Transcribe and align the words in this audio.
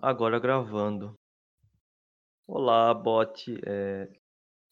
Agora 0.00 0.38
gravando. 0.38 1.14
Olá, 2.46 2.94
bot. 2.94 3.60
É... 3.66 4.08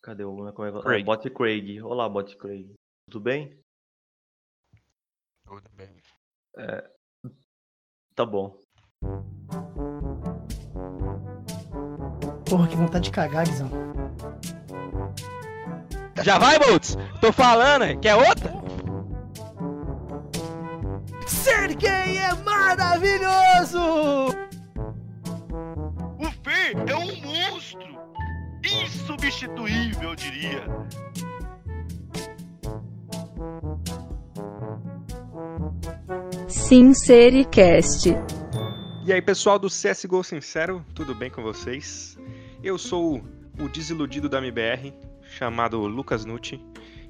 Cadê 0.01 0.23
o. 0.25 0.53
Como 0.53 0.69
é 0.69 0.73
que... 0.73 0.81
Craig. 0.83 1.03
Ah, 1.03 1.05
bot 1.05 1.31
Craig. 1.31 1.83
Olá, 1.83 2.09
bot 2.09 2.37
Craig. 2.37 2.73
Tudo 3.11 3.25
bem? 3.25 3.59
Tudo 5.45 5.69
bem. 5.75 6.01
Tá 8.15 8.25
bom. 8.25 8.57
Porra, 12.49 12.69
que 12.69 12.77
vontade 12.77 13.07
de 13.07 13.11
cagar, 13.11 13.47
Guizão. 13.47 13.69
Já 16.23 16.39
vai, 16.39 16.59
Boltz? 16.59 16.97
Tô 17.21 17.33
falando, 17.33 18.01
quer 18.01 18.15
outra? 18.15 18.53
Ser 21.27 21.75
gay 21.77 22.17
é 22.17 22.33
maravilhoso! 22.43 24.36
Monstro! 27.77 27.99
Insubstituível, 28.65 30.11
eu 30.11 30.17
diria. 30.17 30.65
Sincericast. 36.49 38.11
E 39.05 39.13
aí, 39.13 39.23
pessoal 39.23 39.59
do 39.59 39.69
CSGO 39.69 40.25
Sincero, 40.25 40.85
tudo 40.95 41.15
bem 41.15 41.31
com 41.31 41.43
vocês? 41.43 42.19
Eu 42.63 42.77
sou 42.77 43.23
o 43.61 43.69
desiludido 43.69 44.29
da 44.29 44.39
MBR, 44.39 44.93
chamado 45.23 45.81
Lucas 45.87 46.25
Nucci, 46.25 46.61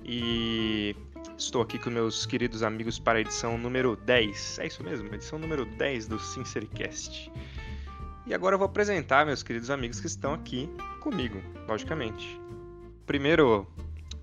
e 0.04 0.94
estou 1.38 1.62
aqui 1.62 1.78
com 1.78 1.88
meus 1.88 2.26
queridos 2.26 2.62
amigos 2.62 2.98
para 2.98 3.18
a 3.18 3.20
edição 3.22 3.56
número 3.56 3.96
10. 3.96 4.58
É 4.58 4.66
isso 4.66 4.84
mesmo, 4.84 5.12
edição 5.14 5.38
número 5.38 5.64
10 5.64 6.06
do 6.06 6.18
Sincericast. 6.18 7.32
E 8.26 8.34
agora 8.34 8.56
eu 8.56 8.58
vou 8.58 8.66
apresentar 8.66 9.24
meus 9.24 9.44
queridos 9.44 9.70
amigos 9.70 10.00
que 10.00 10.08
estão 10.08 10.34
aqui 10.34 10.68
comigo, 11.00 11.40
logicamente. 11.68 12.40
Primeiro, 13.06 13.64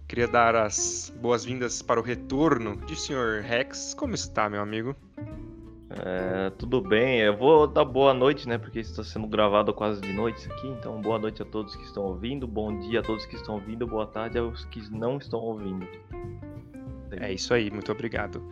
queria 0.09 0.27
dar 0.27 0.57
as 0.57 1.13
boas-vindas 1.21 1.81
para 1.81 2.01
o 2.01 2.03
retorno 2.03 2.75
de 2.85 2.97
Sr. 2.97 3.41
Rex. 3.41 3.93
Como 3.93 4.13
está, 4.13 4.49
meu 4.49 4.61
amigo? 4.61 4.93
É, 5.89 6.49
tudo 6.57 6.81
bem. 6.81 7.21
Eu 7.21 7.37
vou 7.37 7.65
dar 7.65 7.85
boa 7.85 8.13
noite, 8.13 8.45
né? 8.45 8.57
Porque 8.57 8.79
está 8.79 9.05
sendo 9.05 9.25
gravado 9.25 9.73
quase 9.73 10.01
de 10.01 10.11
noite 10.11 10.39
isso 10.39 10.51
aqui. 10.51 10.67
Então, 10.67 10.99
boa 10.99 11.17
noite 11.17 11.41
a 11.41 11.45
todos 11.45 11.73
que 11.73 11.83
estão 11.83 12.03
ouvindo. 12.03 12.45
Bom 12.45 12.77
dia 12.79 12.99
a 12.99 13.03
todos 13.03 13.25
que 13.25 13.38
estão 13.38 13.55
ouvindo. 13.55 13.88
Boa 13.88 14.05
tarde 14.05 14.38
aos 14.38 14.65
que 14.65 14.81
não 14.91 15.17
estão 15.17 15.39
ouvindo. 15.39 15.88
É 17.11 17.31
isso 17.31 17.53
aí, 17.53 17.71
muito 17.71 17.89
obrigado. 17.89 18.45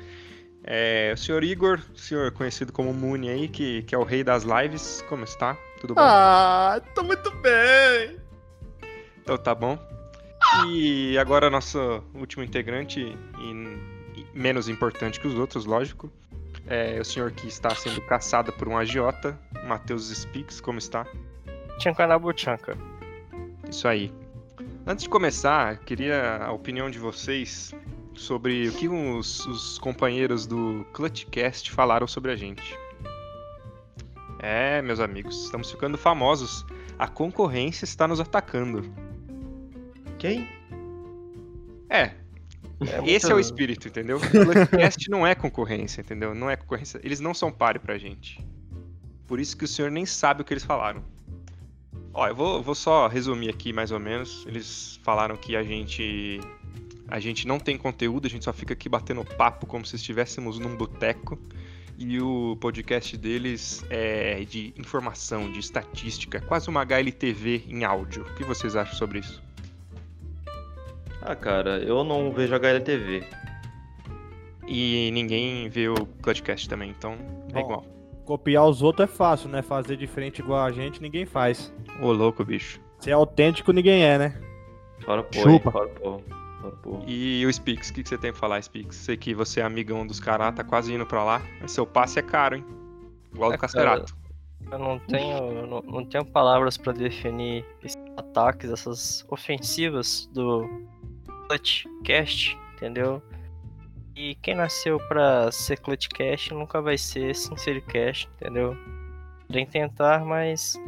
É, 0.64 1.12
o 1.14 1.18
senhor 1.18 1.44
Igor, 1.44 1.80
senhor 1.96 2.32
conhecido 2.32 2.72
como 2.72 2.94
Muni 2.94 3.30
aí, 3.30 3.48
que, 3.48 3.82
que 3.84 3.96
é 3.96 3.98
o 3.98 4.04
rei 4.04 4.24
das 4.24 4.44
lives, 4.44 5.04
como 5.10 5.24
está? 5.24 5.58
Tudo 5.80 5.96
bom? 5.96 6.02
Ah, 6.02 6.80
tô 6.94 7.04
muito 7.04 7.32
bem! 7.38 8.20
Então 9.22 9.38
tá 9.38 9.56
bom. 9.56 9.78
E 10.68 11.18
agora 11.18 11.50
nosso 11.50 12.04
último 12.14 12.44
integrante, 12.44 13.00
e, 13.00 14.20
e 14.20 14.26
menos 14.34 14.70
importante 14.70 15.20
que 15.20 15.28
os 15.28 15.36
outros, 15.36 15.66
lógico, 15.66 16.12
é 16.68 17.00
o 17.00 17.06
senhor 17.06 17.32
que 17.32 17.48
está 17.48 17.74
sendo 17.74 18.02
caçado 18.02 18.54
por 18.54 18.68
um 18.68 18.78
agiota, 18.78 19.40
Matheus 19.66 20.10
Speaks, 20.10 20.62
como 20.62 20.78
está? 20.78 21.08
Tchankanabu 21.78 22.34
Tchanka. 22.34 22.78
Isso 23.70 23.88
aí. 23.88 24.14
Antes 24.86 25.04
de 25.04 25.10
começar, 25.10 25.78
queria 25.80 26.38
a 26.38 26.52
opinião 26.52 26.90
de 26.90 27.00
vocês 27.00 27.74
sobre 28.16 28.68
o 28.70 28.74
que 28.74 28.88
os, 28.88 29.46
os 29.48 29.78
companheiros 29.80 30.46
do 30.46 30.86
Clutchcast 30.94 31.72
falaram 31.72 32.08
sobre 32.08 32.32
a 32.32 32.36
gente. 32.36 32.78
É, 34.40 34.82
meus 34.82 35.00
amigos, 35.00 35.46
estamos 35.46 35.70
ficando 35.72 35.98
famosos. 35.98 36.66
A 36.98 37.08
concorrência 37.08 37.86
está 37.86 38.08
nos 38.08 38.20
atacando. 38.20 38.84
Quem? 40.18 40.48
É, 41.90 42.14
É 42.82 43.02
esse 43.06 43.26
é 43.28 43.30
o 43.30 43.34
muito- 43.34 43.46
espírito, 43.46 43.88
entendeu? 43.88 44.18
O 44.18 44.22
Clutchcast 44.30 45.10
não 45.10 45.26
é 45.26 45.36
concorrência, 45.36 46.02
entendeu? 46.02 46.34
Não 46.34 46.50
é 46.50 46.56
concorrência. 46.56 47.00
Eles 47.04 47.20
não 47.20 47.34
são 47.34 47.52
páreo 47.52 47.82
pra 47.82 47.98
gente. 47.98 48.40
Por 49.28 49.40
isso 49.40 49.56
que 49.56 49.66
o 49.66 49.68
senhor 49.68 49.90
nem 49.92 50.06
sabe 50.06 50.42
o 50.42 50.46
que 50.46 50.54
eles 50.54 50.64
falaram. 50.64 51.04
Ó, 52.14 52.28
eu 52.28 52.36
vou, 52.36 52.62
vou 52.62 52.76
só 52.76 53.08
resumir 53.08 53.50
aqui 53.50 53.72
mais 53.72 53.92
ou 53.92 54.00
menos. 54.00 54.44
Eles 54.46 55.00
falaram 55.04 55.38
que 55.38 55.56
a 55.56 55.64
gente. 55.64 56.40
A 57.12 57.20
gente 57.20 57.46
não 57.46 57.60
tem 57.60 57.78
conteúdo, 57.78 58.26
a 58.26 58.30
gente 58.30 58.46
só 58.46 58.54
fica 58.54 58.72
aqui 58.72 58.88
batendo 58.88 59.26
papo 59.26 59.68
como 59.68 59.86
se 59.86 59.98
estivéssemos 59.98 60.58
num 60.58 60.78
boteco. 60.78 61.38
E 61.98 62.22
o 62.22 62.58
podcast 62.62 63.18
deles 63.18 63.86
é 63.90 64.40
de 64.46 64.74
informação, 64.78 65.52
de 65.52 65.60
estatística, 65.60 66.40
quase 66.40 66.70
uma 66.70 66.82
HLTV 66.86 67.66
em 67.68 67.84
áudio. 67.84 68.24
O 68.24 68.34
que 68.36 68.46
vocês 68.46 68.78
acham 68.78 68.96
sobre 68.96 69.20
isso? 69.20 69.44
Ah, 71.22 71.36
cara, 71.36 71.80
eu 71.80 72.02
não 72.06 72.32
vejo 72.32 72.56
HLTV. 72.56 73.24
E 74.66 75.12
ninguém 75.12 75.68
vê 75.68 75.90
o 75.90 76.06
Clutchcast 76.22 76.70
também, 76.70 76.92
então 76.92 77.18
é 77.50 77.54
Bom. 77.54 77.60
igual. 77.60 77.86
Copiar 78.24 78.66
os 78.66 78.82
outros 78.82 79.10
é 79.10 79.14
fácil, 79.14 79.50
né? 79.50 79.62
Fazer 79.62 79.98
diferente 79.98 80.40
igual 80.40 80.64
a 80.64 80.72
gente, 80.72 81.02
ninguém 81.02 81.26
faz. 81.26 81.74
Ô 82.02 82.14
louco, 82.14 82.46
bicho. 82.46 82.80
Ser 83.00 83.12
autêntico, 83.12 83.74
ninguém 83.74 84.02
é, 84.02 84.18
né? 84.18 84.42
Fora 85.02 85.24
pô, 85.24 85.40
Chupa. 85.40 85.52
hein? 85.52 85.62
Fora 85.62 85.88
pô. 85.90 86.41
E 87.08 87.46
o 87.46 87.54
Spix, 87.54 87.90
o 87.90 87.94
que, 87.94 88.04
que 88.04 88.10
você 88.10 88.18
tem 88.18 88.32
pra 88.32 88.40
falar, 88.40 88.62
Spix? 88.62 88.96
Sei 88.96 89.18
que 89.18 89.34
você 89.34 89.60
é 89.60 89.64
amigão 89.64 90.06
dos 90.06 90.20
caras, 90.20 90.54
tá 90.56 90.64
quase 90.64 90.94
indo 90.94 91.06
pra 91.06 91.24
lá, 91.24 91.42
mas 91.60 91.72
seu 91.72 91.86
passe 91.86 92.20
é 92.20 92.22
caro, 92.22 92.58
hein? 92.58 92.66
Igual 93.34 93.52
do 93.52 93.56
É 93.56 93.58
Casterato. 93.58 94.16
Eu 94.72 94.80
não 94.80 95.00
tenho, 95.00 95.38
eu 95.52 95.68
não, 95.68 95.82
não 95.82 96.06
tenho 96.06 96.24
palavras 96.24 96.78
pra 96.78 96.94
definir 96.94 97.66
esses 97.84 98.02
ataques, 98.16 98.70
essas 98.70 99.26
ofensivas 99.30 100.30
do 100.34 100.70
Clutchcast, 101.48 102.58
entendeu? 102.76 103.22
E 104.16 104.36
quem 104.36 104.56
nasceu 104.56 105.00
pra 105.08 105.52
ser 105.52 105.80
Clutchcast 105.80 106.54
nunca 106.54 106.82
vai 106.82 106.98
ser 106.98 107.36
Sincericast, 107.36 108.30
entendeu? 108.36 108.78
Podem 109.48 109.66
tentar, 109.66 110.24
mas 110.24 110.80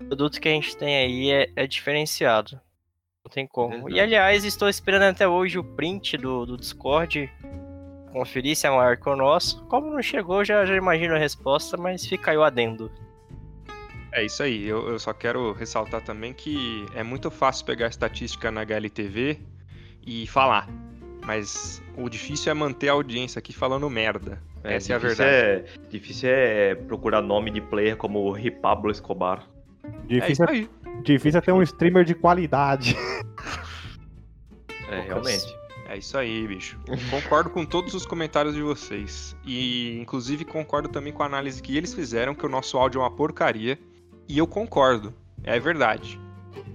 o 0.00 0.04
produto 0.04 0.40
que 0.40 0.48
a 0.48 0.52
gente 0.52 0.76
tem 0.76 0.96
aí 0.96 1.30
é, 1.30 1.50
é 1.56 1.66
diferenciado. 1.66 2.60
Não 3.24 3.30
tem 3.30 3.46
como. 3.46 3.88
E 3.88 3.98
aliás, 3.98 4.44
estou 4.44 4.68
esperando 4.68 5.04
até 5.04 5.26
hoje 5.26 5.58
o 5.58 5.64
print 5.64 6.18
do, 6.18 6.44
do 6.44 6.56
Discord. 6.58 7.32
Conferir 8.12 8.54
se 8.54 8.66
é 8.66 8.70
maior 8.70 8.96
que 8.98 9.08
o 9.08 9.16
nosso. 9.16 9.64
Como 9.64 9.90
não 9.90 10.02
chegou, 10.02 10.44
já, 10.44 10.64
já 10.66 10.76
imagino 10.76 11.14
a 11.14 11.18
resposta, 11.18 11.76
mas 11.76 12.04
fica 12.04 12.30
aí 12.30 12.36
o 12.36 12.44
adendo. 12.44 12.92
É 14.12 14.24
isso 14.24 14.42
aí, 14.44 14.68
eu, 14.68 14.90
eu 14.90 14.98
só 14.98 15.12
quero 15.12 15.52
ressaltar 15.52 16.00
também 16.00 16.32
que 16.32 16.86
é 16.94 17.02
muito 17.02 17.32
fácil 17.32 17.66
pegar 17.66 17.86
a 17.86 17.88
estatística 17.88 18.48
na 18.50 18.60
HLTV 18.60 19.40
e 20.06 20.26
falar. 20.28 20.68
Mas 21.24 21.82
o 21.96 22.08
difícil 22.08 22.52
é 22.52 22.54
manter 22.54 22.90
a 22.90 22.92
audiência 22.92 23.38
aqui 23.38 23.52
falando 23.52 23.88
merda. 23.88 24.40
Essa 24.62 24.92
é 24.92 24.96
a 24.96 24.98
verdade. 24.98 25.30
É, 25.30 25.64
difícil 25.88 26.28
é 26.30 26.74
procurar 26.74 27.22
nome 27.22 27.50
de 27.50 27.60
player 27.60 27.96
como 27.96 28.20
o 28.20 28.30
Ripablo 28.30 28.90
Escobar. 28.90 29.48
É 29.84 29.88
isso 29.88 30.06
Difícil, 30.08 30.48
aí. 30.48 30.70
difícil 31.02 31.38
é 31.38 31.40
ter 31.40 31.52
um 31.52 31.62
streamer 31.62 32.04
de 32.04 32.14
qualidade. 32.14 32.96
É, 34.88 35.00
realmente. 35.00 35.56
É 35.88 35.98
isso 35.98 36.16
aí, 36.16 36.46
bicho. 36.46 36.78
Concordo 37.10 37.50
com 37.50 37.64
todos 37.64 37.94
os 37.94 38.06
comentários 38.06 38.54
de 38.54 38.62
vocês. 38.62 39.36
E, 39.44 39.98
inclusive, 40.00 40.44
concordo 40.44 40.88
também 40.88 41.12
com 41.12 41.22
a 41.22 41.26
análise 41.26 41.62
que 41.62 41.76
eles 41.76 41.92
fizeram, 41.94 42.34
que 42.34 42.44
o 42.44 42.48
nosso 42.48 42.76
áudio 42.78 43.00
é 43.00 43.02
uma 43.02 43.10
porcaria. 43.10 43.78
E 44.28 44.38
eu 44.38 44.46
concordo. 44.46 45.14
É 45.42 45.58
verdade. 45.60 46.18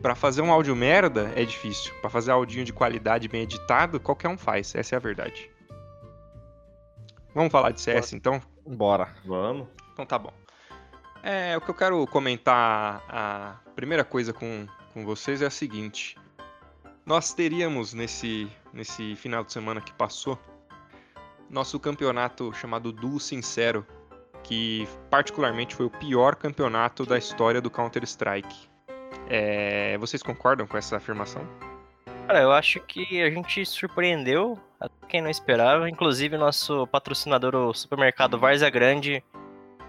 Pra 0.01 0.15
fazer 0.15 0.41
um 0.41 0.51
áudio 0.51 0.75
merda 0.75 1.31
é 1.35 1.43
difícil. 1.43 1.93
Pra 2.01 2.09
fazer 2.09 2.31
áudio 2.31 2.63
de 2.63 2.71
qualidade 2.71 3.27
bem 3.27 3.41
editado, 3.41 3.99
qualquer 3.99 4.29
um 4.29 4.37
faz. 4.37 4.73
Essa 4.75 4.95
é 4.95 4.97
a 4.97 4.99
verdade. 4.99 5.49
Vamos 7.33 7.51
falar 7.51 7.71
de 7.71 7.81
CS, 7.81 8.13
então? 8.13 8.41
Bora. 8.65 9.09
Vamos. 9.25 9.67
Então 9.93 10.05
tá 10.05 10.17
bom. 10.17 10.31
É, 11.21 11.57
o 11.57 11.61
que 11.61 11.69
eu 11.69 11.75
quero 11.75 12.05
comentar, 12.07 13.03
a 13.09 13.55
primeira 13.75 14.03
coisa 14.03 14.31
com, 14.31 14.65
com 14.93 15.05
vocês 15.05 15.41
é 15.41 15.47
a 15.47 15.49
seguinte. 15.49 16.17
Nós 17.05 17.33
teríamos 17.33 17.93
nesse, 17.93 18.49
nesse 18.71 19.15
final 19.15 19.43
de 19.43 19.51
semana 19.51 19.81
que 19.81 19.91
passou, 19.93 20.39
nosso 21.49 21.79
campeonato 21.79 22.53
chamado 22.53 22.91
Duo 22.91 23.19
Sincero, 23.19 23.85
que 24.43 24.87
particularmente 25.09 25.75
foi 25.75 25.87
o 25.87 25.89
pior 25.89 26.35
campeonato 26.35 27.05
da 27.05 27.17
história 27.17 27.59
do 27.59 27.69
Counter-Strike. 27.69 28.69
É, 29.27 29.97
vocês 29.97 30.23
concordam 30.23 30.65
com 30.65 30.77
essa 30.77 30.97
afirmação? 30.97 31.45
Cara, 32.27 32.41
eu 32.41 32.51
acho 32.51 32.79
que 32.81 33.21
a 33.21 33.29
gente 33.29 33.65
surpreendeu 33.65 34.57
quem 35.07 35.21
não 35.21 35.29
esperava. 35.29 35.89
Inclusive, 35.89 36.37
nosso 36.37 36.87
patrocinador, 36.87 37.55
o 37.55 37.73
supermercado 37.73 38.39
Várzea 38.39 38.69
Grande, 38.69 39.23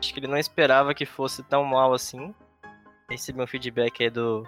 acho 0.00 0.12
que 0.12 0.18
ele 0.18 0.26
não 0.26 0.38
esperava 0.38 0.94
que 0.94 1.04
fosse 1.04 1.42
tão 1.42 1.62
mal 1.64 1.92
assim. 1.92 2.34
Recebi 3.08 3.40
um 3.40 3.46
feedback 3.46 4.02
aí 4.02 4.10
do, 4.10 4.44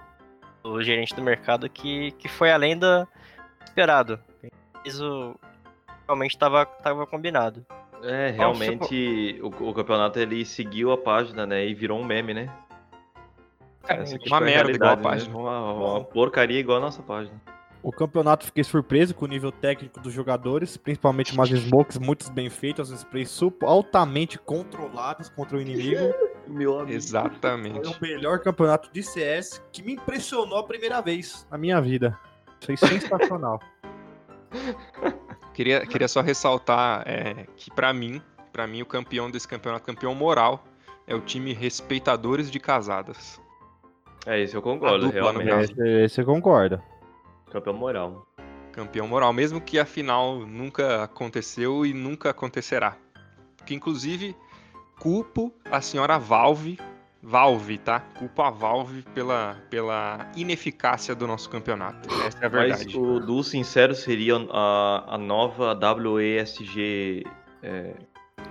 do 0.62 0.82
gerente 0.82 1.14
do 1.14 1.22
mercado 1.22 1.68
que, 1.68 2.12
que 2.12 2.28
foi 2.28 2.50
além 2.50 2.76
do 2.76 3.06
esperado. 3.64 4.18
Isso 4.84 5.36
realmente 6.06 6.32
estava 6.32 6.64
tava 6.64 7.06
combinado. 7.06 7.64
É, 8.02 8.30
realmente 8.30 9.38
o, 9.40 9.46
o 9.68 9.74
campeonato 9.74 10.18
ele 10.18 10.44
seguiu 10.44 10.90
a 10.90 10.98
página, 10.98 11.46
né? 11.46 11.64
E 11.66 11.74
virou 11.74 12.00
um 12.00 12.04
meme, 12.04 12.34
né? 12.34 12.52
Aqui 13.84 14.28
Uma 14.28 14.40
merda 14.40 14.72
igual 14.72 14.92
a 14.92 14.96
né? 14.96 15.02
página. 15.02 15.36
Uma, 15.36 15.72
uma 15.72 16.04
porcaria 16.04 16.58
igual 16.58 16.78
a 16.78 16.80
nossa 16.80 17.02
página. 17.02 17.40
O 17.82 17.90
campeonato 17.90 18.46
fiquei 18.46 18.62
surpreso 18.62 19.12
com 19.12 19.24
o 19.24 19.28
nível 19.28 19.50
técnico 19.50 19.98
dos 19.98 20.12
jogadores, 20.12 20.76
principalmente 20.76 21.32
umas 21.32 21.50
smokes 21.50 21.98
muito 21.98 22.30
bem 22.30 22.48
feitas, 22.48 22.90
os 22.90 23.00
sprays 23.00 23.40
altamente 23.62 24.38
controlados 24.38 25.28
contra 25.28 25.56
o 25.56 25.60
inimigo. 25.60 26.14
Meu 26.46 26.74
amigo. 26.74 26.86
Foi 26.86 26.94
Exatamente. 26.96 27.88
o 27.88 28.00
melhor 28.00 28.38
campeonato 28.40 28.90
de 28.92 29.02
CS 29.02 29.62
que 29.72 29.82
me 29.82 29.94
impressionou 29.94 30.58
a 30.58 30.64
primeira 30.64 31.00
vez 31.00 31.46
na 31.50 31.58
minha 31.58 31.80
vida. 31.80 32.18
Foi 32.64 32.76
sensacional. 32.76 33.60
Queria, 35.54 35.86
queria 35.86 36.08
só 36.08 36.22
ressaltar 36.22 37.02
é, 37.06 37.46
que 37.56 37.70
pra 37.70 37.92
mim, 37.92 38.22
para 38.50 38.66
mim 38.66 38.80
o 38.80 38.86
campeão 38.86 39.30
desse 39.30 39.46
campeonato, 39.46 39.84
campeão 39.84 40.14
moral, 40.14 40.64
é 41.06 41.14
o 41.14 41.20
time 41.20 41.52
Respeitadores 41.52 42.50
de 42.50 42.58
Casadas. 42.58 43.38
É 44.24 44.40
isso, 44.40 44.56
eu 44.56 44.62
concordo, 44.62 45.06
dupla, 45.06 45.32
realmente. 45.32 45.72
esse, 45.72 46.04
esse 46.04 46.24
concorda. 46.24 46.82
Campeão 47.52 47.74
moral. 47.74 48.26
Campeão 48.72 49.06
moral, 49.06 49.32
mesmo 49.32 49.60
que 49.60 49.78
a 49.78 49.84
final 49.84 50.38
nunca 50.46 51.04
aconteceu 51.04 51.84
e 51.84 51.92
nunca 51.92 52.30
acontecerá. 52.30 52.96
Que 53.66 53.74
inclusive 53.74 54.34
culpo 54.98 55.52
a 55.70 55.80
senhora 55.80 56.18
Valve, 56.18 56.78
Valve, 57.22 57.78
tá? 57.78 58.00
Culpo 58.00 58.40
a 58.42 58.50
Valve 58.50 59.02
pela, 59.14 59.56
pela 59.68 60.30
ineficácia 60.34 61.14
do 61.14 61.26
nosso 61.26 61.50
campeonato. 61.50 62.08
Essa 62.24 62.38
é 62.40 62.46
a 62.46 62.48
verdade. 62.48 62.84
Mas 62.86 62.94
o 62.94 63.20
do 63.20 63.44
sincero 63.44 63.94
seria 63.94 64.34
a, 64.50 65.14
a 65.14 65.18
nova 65.18 65.78
WESG 66.04 67.24
é, 67.62 67.94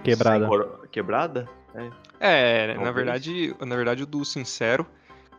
Quebrada. 0.04 0.48
cor- 0.48 0.88
quebrada? 0.92 1.50
É, 2.20 2.68
na 2.68 2.74
Talvez. 2.76 2.96
verdade, 2.96 3.56
na 3.66 3.76
verdade 3.76 4.04
o 4.04 4.06
do 4.06 4.24
sincero, 4.24 4.86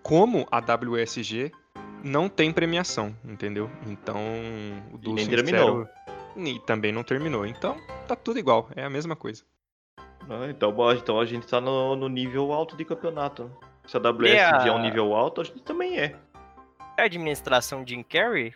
como 0.02 0.46
a 0.50 0.58
WSG 0.58 1.52
não 2.02 2.28
tem 2.28 2.52
premiação, 2.52 3.14
entendeu? 3.24 3.70
Então, 3.86 4.16
o 4.92 4.98
do 4.98 5.12
nem 5.14 5.24
sincero 5.24 5.44
terminou. 5.44 5.88
e 6.36 6.58
também 6.60 6.92
não 6.92 7.02
terminou. 7.02 7.46
Então, 7.46 7.76
tá 8.06 8.14
tudo 8.16 8.38
igual, 8.38 8.68
é 8.76 8.84
a 8.84 8.90
mesma 8.90 9.14
coisa. 9.16 9.42
Ah, 9.98 10.46
então, 10.48 10.70
bom, 10.72 10.92
então 10.92 11.18
a 11.18 11.24
gente 11.24 11.46
tá 11.46 11.60
no, 11.60 11.96
no 11.96 12.08
nível 12.08 12.52
alto 12.52 12.76
de 12.76 12.84
campeonato. 12.84 13.50
Se 13.86 13.96
a 13.96 14.00
WSG 14.00 14.36
E 14.36 14.38
a- 14.38 14.64
é 14.68 14.72
um 14.72 14.80
nível 14.80 15.14
alto, 15.14 15.40
a 15.40 15.44
gente 15.44 15.60
também 15.62 15.98
é. 15.98 16.14
É 16.96 17.02
a 17.02 17.04
administração 17.06 17.84
Jim 17.86 18.02
Carrey? 18.02 18.54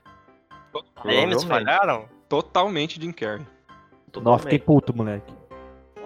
AMs 0.75 0.85
Provavelmente. 0.95 1.47
falharam? 1.47 2.09
Totalmente 2.29 3.01
Jim 3.01 3.11
Carrey. 3.13 3.45
Nossa, 4.21 4.45
fiquei 4.45 4.59
Totalmente. 4.59 4.61
puto, 4.61 4.97
moleque. 4.97 5.35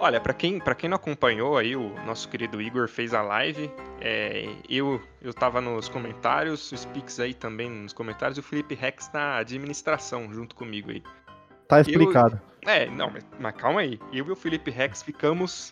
Olha, 0.03 0.19
pra 0.19 0.33
quem, 0.33 0.59
pra 0.59 0.73
quem 0.73 0.89
não 0.89 0.95
acompanhou 0.95 1.55
aí, 1.59 1.75
o 1.75 1.93
nosso 2.07 2.27
querido 2.27 2.59
Igor 2.59 2.87
fez 2.87 3.13
a 3.13 3.21
live. 3.21 3.71
é, 4.01 4.47
eu, 4.67 4.99
eu 5.21 5.31
tava 5.31 5.61
nos 5.61 5.87
comentários, 5.87 6.71
o 6.71 6.75
Spix 6.75 7.19
aí 7.19 7.35
também 7.35 7.69
nos 7.69 7.93
comentários, 7.93 8.35
e 8.35 8.39
o 8.39 8.43
Felipe 8.43 8.73
Rex 8.73 9.11
na 9.13 9.37
administração 9.37 10.33
junto 10.33 10.55
comigo 10.55 10.89
aí. 10.89 11.03
Tá 11.67 11.81
explicado. 11.81 12.41
É, 12.65 12.87
não, 12.87 13.11
mas, 13.11 13.23
mas 13.39 13.55
calma 13.55 13.81
aí. 13.81 13.99
Eu 14.11 14.25
e 14.25 14.31
o 14.31 14.35
Felipe 14.35 14.71
Rex 14.71 15.03
ficamos 15.03 15.71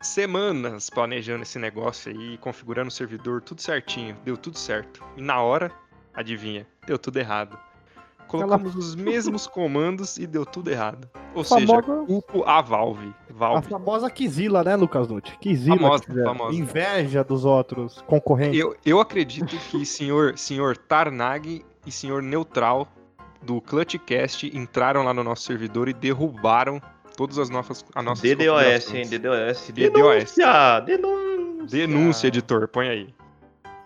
semanas 0.00 0.88
planejando 0.88 1.42
esse 1.42 1.58
negócio 1.58 2.12
aí, 2.12 2.38
configurando 2.38 2.90
o 2.90 2.92
servidor, 2.92 3.42
tudo 3.42 3.60
certinho. 3.60 4.16
Deu 4.24 4.36
tudo 4.36 4.56
certo. 4.56 5.02
E 5.16 5.20
na 5.20 5.42
hora, 5.42 5.72
adivinha, 6.14 6.64
deu 6.86 6.96
tudo 6.96 7.18
errado. 7.18 7.58
Colocamos 8.38 8.74
os 8.76 8.94
mesmos 8.94 9.46
comandos 9.48 10.16
e 10.18 10.26
deu 10.26 10.44
tudo 10.46 10.70
errado. 10.70 11.08
Ou 11.34 11.44
seja, 11.44 11.66
Famosa- 11.66 12.06
culpo 12.06 12.44
a 12.46 12.60
Valve. 12.60 13.14
A 13.30 13.32
Valve. 13.32 13.68
famosa 13.68 14.10
Kizila, 14.10 14.62
né, 14.62 14.76
Lucas 14.76 15.08
Nutti? 15.08 15.36
Kizila. 15.38 15.76
Famosa, 15.76 16.04
famosa. 16.24 16.56
Inveja 16.56 17.24
dos 17.24 17.44
outros 17.44 18.02
concorrentes. 18.06 18.58
Eu, 18.60 18.76
eu 18.84 19.00
acredito 19.00 19.56
que 19.70 19.84
senhor, 19.84 20.38
senhor 20.38 20.76
Tarnag 20.76 21.64
e 21.86 21.90
senhor 21.90 22.22
Neutral 22.22 22.86
do 23.42 23.60
Clutchcast 23.60 24.46
entraram 24.56 25.02
lá 25.04 25.12
no 25.12 25.22
nosso 25.24 25.42
servidor 25.42 25.88
e 25.88 25.92
derrubaram 25.92 26.80
todas 27.16 27.38
as 27.38 27.50
nossas, 27.50 27.84
as 27.94 28.04
nossas 28.04 28.22
DDoS, 28.22 28.94
hein? 28.94 29.06
DDoS. 29.08 29.70
DDoS. 29.70 29.92
Denúncia! 29.92 30.80
Denúncia! 30.80 31.66
Denúncia, 31.70 32.26
editor, 32.28 32.68
põe 32.68 32.88
aí. 32.88 33.14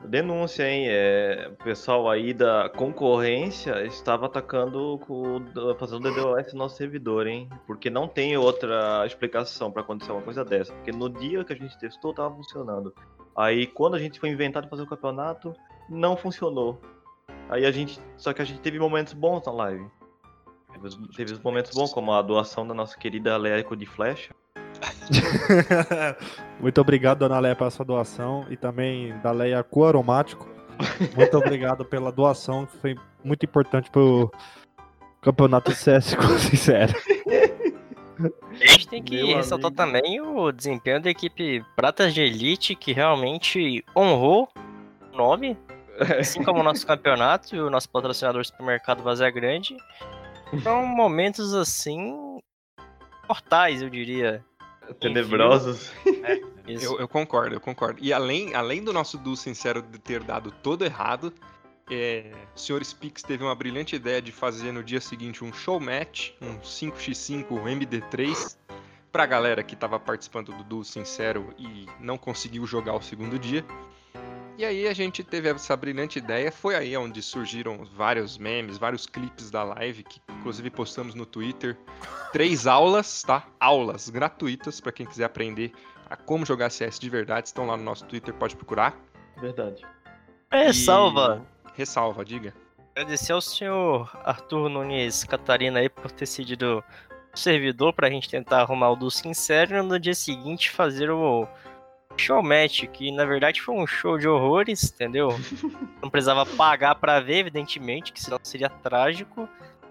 Denúncia, 0.04 0.68
hein? 0.70 0.86
É, 0.88 1.50
o 1.52 1.64
pessoal 1.64 2.08
aí 2.08 2.32
da 2.32 2.68
concorrência 2.68 3.84
estava 3.84 4.26
atacando, 4.26 4.98
com, 5.06 5.44
fazendo 5.78 6.02
DDoS 6.10 6.52
no 6.52 6.60
nosso 6.60 6.76
servidor, 6.76 7.26
hein? 7.26 7.48
Porque 7.66 7.90
não 7.90 8.06
tem 8.06 8.36
outra 8.36 9.04
explicação 9.04 9.72
para 9.72 9.82
acontecer 9.82 10.12
uma 10.12 10.22
coisa 10.22 10.44
dessa. 10.44 10.72
Porque 10.72 10.92
no 10.92 11.08
dia 11.10 11.44
que 11.44 11.52
a 11.52 11.56
gente 11.56 11.76
testou, 11.78 12.14
tava 12.14 12.34
funcionando. 12.34 12.94
Aí 13.36 13.66
quando 13.66 13.96
a 13.96 13.98
gente 13.98 14.20
foi 14.20 14.28
inventar 14.30 14.62
de 14.62 14.68
fazer 14.70 14.82
o 14.82 14.86
campeonato, 14.86 15.52
não 15.90 16.16
funcionou. 16.16 16.80
Aí 17.50 17.66
a 17.66 17.70
gente. 17.70 18.00
Só 18.16 18.32
que 18.32 18.40
a 18.40 18.44
gente 18.44 18.60
teve 18.60 18.78
momentos 18.78 19.12
bons 19.12 19.44
na 19.44 19.52
live. 19.52 19.86
Teve, 21.16 21.32
os- 21.32 21.40
momentos 21.40 21.72
bons, 21.74 21.92
como 21.92 22.12
a 22.12 22.22
doação 22.22 22.66
da 22.66 22.72
nossa 22.72 22.96
querida 22.96 23.36
Leco 23.36 23.74
de 23.76 23.84
Flecha. 23.86 24.32
Muito 26.60 26.80
obrigado, 26.80 27.18
dona 27.20 27.38
Leia, 27.38 27.56
pela 27.56 27.70
sua 27.70 27.84
doação. 27.84 28.46
E 28.50 28.56
também 28.56 29.16
da 29.22 29.30
Leia 29.30 29.62
Coaromático. 29.62 30.48
Muito 31.16 31.36
obrigado 31.36 31.84
pela 31.84 32.12
doação, 32.12 32.66
que 32.66 32.76
foi 32.78 32.96
muito 33.24 33.44
importante 33.44 33.90
pro 33.90 34.30
campeonato 35.20 35.70
de 35.70 35.76
CS, 35.76 36.14
com 36.14 36.22
sincero. 36.38 36.94
A 38.60 38.66
gente 38.66 38.88
tem 38.88 39.02
que 39.02 39.16
Meu 39.16 39.36
ressaltar 39.36 39.70
amigo. 39.70 39.76
também 39.76 40.20
o 40.20 40.50
desempenho 40.50 41.00
da 41.00 41.10
equipe 41.10 41.64
Pratas 41.76 42.12
de 42.14 42.20
Elite, 42.20 42.74
que 42.74 42.92
realmente 42.92 43.84
honrou 43.96 44.48
o 45.12 45.16
nome, 45.16 45.56
assim 46.18 46.42
como 46.42 46.60
o 46.60 46.62
nosso 46.62 46.86
campeonato 46.86 47.54
e 47.54 47.60
o 47.60 47.70
nosso 47.70 47.88
patrocinador 47.88 48.44
supermercado 48.44 49.02
Vazia 49.02 49.30
Grande. 49.30 49.76
São 50.62 50.84
momentos 50.86 51.54
assim 51.54 52.40
mortais, 53.28 53.82
eu 53.82 53.90
diria. 53.90 54.44
Tenebrosos. 54.94 55.92
Isso. 56.66 56.84
Eu, 56.84 57.00
eu 57.00 57.08
concordo, 57.08 57.54
eu 57.54 57.60
concordo. 57.60 57.98
E 58.02 58.12
além, 58.12 58.54
além 58.54 58.82
do 58.82 58.92
nosso 58.92 59.16
duo 59.16 59.36
sincero 59.36 59.80
de 59.80 59.98
ter 59.98 60.22
dado 60.22 60.50
todo 60.50 60.84
errado, 60.84 61.32
é, 61.90 62.30
o 62.54 62.58
Sr. 62.58 62.84
Spix 62.84 63.22
teve 63.22 63.42
uma 63.42 63.54
brilhante 63.54 63.96
ideia 63.96 64.20
de 64.20 64.30
fazer 64.30 64.72
no 64.72 64.84
dia 64.84 65.00
seguinte 65.00 65.42
um 65.42 65.52
show 65.52 65.80
match, 65.80 66.32
um 66.42 66.58
5x5 66.58 67.46
MD3, 67.48 68.56
pra 69.10 69.24
galera 69.24 69.62
que 69.62 69.74
tava 69.74 69.98
participando 69.98 70.52
do 70.52 70.62
duo 70.62 70.84
sincero 70.84 71.54
e 71.58 71.86
não 71.98 72.18
conseguiu 72.18 72.66
jogar 72.66 72.94
o 72.94 73.00
segundo 73.00 73.38
dia. 73.38 73.64
E 74.58 74.64
aí 74.64 74.88
a 74.88 74.92
gente 74.92 75.22
teve 75.22 75.48
essa 75.48 75.76
brilhante 75.76 76.18
ideia, 76.18 76.50
foi 76.50 76.74
aí 76.74 76.96
onde 76.96 77.22
surgiram 77.22 77.84
vários 77.94 78.36
memes, 78.36 78.76
vários 78.76 79.06
clipes 79.06 79.52
da 79.52 79.62
live, 79.62 80.02
que 80.02 80.20
inclusive 80.30 80.68
postamos 80.68 81.14
no 81.14 81.24
Twitter. 81.24 81.78
Três 82.32 82.66
aulas, 82.66 83.22
tá? 83.22 83.46
Aulas 83.60 84.10
gratuitas 84.10 84.80
pra 84.80 84.90
quem 84.90 85.06
quiser 85.06 85.26
aprender 85.26 85.70
a 86.10 86.16
como 86.16 86.44
jogar 86.44 86.70
CS 86.70 86.98
de 86.98 87.08
verdade, 87.08 87.46
estão 87.46 87.66
lá 87.66 87.76
no 87.76 87.84
nosso 87.84 88.04
Twitter, 88.06 88.34
pode 88.34 88.56
procurar. 88.56 88.98
Verdade. 89.36 89.86
Ressalva. 90.50 91.46
E- 91.66 91.78
Ressalva, 91.78 92.24
diga. 92.24 92.52
Agradecer 92.96 93.32
ao 93.32 93.40
senhor 93.40 94.10
Arthur 94.24 94.68
Nunes 94.68 95.22
Catarina 95.22 95.78
aí 95.78 95.88
por 95.88 96.10
ter 96.10 96.26
cedido 96.26 96.82
o 97.32 97.38
servidor 97.38 97.92
pra 97.92 98.10
gente 98.10 98.28
tentar 98.28 98.62
arrumar 98.62 98.90
o 98.90 98.96
do 98.96 99.08
Sincero 99.08 99.76
e 99.76 99.82
no 99.82 100.00
dia 100.00 100.14
seguinte 100.14 100.70
fazer 100.72 101.08
o 101.10 101.46
show 102.18 102.42
match, 102.42 102.84
que 102.86 103.10
na 103.12 103.24
verdade 103.24 103.60
foi 103.60 103.74
um 103.74 103.86
show 103.86 104.18
de 104.18 104.28
horrores, 104.28 104.92
entendeu? 104.92 105.28
Não 106.02 106.10
precisava 106.10 106.44
pagar 106.44 106.94
pra 106.96 107.20
ver, 107.20 107.38
evidentemente, 107.38 108.12
que 108.12 108.20
senão 108.20 108.38
seria 108.42 108.68
trágico. 108.68 109.48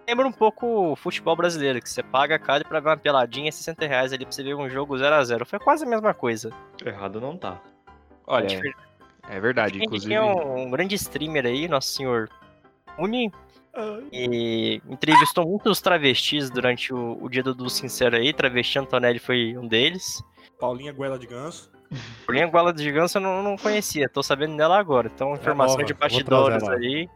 Lembra 0.08 0.28
um 0.28 0.32
pouco 0.32 0.92
o 0.92 0.96
futebol 0.96 1.36
brasileiro, 1.36 1.82
que 1.82 1.90
você 1.90 2.02
paga 2.02 2.40
caro 2.40 2.66
pra 2.66 2.80
ver 2.80 2.90
uma 2.90 2.98
peladinha, 2.98 3.52
60 3.52 3.86
reais 3.86 4.14
ali 4.14 4.24
pra 4.26 4.32
você 4.32 4.42
ver 4.42 4.56
um 4.56 4.70
jogo 4.70 4.98
0 4.98 5.14
a 5.14 5.24
0 5.24 5.46
Foi 5.46 5.60
quase 5.60 5.84
a 5.84 5.88
mesma 5.88 6.14
coisa. 6.14 6.50
Errado 6.86 7.20
não 7.20 7.38
tá. 7.38 7.62
Olha, 8.26 8.48
Diferente. 8.48 8.78
é 9.30 9.40
verdade, 9.40 9.84
inclusive. 9.84 10.14
tem 10.14 10.20
um, 10.20 10.68
um 10.68 10.72
grande 10.72 10.96
streamer 10.96 11.46
aí, 11.46 11.68
nosso 11.68 11.90
senhor 11.90 12.30
Uni, 12.98 13.32
e 14.12 14.82
entrevistou 14.90 15.46
muitos 15.46 15.80
travestis 15.82 16.50
durante 16.50 16.94
o, 16.94 17.18
o 17.22 17.30
dia 17.30 17.44
do, 17.44 17.54
do 17.54 17.70
Sincero 17.70 18.16
aí. 18.16 18.34
Travesti 18.34 18.80
Antonelli 18.80 19.20
foi 19.20 19.56
um 19.58 19.68
deles. 19.68 20.24
Paulinha 20.60 20.92
Goela 20.92 21.20
de 21.20 21.28
Ganso. 21.28 21.72
Porém, 22.26 22.44
a 22.44 22.48
Guala 22.48 22.74
de 22.74 22.84
Gigante 22.84 23.16
eu 23.16 23.22
não, 23.22 23.42
não 23.42 23.56
conhecia, 23.58 24.10
tô 24.10 24.22
sabendo 24.22 24.58
dela 24.58 24.78
agora. 24.78 25.10
Então, 25.14 25.34
informação 25.34 25.76
nova, 25.78 25.86
de 25.88 25.94
bastidores 25.94 26.64
aí. 26.68 27.10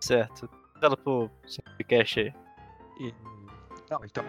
Certo. 0.00 0.48
Ela 0.80 0.96
pro 0.96 1.30
Simplecast 1.46 2.20
aí. 2.20 2.32
E- 3.00 3.14
Não, 3.90 4.00
então, 4.04 4.24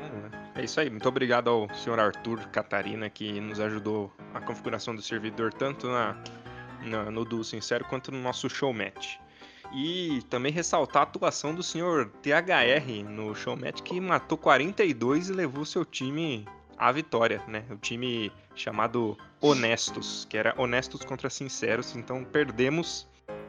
é 0.55 0.63
isso 0.63 0.79
aí. 0.79 0.89
Muito 0.89 1.07
obrigado 1.07 1.49
ao 1.49 1.73
senhor 1.73 1.99
Arthur 1.99 2.39
Catarina, 2.47 3.09
que 3.09 3.39
nos 3.39 3.59
ajudou 3.59 4.11
a 4.33 4.41
configuração 4.41 4.95
do 4.95 5.01
servidor, 5.01 5.53
tanto 5.53 5.87
na, 5.87 6.17
na- 6.83 7.11
no 7.11 7.23
Duo 7.25 7.43
Sincero 7.43 7.85
quanto 7.85 8.11
no 8.11 8.19
nosso 8.21 8.49
show 8.49 8.73
match. 8.73 9.15
E 9.73 10.21
também 10.29 10.51
ressaltar 10.51 11.01
a 11.01 11.03
atuação 11.03 11.53
do 11.53 11.63
senhor 11.63 12.09
THR 12.21 13.03
no 13.09 13.33
show 13.35 13.55
match, 13.57 13.81
que 13.81 13.99
matou 13.99 14.37
42 14.37 15.29
e 15.29 15.33
levou 15.33 15.65
seu 15.65 15.83
time 15.83 16.45
a 16.77 16.91
vitória, 16.91 17.41
né? 17.47 17.63
O 17.71 17.77
time 17.77 18.31
chamado 18.53 19.17
Honestos, 19.45 20.25
que 20.29 20.37
era 20.37 20.53
Honestos 20.57 21.03
contra 21.03 21.29
Sinceros, 21.29 21.95
então 21.95 22.23
perdemos 22.23 23.07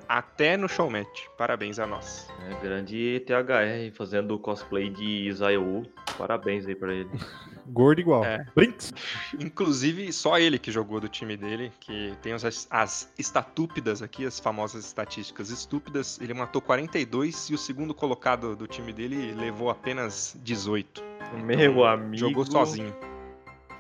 até 0.09 0.57
no 0.57 0.69
showmatch. 0.69 1.29
Parabéns 1.37 1.79
a 1.79 1.87
nós. 1.87 2.29
É, 2.49 2.55
grande 2.63 3.23
THR 3.27 3.95
fazendo 3.95 4.39
cosplay 4.39 4.89
de 4.89 5.29
Isayu. 5.29 5.85
Parabéns 6.17 6.67
aí 6.67 6.75
pra 6.75 6.95
ele. 6.95 7.11
Gordo 7.69 8.01
igual. 8.01 8.25
É. 8.25 8.47
Brinks. 8.55 8.95
Inclusive, 9.41 10.13
só 10.13 10.39
ele 10.39 10.57
que 10.59 10.71
jogou 10.71 11.01
do 11.01 11.09
time 11.09 11.37
dele, 11.37 11.73
que 11.81 12.15
tem 12.23 12.33
as, 12.33 12.69
as 12.71 13.13
estatúpidas 13.19 14.01
aqui, 14.03 14.25
as 14.25 14.39
famosas 14.39 14.87
estatísticas 14.87 15.51
estúpidas. 15.51 16.21
Ele 16.21 16.33
matou 16.33 16.63
42 16.63 17.51
e 17.51 17.55
o 17.55 17.59
segundo 17.59 17.93
colocado 17.93 18.55
do 18.55 18.69
time 18.69 18.93
dele 18.93 19.33
levou 19.35 19.69
apenas 19.69 20.37
18. 20.43 21.03
Meu 21.45 21.85
amigo. 21.85 22.17
Jogou 22.17 22.47
sozinho. 22.47 22.95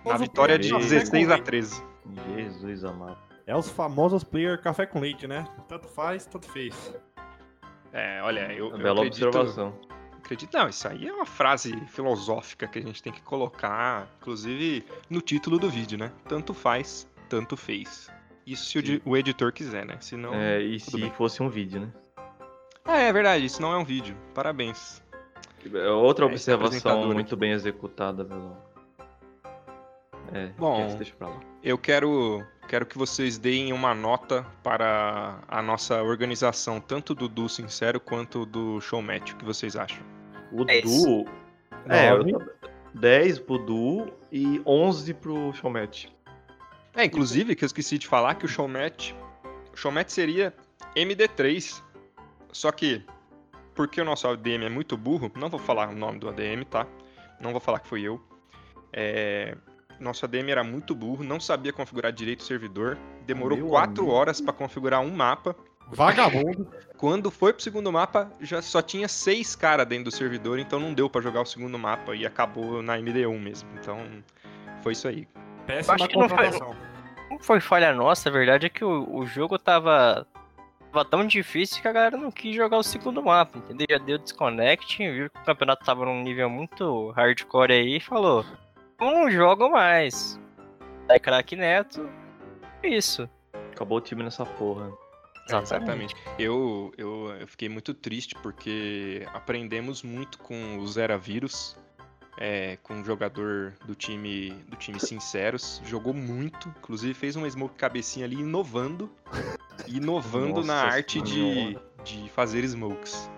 Na 0.05 0.17
o 0.17 0.19
vitória 0.19 0.59
de 0.59 0.69
Pedro- 0.69 0.83
16 0.83 1.31
a 1.31 1.39
13. 1.39 1.83
Jesus 2.35 2.85
amado. 2.85 3.19
É 3.47 3.55
os 3.55 3.69
famosos 3.71 4.25
player 4.25 4.61
café 4.61 4.87
com 4.87 4.99
leite, 5.01 5.27
né? 5.27 5.47
Tanto 5.69 5.87
faz, 5.89 6.27
tanto 6.27 6.49
fez. 6.51 6.95
É, 7.93 8.21
olha, 8.23 8.53
eu, 8.53 8.71
eu 8.71 8.79
Bela 8.79 9.01
acredito, 9.01 9.27
observação. 9.29 9.79
acredito. 10.19 10.53
Não, 10.53 10.69
isso 10.69 10.87
aí 10.89 11.07
é 11.07 11.13
uma 11.13 11.25
frase 11.27 11.75
filosófica 11.87 12.67
que 12.67 12.79
a 12.79 12.83
gente 12.83 13.03
tem 13.03 13.13
que 13.13 13.23
colocar, 13.23 14.09
inclusive, 14.21 14.85
no 15.09 15.21
título 15.21 15.59
do 15.59 15.71
vídeo, 15.71 15.97
né? 15.97 16.11
Tanto 16.29 16.53
faz, 16.53 17.09
tanto 17.29 17.57
fez. 17.57 18.11
Isso 18.47 18.67
se 18.67 18.79
o, 18.79 18.83
di- 18.83 19.03
o 19.05 19.17
editor 19.17 19.53
quiser, 19.53 19.85
né? 19.87 19.97
Senão. 20.01 20.35
É, 20.35 20.61
e 20.61 20.79
se 20.81 21.01
bem. 21.01 21.11
fosse 21.13 21.43
um 21.43 21.49
vídeo, 21.49 21.81
né? 21.81 21.93
Ah, 22.85 22.99
é 22.99 23.13
verdade, 23.13 23.45
isso 23.45 23.61
não 23.63 23.73
é 23.73 23.77
um 23.79 23.85
vídeo. 23.85 24.17
Parabéns. 24.35 25.03
É 25.73 25.89
Outra 25.89 26.25
É, 26.25 26.29
observação 26.29 27.07
muito 27.13 27.37
bem 27.37 27.53
executada, 27.53 28.25
pelo. 28.25 28.57
É, 30.37 30.47
Bom. 30.59 30.87
esse 30.87 30.97
deixa 30.97 31.15
pra 31.17 31.29
lá. 31.29 31.41
Eu 31.63 31.77
quero, 31.79 32.45
quero 32.69 32.87
que 32.87 32.97
vocês 32.97 33.39
deem 33.39 33.73
uma 33.73 33.95
nota 33.95 34.47
para 34.63 35.39
a 35.49 35.61
nossa 35.63 36.03
organização, 36.03 36.81
tanto 36.81 37.15
do 37.15 37.29
Du 37.29 37.49
Sincero 37.49 37.99
quanto 37.99 38.45
do 38.47 38.81
Showmatch. 38.81 39.33
O 39.33 39.37
que 39.37 39.45
vocês 39.45 39.77
acham? 39.77 40.03
O 40.53 40.65
Dez. 40.65 40.85
Du. 40.85 41.25
É, 41.89 42.11
eu 42.11 42.19
Nove. 42.19 42.33
tô- 42.33 42.67
10 42.95 43.39
pro 43.41 43.59
Du 43.59 44.13
e 44.33 44.61
11 44.65 45.13
pro 45.15 45.53
Showmatch. 45.55 46.09
É, 46.95 47.05
inclusive, 47.05 47.55
que 47.55 47.63
eu 47.65 47.67
esqueci 47.67 47.99
de 47.99 48.07
falar 48.07 48.35
que 48.37 48.45
o 48.47 48.49
Showmatch. 48.49 49.15
O 49.73 49.77
Showmatch 49.77 50.11
seria 50.11 50.55
MD3. 50.95 51.83
Só 52.53 52.73
que, 52.73 53.05
porque 53.75 54.01
o 54.01 54.05
nosso 54.05 54.27
ADM 54.27 54.65
é 54.65 54.69
muito 54.71 54.97
burro, 54.97 55.31
não 55.37 55.51
vou 55.51 55.61
falar 55.61 55.91
o 55.91 55.95
nome 55.95 56.19
do 56.19 56.29
ADM, 56.29 56.65
tá? 56.65 56.87
Não 57.39 57.51
vou 57.51 57.61
falar 57.61 57.81
que 57.81 57.89
fui 57.89 58.01
eu. 58.03 58.19
É, 58.93 59.55
nosso 60.01 60.25
ADM 60.25 60.51
era 60.51 60.65
muito 60.65 60.95
burro, 60.95 61.25
não 61.25 61.41
sabia 61.41 61.73
configurar 61.73 62.13
direito 62.13 62.41
o 62.41 62.45
servidor. 62.45 62.99
Demorou 63.27 63.59
Meu 63.59 63.69
4 63.69 64.03
amigo. 64.03 64.15
horas 64.15 64.41
para 64.41 64.53
configurar 64.53 65.01
um 65.01 65.11
mapa. 65.11 65.57
Vagabundo. 65.89 66.69
Quando 66.97 67.31
foi 67.31 67.53
pro 67.53 67.63
segundo 67.63 67.93
mapa, 67.93 68.31
já 68.41 68.63
só 68.63 68.81
tinha 68.81 69.07
seis 69.07 69.55
caras 69.55 69.87
dentro 69.87 70.07
do 70.07 70.11
servidor, 70.11 70.59
então 70.59 70.81
não 70.81 70.95
deu 70.95 71.09
pra 71.09 71.21
jogar 71.21 71.43
o 71.43 71.47
segundo 71.47 71.79
mapa 71.79 72.15
e 72.15 72.25
acabou 72.25 72.83
na 72.83 72.99
MD1 72.99 73.39
mesmo. 73.39 73.69
Então, 73.79 74.01
foi 74.83 74.93
isso 74.93 75.07
aí. 75.07 75.29
Péssima 75.67 75.95
acho 75.95 76.09
que 76.09 76.17
não 76.17 76.29
foi-. 76.29 76.51
Não 77.31 77.39
foi 77.41 77.61
falha 77.61 77.93
nossa, 77.93 78.29
a 78.29 78.33
verdade 78.33 78.67
é 78.67 78.69
que 78.69 78.85
o, 78.85 79.15
o 79.15 79.27
jogo 79.27 79.59
tava, 79.59 80.27
tava 80.93 81.05
tão 81.05 81.27
difícil 81.27 81.83
que 81.83 81.89
a 81.89 81.93
galera 81.93 82.17
não 82.17 82.31
quis 82.31 82.55
jogar 82.55 82.79
o 82.79 82.83
segundo 82.83 83.23
mapa, 83.23 83.59
entendeu? 83.59 83.87
Já 83.91 83.99
deu 83.99 84.19
desconnect, 84.19 84.97
viu 84.99 85.29
que 85.29 85.39
o 85.39 85.45
campeonato 85.45 85.85
tava 85.85 86.05
num 86.07 86.23
nível 86.23 86.49
muito 86.49 87.11
hardcore 87.11 87.73
aí 87.73 87.97
e 87.97 88.01
falou: 88.01 88.45
não 89.01 89.31
jogo 89.31 89.71
mais. 89.71 90.41
Aí, 91.09 91.21
craque 91.21 91.57
Neto, 91.57 92.09
isso. 92.83 93.29
Acabou 93.73 93.99
o 93.99 94.01
time 94.01 94.23
nessa 94.23 94.45
porra. 94.45 94.91
Exatamente. 95.49 96.15
Eu, 96.39 96.93
eu, 96.99 97.31
eu 97.41 97.47
fiquei 97.47 97.69
muito 97.69 97.95
triste 97.95 98.35
porque 98.43 99.27
aprendemos 99.33 100.03
muito 100.03 100.39
com 100.39 100.79
o 100.79 100.87
Zera 100.89 101.17
Vírus, 101.17 101.77
é, 102.39 102.79
com 102.83 102.95
um 102.95 103.05
jogador 103.05 103.75
do 103.85 103.95
time 103.95 104.51
do 104.69 104.77
time 104.77 104.99
Sinceros. 104.99 105.81
Jogou 105.85 106.13
muito, 106.13 106.69
inclusive 106.79 107.15
fez 107.15 107.37
uma 107.37 107.49
smoke 107.49 107.77
cabecinha 107.77 108.27
ali 108.27 108.37
inovando. 108.37 109.11
Inovando 109.87 110.65
na 110.65 110.85
Nossa 110.85 110.97
arte 110.97 111.21
de, 111.21 111.79
de 112.03 112.29
fazer 112.31 112.65
smokes. 112.65 113.31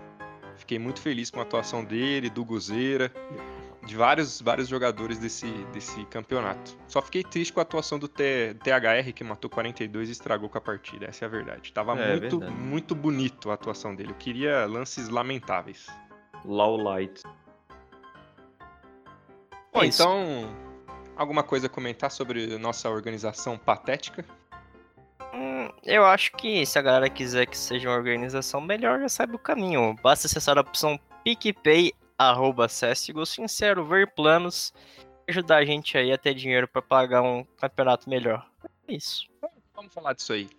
Fiquei 0.56 0.78
muito 0.78 1.00
feliz 1.00 1.30
com 1.30 1.40
a 1.40 1.42
atuação 1.42 1.84
dele, 1.84 2.30
do 2.30 2.44
Guzeira, 2.44 3.12
de 3.84 3.96
vários, 3.96 4.40
vários 4.42 4.68
jogadores 4.68 5.18
desse, 5.18 5.46
desse 5.72 6.04
campeonato. 6.06 6.76
Só 6.86 7.00
fiquei 7.00 7.22
triste 7.22 7.52
com 7.52 7.60
a 7.60 7.62
atuação 7.62 7.98
do 7.98 8.06
T- 8.08 8.54
THR, 8.62 9.12
que 9.14 9.22
matou 9.24 9.48
42 9.48 10.08
e 10.08 10.12
estragou 10.12 10.48
com 10.48 10.58
a 10.58 10.60
partida. 10.60 11.06
Essa 11.06 11.24
é 11.24 11.26
a 11.26 11.28
verdade. 11.30 11.72
Tava 11.72 11.98
É, 11.98 12.18
muito, 12.18 12.38
verdade. 12.40 12.60
muito 12.60 12.94
bonito 12.94 13.50
a 13.50 13.54
atuação 13.54 13.94
dele. 13.94 14.10
Eu 14.10 14.16
queria 14.16 14.66
lances 14.66 15.08
lamentáveis. 15.08 15.86
Low 16.44 16.76
Light. 16.76 17.22
Bom, 19.72 19.82
É 19.82 19.86
então, 19.86 20.54
alguma 21.16 21.42
coisa 21.42 21.66
a 21.66 21.70
comentar 21.70 22.10
sobre 22.10 22.58
nossa 22.58 22.88
organização 22.90 23.56
patética? 23.58 24.24
Hum, 25.34 25.68
eu 25.84 26.04
acho 26.04 26.32
que 26.32 26.64
se 26.66 26.78
a 26.78 26.82
galera 26.82 27.08
quiser 27.08 27.46
que 27.46 27.56
seja 27.56 27.88
uma 27.88 27.96
organização 27.96 28.60
melhor, 28.60 28.98
já 29.00 29.08
sabe 29.08 29.36
o 29.36 29.38
caminho. 29.38 29.94
Basta 30.02 30.26
acessar 30.26 30.56
a 30.58 30.62
opção 30.62 30.98
PicPay, 31.22 31.92
arroba 32.18 32.66
CSGO 32.66 33.24
Sincero, 33.24 33.86
ver 33.86 34.12
planos, 34.12 34.74
ajudar 35.28 35.58
a 35.58 35.64
gente 35.64 35.96
aí 35.96 36.12
a 36.12 36.18
ter 36.18 36.34
dinheiro 36.34 36.66
pra 36.66 36.82
pagar 36.82 37.22
um 37.22 37.44
campeonato 37.56 38.10
melhor. 38.10 38.44
É 38.88 38.94
isso. 38.94 39.28
Vamos 39.74 39.94
falar 39.94 40.14
disso 40.14 40.32
aí. 40.32 40.50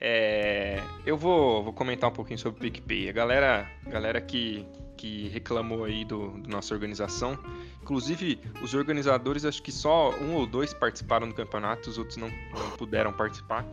É, 0.00 0.80
eu 1.04 1.16
vou, 1.16 1.62
vou 1.64 1.72
comentar 1.72 2.08
um 2.08 2.12
pouquinho 2.12 2.38
sobre 2.38 2.58
o 2.58 2.60
PicPay. 2.62 3.08
A 3.08 3.12
galera, 3.12 3.70
galera 3.88 4.20
que, 4.20 4.64
que 4.96 5.28
reclamou 5.28 5.84
aí 5.84 6.04
do, 6.04 6.30
do 6.38 6.48
nossa 6.48 6.72
organização, 6.72 7.36
inclusive 7.82 8.40
os 8.62 8.74
organizadores, 8.74 9.44
acho 9.44 9.60
que 9.60 9.72
só 9.72 10.10
um 10.20 10.36
ou 10.36 10.46
dois 10.46 10.72
participaram 10.72 11.28
do 11.28 11.34
campeonato, 11.34 11.90
os 11.90 11.98
outros 11.98 12.16
não, 12.16 12.28
não 12.28 12.70
puderam 12.76 13.12
participar. 13.12 13.66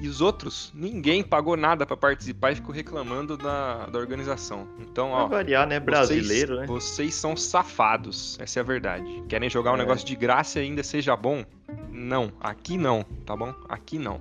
E 0.00 0.08
os 0.08 0.20
outros, 0.22 0.72
ninguém 0.74 1.22
pagou 1.22 1.56
nada 1.58 1.84
pra 1.84 1.94
participar 1.96 2.52
e 2.52 2.54
ficou 2.56 2.74
reclamando 2.74 3.36
da, 3.36 3.84
da 3.86 3.98
organização. 3.98 4.66
Então, 4.78 5.10
ó, 5.10 5.26
variar, 5.28 5.66
né? 5.66 5.78
Brasileiro, 5.78 6.54
vocês, 6.56 6.60
né? 6.60 6.66
Vocês 6.66 7.14
são 7.14 7.36
safados, 7.36 8.38
essa 8.40 8.58
é 8.58 8.62
a 8.62 8.64
verdade. 8.64 9.22
Querem 9.28 9.50
jogar 9.50 9.72
um 9.72 9.74
É. 9.74 9.78
negócio 9.78 10.06
de 10.06 10.16
graça 10.16 10.58
e 10.58 10.62
ainda 10.62 10.82
seja 10.82 11.14
bom? 11.14 11.44
Não, 11.90 12.32
aqui 12.40 12.78
não, 12.78 13.04
tá 13.26 13.36
bom? 13.36 13.54
Aqui 13.68 13.98
não. 13.98 14.20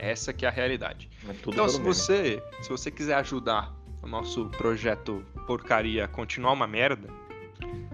Essa 0.00 0.32
que 0.32 0.44
é 0.44 0.48
a 0.48 0.52
realidade. 0.52 1.08
É 1.28 1.32
tudo 1.32 1.54
Então, 1.54 1.68
se 1.68 1.80
você, 1.80 2.42
se 2.60 2.68
você 2.68 2.90
quiser 2.90 3.14
ajudar 3.14 3.72
o 4.02 4.06
nosso 4.08 4.46
projeto 4.50 5.24
porcaria 5.46 6.04
a 6.06 6.08
continuar 6.08 6.52
uma 6.52 6.66
merda, 6.66 7.08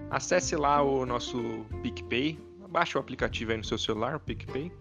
acesse 0.09 0.55
lá 0.55 0.81
o 0.81 1.05
nosso 1.05 1.65
PicPay, 1.81 2.39
baixe 2.69 2.97
o 2.97 3.01
aplicativo 3.01 3.51
aí 3.51 3.57
no 3.57 3.63
seu 3.63 3.77
celular, 3.77 4.15
o 4.15 4.19
PicPay, 4.19 4.71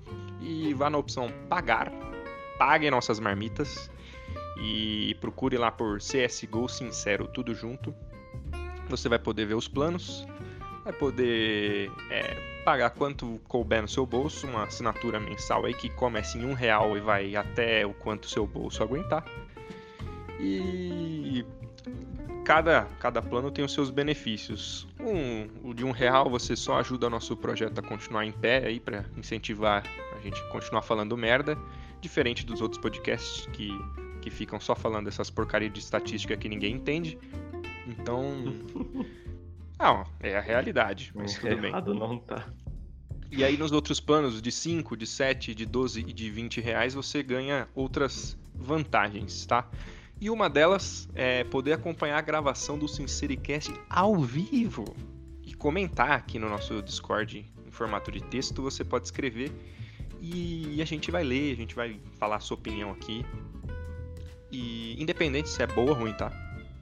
e 0.41 0.75
vá 0.75 0.91
na 0.91 0.99
opção 0.99 1.31
pagar, 1.49 1.91
pague 2.59 2.91
nossas 2.91 3.19
marmitas 3.21 3.91
e 4.61 5.17
procure 5.21 5.57
lá 5.57 5.71
por 5.71 5.99
CSGO 5.99 6.69
Sincero, 6.69 7.27
tudo 7.29 7.55
junto. 7.55 7.95
Você 8.89 9.09
vai 9.09 9.19
poder 9.19 9.47
ver 9.47 9.55
os 9.55 9.67
planos, 9.67 10.27
vai 10.85 10.93
poder 10.93 11.91
é, 12.11 12.61
pagar 12.65 12.91
quanto 12.91 13.41
couber 13.49 13.83
no 13.83 13.89
seu 13.89 14.07
bolso, 14.07 14.47
uma 14.47 14.65
assinatura 14.65 15.19
mensal 15.19 15.65
aí 15.65 15.75
que 15.75 15.89
começa 15.91 16.39
em 16.39 16.45
um 16.45 16.55
real 16.55 16.97
e 16.97 17.01
vai 17.01 17.37
até 17.37 17.87
o 17.87 17.93
quanto 17.95 18.29
seu 18.29 18.47
bolso 18.47 18.83
aguentar. 18.83 19.25
E 20.39 21.45
cada, 22.45 22.87
cada 23.01 23.23
plano 23.23 23.51
tem 23.51 23.65
os 23.65 23.73
seus 23.73 23.91
benefícios. 23.91 24.87
Um, 25.01 25.49
o 25.69 25.75
de 25.75 25.85
um 25.85 25.91
real 25.91 26.29
você 26.29 26.55
só 26.55 26.79
ajuda 26.79 27.09
nosso 27.09 27.37
projeto 27.37 27.79
a 27.79 27.83
continuar 27.83 28.25
em 28.25 28.33
pé 28.33 28.67
aí 28.67 28.79
para 28.79 29.05
incentivar 29.17 29.83
a 30.15 30.21
gente 30.21 30.41
a 30.41 30.49
continuar 30.49 30.83
falando 30.83 31.17
merda, 31.17 31.57
diferente 32.05 32.45
dos 32.45 32.61
outros 32.61 32.79
podcasts 32.81 33.47
que, 33.47 33.71
que 34.21 34.31
ficam 34.31 34.61
só 34.61 34.75
falando 34.75 35.09
essas 35.09 35.31
porcarias 35.31 35.73
de 35.73 35.81
estatística 35.81 36.37
que 36.37 36.51
ninguém 36.51 36.75
entende. 36.75 37.19
Então, 37.87 38.45
não, 39.81 40.05
é 40.21 40.37
a 40.37 40.41
realidade, 40.41 41.11
mas 41.15 41.39
tudo 41.39 41.57
bem. 41.57 41.71
Errado 41.71 41.95
não 41.95 42.19
tá. 42.19 42.47
E 43.31 43.43
aí 43.43 43.57
nos 43.57 43.73
outros 43.73 44.01
planos 44.01 44.41
de 44.41 44.53
5, 44.53 44.97
de 44.97 45.07
7, 45.07 45.55
de 45.55 45.65
12 45.65 46.01
e 46.01 46.13
de 46.13 46.31
20 46.31 46.61
reais 46.61 46.93
você 46.93 47.23
ganha 47.23 47.67
outras 47.75 48.37
vantagens, 48.55 49.47
tá? 49.47 49.69
E 50.21 50.29
uma 50.29 50.49
delas 50.49 51.09
é 51.15 51.43
poder 51.43 51.73
acompanhar 51.73 52.19
a 52.19 52.21
gravação 52.21 52.79
do 52.79 52.87
Sincericast 52.87 53.73
ao 53.89 54.15
vivo 54.17 54.85
e 55.43 55.55
comentar 55.55 56.13
aqui 56.13 56.39
no 56.39 56.51
nosso 56.51 56.81
Discord 56.83 57.51
em 57.67 57.71
formato 57.71 58.13
de 58.13 58.23
texto. 58.23 58.63
Você 58.63 58.85
pode 58.85 59.07
escrever 59.07 59.51
e 60.21 60.81
a 60.81 60.85
gente 60.85 61.11
vai 61.11 61.23
ler, 61.23 61.53
a 61.53 61.57
gente 61.57 61.75
vai 61.75 62.01
falar 62.19 62.37
a 62.37 62.41
sua 62.41 62.57
opinião 62.57 62.91
aqui. 62.91 63.25
E 64.51 65.01
independente 65.03 65.49
se 65.49 65.63
é 65.63 65.67
boa 65.67 65.91
ou 65.91 65.97
ruim, 65.97 66.13
tá? 66.13 66.31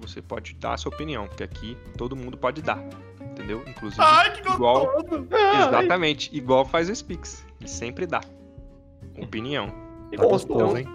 Você 0.01 0.21
pode 0.21 0.55
dar 0.55 0.75
a 0.75 0.77
sua 0.77 0.93
opinião, 0.93 1.27
porque 1.27 1.43
aqui 1.43 1.77
todo 1.97 2.17
mundo 2.17 2.37
pode 2.37 2.61
dar, 2.61 2.79
entendeu? 3.21 3.63
Inclusive, 3.67 4.03
Ai, 4.03 4.33
que 4.33 4.49
igual, 4.49 4.87
gostoso! 4.93 5.29
exatamente, 5.69 6.37
igual 6.37 6.65
faz 6.65 6.89
o 6.89 6.95
Spix. 6.95 7.47
Ele 7.61 7.69
sempre 7.69 8.07
dá. 8.07 8.21
Opinião. 9.17 9.69
Tá 10.15 10.25
gostoso, 10.25 10.77
hein? 10.77 10.87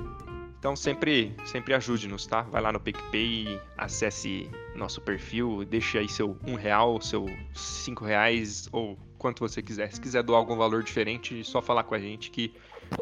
Então 0.59 0.75
sempre, 0.75 1.35
sempre 1.45 1.73
ajude-nos, 1.73 2.25
tá? 2.25 2.41
Vai 2.41 2.61
lá 2.61 2.71
no 2.71 2.79
PicPay, 2.79 3.59
acesse 3.77 4.49
nosso 4.75 4.99
perfil, 5.01 5.63
deixe 5.63 5.97
aí 5.97 6.09
seu 6.09 6.37
um 6.45 6.55
real, 6.55 6.99
seu 6.99 7.25
cinco 7.53 8.03
reais 8.03 8.67
ou 8.71 8.97
quanto 9.17 9.39
você 9.39 9.61
quiser. 9.61 9.91
Se 9.93 9.99
quiser 9.99 10.23
doar 10.23 10.39
algum 10.39 10.55
valor 10.55 10.83
diferente, 10.83 11.39
é 11.39 11.43
só 11.43 11.61
falar 11.61 11.83
com 11.83 11.95
a 11.95 11.99
gente 11.99 12.31
que 12.31 12.53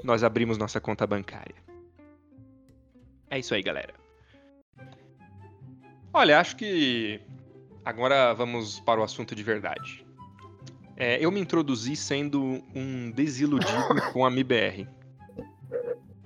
nós 0.03 0.23
abrimos 0.23 0.57
nossa 0.57 0.79
conta 0.79 1.05
bancária. 1.05 1.55
É 3.29 3.39
isso 3.39 3.53
aí, 3.53 3.61
galera. 3.61 3.93
Olha, 6.13 6.39
acho 6.39 6.55
que 6.55 7.19
agora 7.83 8.33
vamos 8.33 8.79
para 8.79 9.01
o 9.01 9.03
assunto 9.03 9.35
de 9.35 9.43
verdade. 9.43 10.05
É, 10.97 11.17
eu 11.23 11.29
me 11.29 11.41
introduzi 11.41 11.95
sendo 11.95 12.63
um 12.73 13.11
desiludido 13.11 14.01
com 14.13 14.25
a 14.25 14.29
MIBR. 14.29 14.87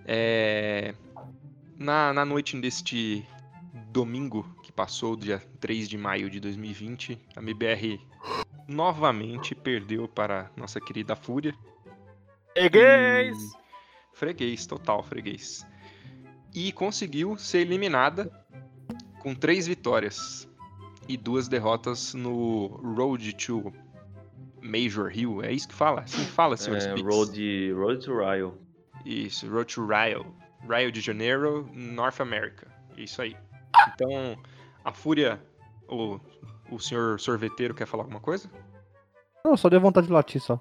É, 0.06 0.94
na, 1.78 2.14
na 2.14 2.26
noite 2.26 2.60
deste 2.60 3.26
domingo 3.92 4.46
que 4.62 4.72
passou, 4.72 5.16
dia 5.16 5.42
3 5.60 5.90
de 5.90 5.98
maio 5.98 6.30
de 6.30 6.40
2020, 6.40 7.20
a 7.36 7.42
MBR 7.42 8.00
novamente 8.70 9.56
perdeu 9.56 10.08
para 10.08 10.52
nossa 10.56 10.80
querida 10.80 11.16
Fúria. 11.16 11.54
Freguês! 12.54 13.38
E- 13.38 13.60
Freguês, 14.14 14.66
total 14.66 15.02
freguês. 15.02 15.66
E 16.54 16.72
conseguiu 16.74 17.38
ser 17.38 17.60
eliminada 17.60 18.30
com 19.20 19.34
três 19.34 19.66
vitórias 19.66 20.48
e 21.08 21.16
duas 21.16 21.48
derrotas 21.48 22.14
no 22.14 22.68
Road 22.68 23.34
to 23.34 23.74
Major 24.62 25.10
Hill. 25.16 25.42
É 25.42 25.54
isso 25.54 25.70
que 25.70 25.74
fala? 25.74 26.04
Que 26.04 26.26
fala, 26.26 26.58
senhor 26.58 26.78
É? 26.80 27.02
Road, 27.02 27.72
Road 27.74 28.06
to 28.06 28.18
Rio. 28.20 28.58
Isso, 29.06 29.50
Road 29.50 29.74
to 29.74 29.86
Rio. 29.86 30.36
Rio 30.70 30.92
de 30.92 31.00
Janeiro, 31.00 31.70
North 31.74 32.20
America. 32.20 32.68
Isso 32.98 33.22
aí. 33.22 33.38
Então, 33.94 34.38
a 34.84 34.92
Fúria. 34.92 35.42
O, 35.88 36.20
o 36.72 36.80
senhor 36.80 37.20
sorveteiro 37.20 37.74
quer 37.74 37.86
falar 37.86 38.04
alguma 38.04 38.20
coisa? 38.20 38.50
Não, 39.44 39.56
só 39.56 39.70
deu 39.70 39.80
vontade 39.80 40.08
de 40.08 40.14
latir 40.14 40.42
só. 40.42 40.60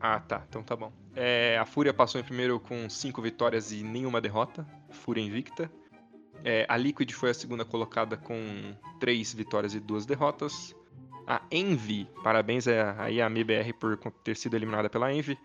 Ah, 0.00 0.20
tá. 0.20 0.44
Então 0.48 0.62
tá 0.62 0.76
bom. 0.76 0.92
É, 1.16 1.56
a 1.58 1.64
Fúria 1.64 1.94
passou 1.94 2.20
em 2.20 2.24
primeiro 2.24 2.60
com 2.60 2.90
cinco 2.90 3.22
vitórias 3.22 3.72
e 3.72 3.82
nenhuma 3.82 4.20
derrota. 4.20 4.66
Fúria 4.90 5.22
invicta. 5.22 5.70
É, 6.44 6.66
a 6.68 6.76
Liquid 6.76 7.10
foi 7.12 7.30
a 7.30 7.34
segunda 7.34 7.64
colocada 7.64 8.16
com 8.16 8.36
três 9.00 9.32
vitórias 9.32 9.74
e 9.74 9.80
duas 9.80 10.04
derrotas. 10.04 10.76
A 11.26 11.40
Envy, 11.50 12.06
parabéns 12.22 12.68
aí 12.68 13.22
a 13.22 13.26
MBR 13.26 13.72
por 13.72 13.96
ter 14.22 14.36
sido 14.36 14.54
eliminada 14.54 14.90
pela 14.90 15.10
Envy. 15.10 15.38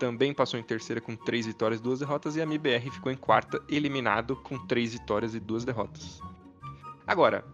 Também 0.00 0.32
passou 0.32 0.58
em 0.58 0.62
terceira 0.62 1.02
com 1.02 1.14
três 1.14 1.44
vitórias 1.44 1.80
e 1.80 1.82
duas 1.82 1.98
derrotas. 1.98 2.34
E 2.34 2.40
a 2.40 2.44
MBR 2.44 2.90
ficou 2.90 3.12
em 3.12 3.16
quarta, 3.16 3.62
eliminado 3.68 4.36
com 4.36 4.58
três 4.66 4.94
vitórias 4.94 5.34
e 5.34 5.40
duas 5.40 5.66
derrotas. 5.66 6.18
Agora, 7.06 7.44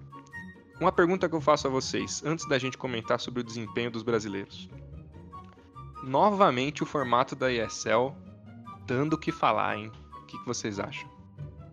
uma 0.80 0.92
pergunta 0.92 1.28
que 1.28 1.34
eu 1.34 1.40
faço 1.40 1.66
a 1.66 1.70
vocês, 1.70 2.22
antes 2.24 2.48
da 2.48 2.58
gente 2.58 2.76
comentar 2.76 3.20
sobre 3.20 3.40
o 3.40 3.44
desempenho 3.44 3.90
dos 3.90 4.02
brasileiros 4.02 4.68
novamente 6.04 6.82
o 6.82 6.86
formato 6.86 7.34
da 7.34 7.50
ESL 7.50 8.14
dando 8.86 9.14
o 9.14 9.18
que 9.18 9.32
falar, 9.32 9.76
hein? 9.76 9.90
O 10.22 10.26
que, 10.26 10.38
que 10.38 10.46
vocês 10.46 10.78
acham? 10.78 11.08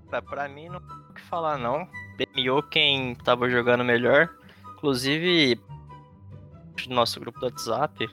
Pra, 0.09 0.21
pra 0.21 0.47
mim, 0.47 0.69
não 0.69 0.79
tem 0.79 0.97
o 1.09 1.13
que 1.13 1.21
falar, 1.21 1.57
não. 1.57 1.87
Premiou 2.17 2.63
quem 2.63 3.15
tava 3.15 3.49
jogando 3.49 3.83
melhor. 3.83 4.29
Inclusive, 4.75 5.59
no 6.87 6.95
nosso 6.95 7.19
grupo 7.19 7.39
do 7.39 7.45
WhatsApp, 7.45 8.09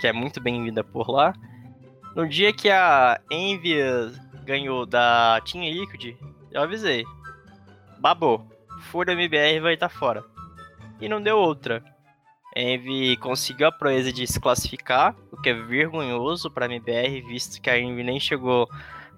que 0.00 0.06
é 0.06 0.12
muito 0.12 0.40
bem-vinda 0.40 0.84
por 0.84 1.10
lá. 1.10 1.34
No 2.14 2.28
dia 2.28 2.52
que 2.52 2.70
a 2.70 3.20
Envy 3.30 3.76
ganhou 4.44 4.86
da 4.86 5.40
Team 5.40 5.64
Liquid, 5.64 6.16
eu 6.50 6.62
avisei. 6.62 7.04
Babou. 7.98 8.46
Fúria 8.90 9.12
MBR 9.12 9.60
vai 9.60 9.74
estar 9.74 9.88
fora. 9.88 10.24
E 11.00 11.08
não 11.08 11.20
deu 11.20 11.38
outra. 11.38 11.82
A 12.56 12.60
Envy 12.60 13.16
conseguiu 13.18 13.66
a 13.66 13.72
proeza 13.72 14.12
de 14.12 14.26
se 14.26 14.40
classificar, 14.40 15.14
o 15.30 15.40
que 15.40 15.50
é 15.50 15.54
vergonhoso 15.54 16.50
pra 16.50 16.64
MBR, 16.66 17.20
visto 17.22 17.60
que 17.60 17.68
a 17.68 17.78
Envy 17.78 18.02
nem 18.02 18.18
chegou 18.18 18.66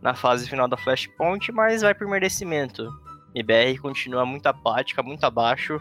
na 0.02 0.14
fase 0.14 0.48
final 0.48 0.66
da 0.66 0.76
Flashpoint, 0.76 1.52
mas 1.52 1.82
vai 1.82 1.94
por 1.94 2.08
merecimento. 2.08 2.88
MBR 3.34 3.78
continua 3.78 4.26
muito 4.26 4.46
apática, 4.46 5.02
muito 5.02 5.22
abaixo, 5.24 5.80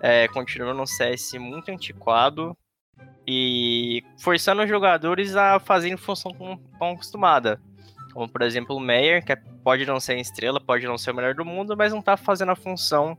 é, 0.00 0.28
continua 0.28 0.74
num 0.74 0.86
CS 0.86 1.34
muito 1.34 1.70
antiquado 1.70 2.54
e 3.26 4.02
forçando 4.20 4.62
os 4.62 4.68
jogadores 4.68 5.34
a 5.34 5.58
fazerem 5.58 5.96
função 5.96 6.32
como 6.34 6.60
acostumada. 6.92 7.60
Como, 8.12 8.28
por 8.28 8.42
exemplo, 8.42 8.76
o 8.76 8.80
Meyer, 8.80 9.24
que 9.24 9.32
é- 9.32 9.36
pode 9.36 9.86
não 9.86 9.98
ser 9.98 10.18
estrela, 10.18 10.60
pode 10.60 10.86
não 10.86 10.98
ser 10.98 11.12
o 11.12 11.14
melhor 11.14 11.34
do 11.34 11.44
mundo, 11.44 11.74
mas 11.76 11.92
não 11.92 12.02
tá 12.02 12.16
fazendo 12.16 12.52
a 12.52 12.56
função 12.56 13.16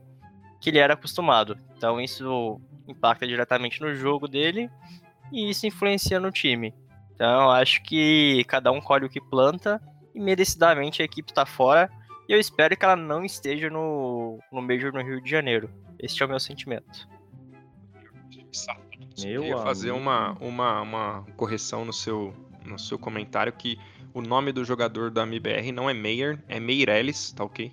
que 0.60 0.70
ele 0.70 0.78
era 0.78 0.94
acostumado. 0.94 1.58
Então 1.76 2.00
isso 2.00 2.60
impacta 2.88 3.26
diretamente 3.26 3.80
no 3.80 3.94
jogo 3.94 4.28
dele 4.28 4.70
e 5.32 5.50
isso 5.50 5.66
influencia 5.66 6.20
no 6.20 6.30
time. 6.30 6.74
Então 7.14 7.44
eu 7.44 7.50
acho 7.50 7.82
que 7.82 8.44
cada 8.44 8.70
um 8.70 8.80
colhe 8.80 9.06
o 9.06 9.10
que 9.10 9.20
planta 9.20 9.80
e 10.14 10.20
merecidamente 10.20 11.02
a 11.02 11.04
equipe 11.04 11.32
tá 11.32 11.46
fora. 11.46 11.90
E 12.28 12.32
eu 12.32 12.40
espero 12.40 12.76
que 12.76 12.84
ela 12.84 12.96
não 12.96 13.24
esteja 13.24 13.70
no, 13.70 14.38
no 14.52 14.60
Major 14.60 14.92
no 14.92 15.02
Rio 15.02 15.20
de 15.20 15.30
Janeiro. 15.30 15.70
Este 15.98 16.22
é 16.22 16.26
o 16.26 16.28
meu 16.28 16.40
sentimento. 16.40 17.08
Meu 19.22 19.34
Eu 19.34 19.40
queria 19.42 19.58
fazer 19.58 19.92
uma, 19.92 20.32
uma, 20.40 20.80
uma 20.82 21.26
correção 21.36 21.84
no 21.84 21.92
seu, 21.92 22.34
no 22.64 22.78
seu 22.78 22.98
comentário 22.98 23.52
que 23.52 23.78
o 24.12 24.20
nome 24.20 24.50
do 24.50 24.64
jogador 24.64 25.10
da 25.10 25.22
MBR 25.22 25.72
não 25.72 25.88
é 25.88 25.94
Meyer, 25.94 26.42
é 26.48 26.58
Meireles, 26.58 27.32
tá 27.32 27.44
ok? 27.44 27.72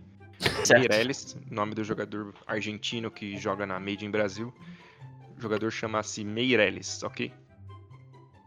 Certo. 0.65 0.79
Meireles, 0.79 1.37
nome 1.49 1.73
do 1.75 1.83
jogador 1.83 2.33
argentino 2.47 3.09
que 3.11 3.37
joga 3.37 3.65
na 3.65 3.79
Made 3.79 4.05
in 4.05 4.11
Brasil. 4.11 4.53
O 5.37 5.41
jogador 5.41 5.71
chama-se 5.71 6.23
Meireles, 6.23 7.03
ok? 7.03 7.31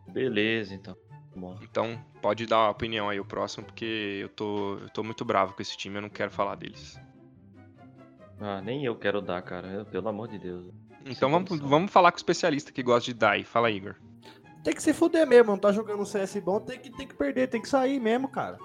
Beleza, 0.08 0.74
então. 0.74 0.96
Bom. 1.34 1.58
Então 1.62 2.02
pode 2.22 2.46
dar 2.46 2.56
a 2.58 2.70
opinião 2.70 3.08
aí 3.10 3.20
o 3.20 3.24
próximo, 3.24 3.66
porque 3.66 4.20
eu 4.22 4.28
tô, 4.30 4.78
eu 4.78 4.88
tô 4.88 5.02
muito 5.04 5.24
bravo 5.24 5.52
com 5.54 5.60
esse 5.60 5.76
time, 5.76 5.96
eu 5.96 6.02
não 6.02 6.08
quero 6.08 6.30
falar 6.30 6.54
deles. 6.54 6.98
Ah, 8.40 8.60
nem 8.62 8.84
eu 8.84 8.96
quero 8.96 9.20
dar, 9.20 9.42
cara. 9.42 9.68
Eu- 9.68 9.84
Pelo 9.84 10.08
amor 10.08 10.28
de 10.28 10.38
Deus. 10.38 10.72
Então 11.04 11.30
vamos, 11.30 11.48
condição. 11.50 11.68
vamos 11.68 11.92
falar 11.92 12.10
com 12.10 12.16
o 12.16 12.18
especialista 12.18 12.72
que 12.72 12.82
gosta 12.82 13.12
de 13.12 13.18
dar. 13.18 13.42
Fala, 13.44 13.70
Igor. 13.70 13.94
Tem 14.64 14.74
que 14.74 14.82
se 14.82 14.92
fuder 14.92 15.26
mesmo, 15.26 15.52
não 15.52 15.58
tá 15.58 15.70
jogando 15.70 16.00
um 16.02 16.04
CS 16.06 16.40
bom, 16.40 16.58
tem 16.58 16.78
que, 16.80 16.90
tem 16.90 17.06
que 17.06 17.14
perder, 17.14 17.46
tem 17.48 17.60
que 17.62 17.68
sair 17.68 18.00
mesmo, 18.00 18.28
cara. 18.28 18.58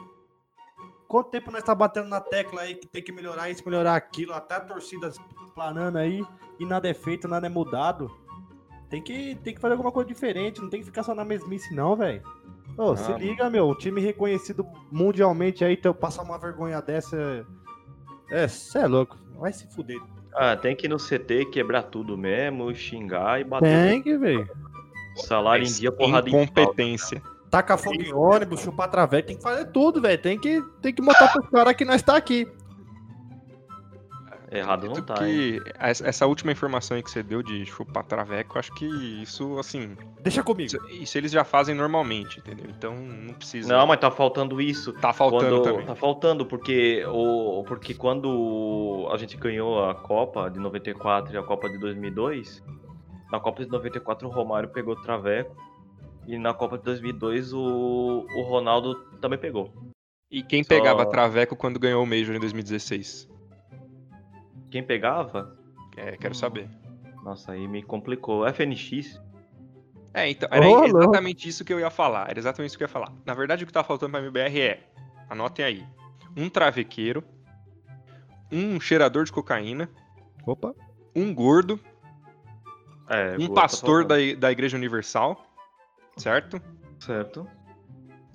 Quanto 1.11 1.29
tempo 1.29 1.51
nós 1.51 1.61
tá 1.61 1.75
batendo 1.75 2.07
na 2.07 2.21
tecla 2.21 2.61
aí 2.61 2.73
que 2.73 2.87
tem 2.87 3.03
que 3.03 3.11
melhorar 3.11 3.49
isso, 3.49 3.61
melhorar 3.65 3.97
aquilo, 3.97 4.33
até 4.33 4.55
a 4.55 4.61
torcida 4.61 5.11
planando 5.53 5.97
aí 5.97 6.25
e 6.57 6.65
nada 6.65 6.87
é 6.87 6.93
feito, 6.93 7.27
nada 7.27 7.47
é 7.47 7.49
mudado. 7.49 8.09
Tem 8.89 9.01
que, 9.01 9.35
tem 9.43 9.53
que 9.53 9.59
fazer 9.59 9.73
alguma 9.73 9.91
coisa 9.91 10.07
diferente, 10.07 10.61
não 10.61 10.69
tem 10.69 10.79
que 10.79 10.85
ficar 10.85 11.03
só 11.03 11.13
na 11.13 11.25
mesmice 11.25 11.75
não, 11.75 11.97
velho. 11.97 12.23
Ô, 12.77 12.95
se 12.95 13.11
Ah, 13.11 13.17
liga, 13.17 13.49
meu, 13.49 13.67
um 13.67 13.75
time 13.75 13.99
reconhecido 13.99 14.65
mundialmente 14.89 15.65
aí, 15.65 15.73
então 15.73 15.93
passar 15.93 16.21
uma 16.21 16.39
vergonha 16.39 16.81
dessa. 16.81 17.45
É, 18.29 18.47
cê 18.47 18.77
é 18.77 18.87
louco, 18.87 19.17
vai 19.37 19.51
se 19.51 19.67
fuder. 19.75 19.99
Ah, 20.33 20.55
tem 20.55 20.77
que 20.77 20.85
ir 20.85 20.89
no 20.89 20.95
CT 20.95 21.47
quebrar 21.51 21.83
tudo 21.83 22.17
mesmo, 22.17 22.73
xingar 22.73 23.41
e 23.41 23.43
bater. 23.43 23.89
Tem 23.89 24.01
que, 24.01 24.17
velho. 24.17 24.49
Salário 25.17 25.67
em 25.67 25.71
dia, 25.73 25.91
porrada. 25.91 26.29
Incompetência. 26.29 27.21
Taca 27.51 27.77
fogo 27.77 28.01
em 28.01 28.13
ônibus, 28.13 28.61
chupar 28.61 28.89
traveco, 28.89 29.27
tem 29.27 29.35
que 29.37 29.43
fazer 29.43 29.65
tudo, 29.65 30.01
velho. 30.01 30.19
Tem 30.21 30.39
que, 30.39 30.61
tem 30.81 30.93
que 30.93 31.01
mostrar 31.01 31.27
pros 31.27 31.49
caras 31.49 31.73
que 31.75 31.83
nós 31.83 32.01
tá 32.01 32.15
aqui. 32.15 32.47
Errado 34.53 34.87
não 34.87 35.01
tá, 35.01 35.13
hein? 35.25 35.61
que 35.61 35.71
essa 35.79 36.05
essa 36.05 36.27
última 36.27 36.51
informação 36.51 36.97
aí 36.97 37.03
que 37.03 37.09
você 37.09 37.23
deu 37.23 37.41
de 37.41 37.65
chupar 37.65 38.03
traveco, 38.03 38.59
acho 38.59 38.73
que 38.73 38.85
isso, 39.21 39.57
assim, 39.57 39.95
Deixa 40.19 40.43
comigo. 40.43 40.65
isso, 40.67 40.89
isso 40.89 41.17
eles 41.17 41.31
já 41.31 41.45
fazem 41.45 41.73
normalmente, 41.73 42.39
entendeu? 42.39 42.65
Então 42.69 42.93
não 42.93 43.33
precisa. 43.33 43.73
Não, 43.73 43.87
mas 43.87 43.97
tá 44.01 44.11
faltando 44.11 44.59
isso. 44.59 44.91
tá 44.91 45.13
faltando 45.13 45.61
Quando- 45.61 45.63
também. 45.63 45.85
Tá 45.85 45.95
faltando, 45.95 46.45
porque, 46.45 47.05
o, 47.07 47.63
porque 47.65 47.93
quando 47.93 49.07
a 49.09 49.15
gente 49.15 49.37
ganhou 49.37 49.85
a 49.89 49.95
Copa 49.95 50.49
de 50.49 50.59
94 50.59 51.33
e 51.33 51.37
a 51.37 51.43
Copa 51.43 51.69
de 51.69 51.77
2002, 51.77 52.61
na 53.31 53.39
Copa 53.39 53.63
de 53.63 53.71
94 53.71 54.27
o 54.27 54.31
Romário 54.31 54.67
pegou 54.67 54.95
o 54.95 55.01
Traveco 55.01 55.55
e 56.27 56.37
na 56.37 56.53
Copa 56.53 56.77
de 56.77 56.83
2002 56.83 57.53
o, 57.53 58.25
o 58.35 58.41
Ronaldo 58.43 58.95
também 59.19 59.39
pegou. 59.39 59.71
E 60.29 60.41
quem 60.41 60.63
Só- 60.63 60.69
pegava 60.69 61.05
traveco 61.05 61.55
quando 61.55 61.79
ganhou 61.79 62.03
o 62.03 62.07
Major 62.07 62.35
em 62.35 62.39
2016? 62.39 63.29
Quem 64.69 64.81
pegava? 64.83 65.57
É, 65.97 66.15
quero 66.15 66.33
saber. 66.33 66.69
Nossa, 67.23 67.51
aí 67.51 67.67
me 67.67 67.83
complicou. 67.83 68.45
FNX? 68.47 69.21
É, 70.13 70.29
então, 70.29 70.47
era 70.51 70.65
louco. 70.65 70.87
exatamente 70.87 71.47
isso 71.47 71.63
que 71.65 71.73
eu 71.73 71.79
ia 71.79 71.89
falar. 71.89 72.29
Era 72.29 72.39
exatamente 72.39 72.69
isso 72.69 72.77
que 72.77 72.83
eu 72.83 72.87
ia 72.87 72.91
falar. 72.91 73.11
Na 73.25 73.33
verdade, 73.33 73.63
o 73.63 73.67
que 73.67 73.73
tá 73.73 73.83
faltando 73.83 74.11
pra 74.11 74.21
MBR 74.21 74.59
é, 74.61 74.83
anotem 75.29 75.63
aí, 75.65 75.85
um 76.35 76.49
travequeiro, 76.49 77.23
um 78.51 78.79
cheirador 78.79 79.23
de 79.25 79.31
cocaína, 79.31 79.89
Opa. 80.45 80.73
um 81.15 81.33
gordo 81.33 81.79
É, 83.09 83.35
um 83.35 83.47
Goto 83.47 83.53
pastor 83.53 84.05
tá 84.05 84.15
da, 84.15 84.33
da 84.37 84.51
Igreja 84.51 84.75
Universal, 84.77 85.45
certo? 86.21 86.61
Certo. 86.99 87.47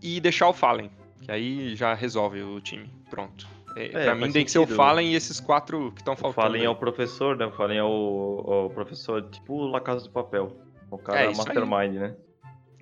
E 0.02 0.20
deixar 0.20 0.48
o 0.48 0.52
Fallen, 0.52 0.90
que 1.22 1.30
aí 1.30 1.74
já 1.76 1.94
resolve 1.94 2.42
o 2.42 2.60
time. 2.60 2.90
Pronto. 3.10 3.46
É, 3.76 3.88
pra 4.04 4.14
mim 4.14 4.32
tem 4.32 4.44
que 4.44 4.50
ser 4.50 4.58
o. 4.58 4.66
Fallen 4.66 5.12
e 5.12 5.14
esses 5.14 5.38
quatro 5.38 5.92
que 5.92 6.00
estão 6.00 6.14
O 6.14 6.16
faltando. 6.16 6.42
Fallen 6.46 6.60
aí. 6.62 6.66
é 6.66 6.70
o 6.70 6.74
professor, 6.76 7.36
né? 7.36 7.44
O 7.46 7.52
Fallen 7.52 7.78
é 7.78 7.82
o, 7.84 8.66
o 8.66 8.70
professor, 8.70 9.22
tipo 9.30 9.66
La 9.66 9.80
Casa 9.80 10.04
do 10.04 10.10
Papel. 10.10 10.56
O 10.90 10.96
cara 10.98 11.20
É, 11.20 11.26
é 11.26 11.30
isso 11.30 11.42
aí. 11.42 11.46
mastermind, 11.54 11.94
né? 12.00 12.14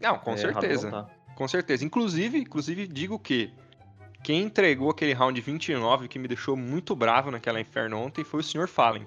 Não, 0.01 0.19
com 0.19 0.33
É, 0.35 0.37
certeza. 0.37 0.91
não 0.91 1.05
tá. 1.05 1.11
Com 1.35 1.49
certeza. 1.49 1.85
Inclusive, 1.85 2.39
inclusive 2.39 2.87
digo 2.87 3.19
que 3.19 3.53
quem 4.23 4.43
entregou 4.43 4.91
aquele 4.91 5.13
round 5.13 5.41
29 5.41 6.07
que 6.07 6.19
me 6.19 6.29
deixou 6.29 6.57
muito 6.57 6.95
bravo 6.95 7.31
naquela 7.31 7.61
inferno 7.61 7.99
ontem 7.99 8.23
foi 8.23 8.41
o 8.41 8.43
Sr. 8.43 8.69
Fallen. 8.69 9.07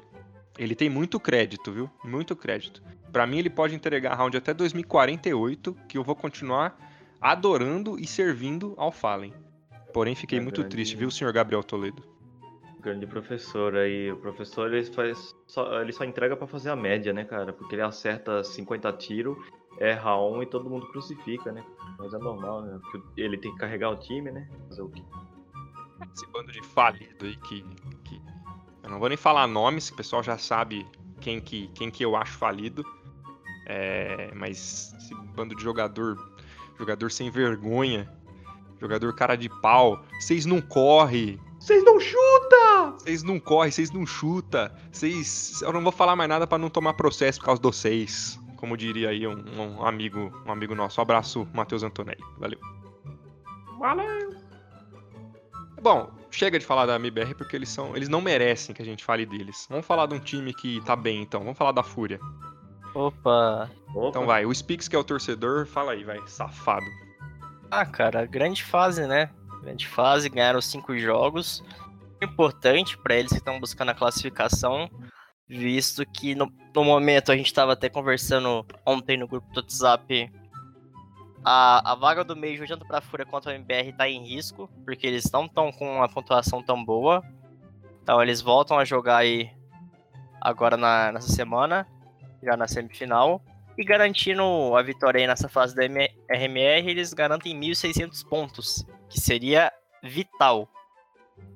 Ele 0.58 0.76
tem 0.76 0.90
muito 0.90 1.20
crédito, 1.20 1.72
viu? 1.72 1.90
Muito 2.04 2.36
crédito. 2.36 2.82
Pra 3.12 3.26
mim 3.26 3.40
ele 3.40 3.50
pode 3.50 3.74
entregar 3.76 4.16
round 4.16 4.36
até 4.38 4.54
2048, 4.54 5.74
que 5.88 5.98
eu 5.98 6.04
vou 6.04 6.16
continuar 6.16 6.78
adorando 7.22 8.00
e 8.00 8.06
servindo 8.06 8.74
ao 8.78 8.92
Fallen. 8.92 9.34
Porém, 9.94 10.14
fiquei 10.16 10.38
É 10.40 10.42
muito 10.42 10.56
grande. 10.62 10.70
triste, 10.70 10.96
viu, 10.96 11.10
Sr. 11.10 11.32
Gabriel 11.34 11.64
Toledo? 11.64 12.04
Grande 12.80 13.08
professor 13.08 13.76
aí. 13.76 14.12
O 14.12 14.18
professor 14.18 14.72
ele 14.72 14.84
faz 14.86 15.36
só, 15.48 15.82
ele 15.82 15.92
só 15.92 16.04
entrega 16.04 16.36
pra 16.38 16.46
fazer 16.48 16.70
a 16.70 16.76
média, 16.76 17.12
né, 17.12 17.24
cara? 17.26 17.52
Porque 17.52 17.76
ele 17.76 17.82
acerta 17.82 18.44
50 18.44 18.94
tiros, 18.94 19.38
erra 19.80 20.16
um 20.22 20.44
e 20.44 20.46
todo 20.46 20.70
mundo 20.70 20.88
crucifica, 20.92 21.52
né? 21.52 21.64
Mas 21.98 22.14
é 22.14 22.18
normal, 22.18 22.62
né? 22.62 22.80
Porque 22.92 23.20
ele 23.20 23.38
tem 23.38 23.52
que 23.52 23.58
carregar 23.58 23.90
o 23.90 23.96
time, 23.96 24.32
né? 24.32 24.48
Fazer 24.70 24.82
o 24.84 24.90
quê? 24.90 25.02
Esse 26.14 26.28
bando 26.28 26.52
de 26.52 26.64
falido 26.64 27.26
aí 27.26 27.36
que, 27.38 27.64
que- 28.04 28.22
Eu 28.84 28.90
não 28.92 29.00
vou 29.00 29.10
nem 29.10 29.18
falar 29.18 29.48
nomes, 29.48 29.90
que 29.90 29.96
o 29.96 29.98
pessoal 29.98 30.22
já 30.22 30.38
sabe 30.38 30.86
quem 31.20 31.42
que, 31.42 31.68
quem 31.70 31.90
que 31.90 32.06
eu 32.06 32.16
acho 32.16 32.38
falido. 32.38 32.86
É, 33.70 34.32
mas 34.34 34.96
esse 34.98 35.14
bando 35.36 35.54
de 35.54 35.62
jogador. 35.62 36.18
Jogador 36.80 37.12
sem 37.12 37.30
vergonha. 37.30 38.10
Jogador 38.80 39.14
cara 39.14 39.36
de 39.36 39.50
pau. 39.62 40.04
Vocês 40.20 40.46
não 40.46 40.62
correm. 40.62 41.40
Vocês 41.60 41.84
não 41.84 42.00
chutam! 42.00 42.94
Vocês 42.94 43.24
não 43.24 43.40
correm, 43.40 43.72
vocês 43.72 43.92
não 43.92 44.06
chuta. 44.06 44.74
Vocês. 44.92 45.62
Eu 45.62 45.74
não 45.74 45.82
vou 45.82 45.92
falar 45.92 46.16
mais 46.16 46.30
nada 46.30 46.48
pra 46.48 46.58
não 46.58 46.70
tomar 46.70 46.94
processo 46.94 47.40
por 47.40 47.46
causa 47.46 47.62
de 47.62 47.68
vocês. 47.68 48.40
Como 48.56 48.78
diria 48.78 49.10
aí 49.10 49.28
um, 49.28 49.44
um 49.58 49.86
amigo, 49.86 50.32
um 50.46 50.52
amigo 50.52 50.74
nosso. 50.74 51.02
Um 51.02 51.04
abraço, 51.04 51.48
Matheus 51.54 51.84
Antonelli. 51.84 52.24
Valeu. 52.38 52.60
Valeu! 53.80 54.36
Bom, 55.82 56.12
chega 56.32 56.58
de 56.58 56.66
falar 56.66 56.86
da 56.86 56.96
MBR 56.96 57.36
porque 57.36 57.56
eles 57.56 57.70
são, 57.70 57.96
eles 57.96 58.10
não 58.10 58.22
merecem 58.22 58.74
que 58.74 58.82
a 58.82 58.86
gente 58.86 59.04
fale 59.04 59.26
deles. 59.26 59.68
Vamos 59.70 59.86
falar 59.86 60.06
de 60.08 60.16
um 60.16 60.20
time 60.20 60.54
que 60.54 60.82
tá 60.82 60.96
bem 60.96 61.22
então. 61.22 61.42
Vamos 61.42 61.58
falar 61.58 61.72
da 61.72 61.84
Fúria. 61.84 62.20
Opa. 62.98 63.70
Opa, 63.94 64.10
Então 64.10 64.26
vai, 64.26 64.44
o 64.44 64.54
Spix 64.54 64.88
que 64.88 64.96
é 64.96 65.00
o 65.00 65.04
torcedor, 65.04 65.68
fala 65.68 65.92
aí, 65.92 66.04
vai, 66.04 66.20
safado. 66.26 66.86
Ah, 67.70 67.86
cara, 67.86 68.26
grande 68.26 68.64
fase, 68.64 69.06
né? 69.06 69.30
Grande 69.62 69.88
fase, 69.88 70.30
ganharam 70.30 70.60
cinco 70.62 70.98
jogos. 70.98 71.64
Importante 72.22 72.98
pra 72.98 73.16
eles 73.16 73.32
que 73.32 73.38
estão 73.38 73.60
buscando 73.60 73.90
a 73.90 73.94
classificação, 73.94 74.90
visto 75.48 76.04
que 76.08 76.34
no, 76.34 76.52
no 76.76 76.84
momento 76.84 77.32
a 77.32 77.38
gente 77.38 77.46
estava 77.46 77.74
até 77.74 77.88
conversando 77.88 78.66
ontem 78.84 79.16
no 79.16 79.28
grupo 79.28 79.48
do 79.54 79.60
WhatsApp. 79.60 80.32
A, 81.44 81.92
a 81.92 81.96
vaga 81.96 82.24
do 82.24 82.36
meio, 82.36 82.68
tanto 82.68 82.86
pra 82.86 83.00
Fúria 83.00 83.26
quanto 83.26 83.50
a 83.50 83.54
MBR, 83.54 83.94
tá 83.94 84.10
em 84.10 84.28
risco, 84.28 84.68
porque 84.84 85.06
eles 85.06 85.30
não 85.32 85.46
estão 85.46 85.72
com 85.72 85.98
uma 85.98 86.10
pontuação 86.10 86.64
tão 86.64 86.84
boa. 86.84 87.24
Então 88.02 88.22
eles 88.24 88.42
voltam 88.42 88.80
a 88.80 88.86
jogar 88.86 89.18
aí 89.18 89.52
agora 90.42 90.76
na, 90.76 91.12
nessa 91.12 91.30
semana, 91.30 91.86
já 92.44 92.56
na 92.58 92.68
semifinal. 92.68 93.42
E 93.78 93.84
garantindo 93.84 94.44
a 94.76 94.82
vitória 94.82 95.20
aí 95.22 95.28
nessa 95.28 95.48
fase 95.48 95.76
da 95.76 95.84
RMR, 95.84 96.90
eles 96.90 97.14
garantem 97.14 97.60
1.600 97.60 98.28
pontos, 98.28 98.86
que 99.08 99.20
seria 99.20 99.72
vital. 100.04 100.68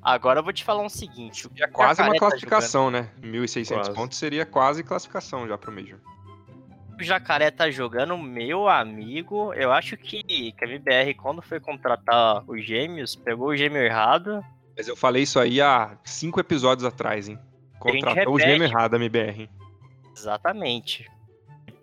Agora 0.03 0.39
eu 0.39 0.43
vou 0.43 0.53
te 0.53 0.63
falar 0.63 0.83
um 0.83 0.89
seguinte. 0.89 1.47
o 1.47 1.51
É 1.57 1.67
quase 1.67 2.01
uma 2.01 2.13
tá 2.13 2.19
classificação, 2.19 2.91
né? 2.91 3.09
1.600 3.21 3.67
Quase. 3.75 3.93
pontos 3.95 4.17
seria 4.19 4.45
quase 4.45 4.83
classificação 4.83 5.47
já 5.47 5.57
pro 5.57 5.71
Major. 5.71 5.97
jogando- 5.97 6.99
O 6.99 7.03
Jacaré 7.03 7.49
tá 7.49 7.71
jogando, 7.71 8.15
meu 8.15 8.67
amigo. 8.69 9.51
Eu 9.55 9.71
acho 9.71 9.97
que, 9.97 10.21
que 10.21 10.53
a 10.61 10.67
MBR, 10.67 11.15
quando 11.15 11.41
foi 11.41 11.59
contratar 11.59 12.43
os 12.47 12.63
gêmeos, 12.63 13.15
pegou 13.15 13.47
o 13.49 13.57
gêmeo 13.57 13.81
errado. 13.81 14.43
Mas 14.77 14.87
eu 14.87 14.95
falei 14.95 15.23
isso 15.23 15.39
aí 15.39 15.59
há 15.59 15.97
cinco 16.03 16.39
episódios 16.39 16.85
atrás, 16.85 17.27
hein? 17.27 17.39
Contratou 17.79 18.35
o 18.35 18.39
gêmeo 18.39 18.67
errado, 18.67 18.95
MBR. 18.95 19.49
Exatamente. 20.15 21.09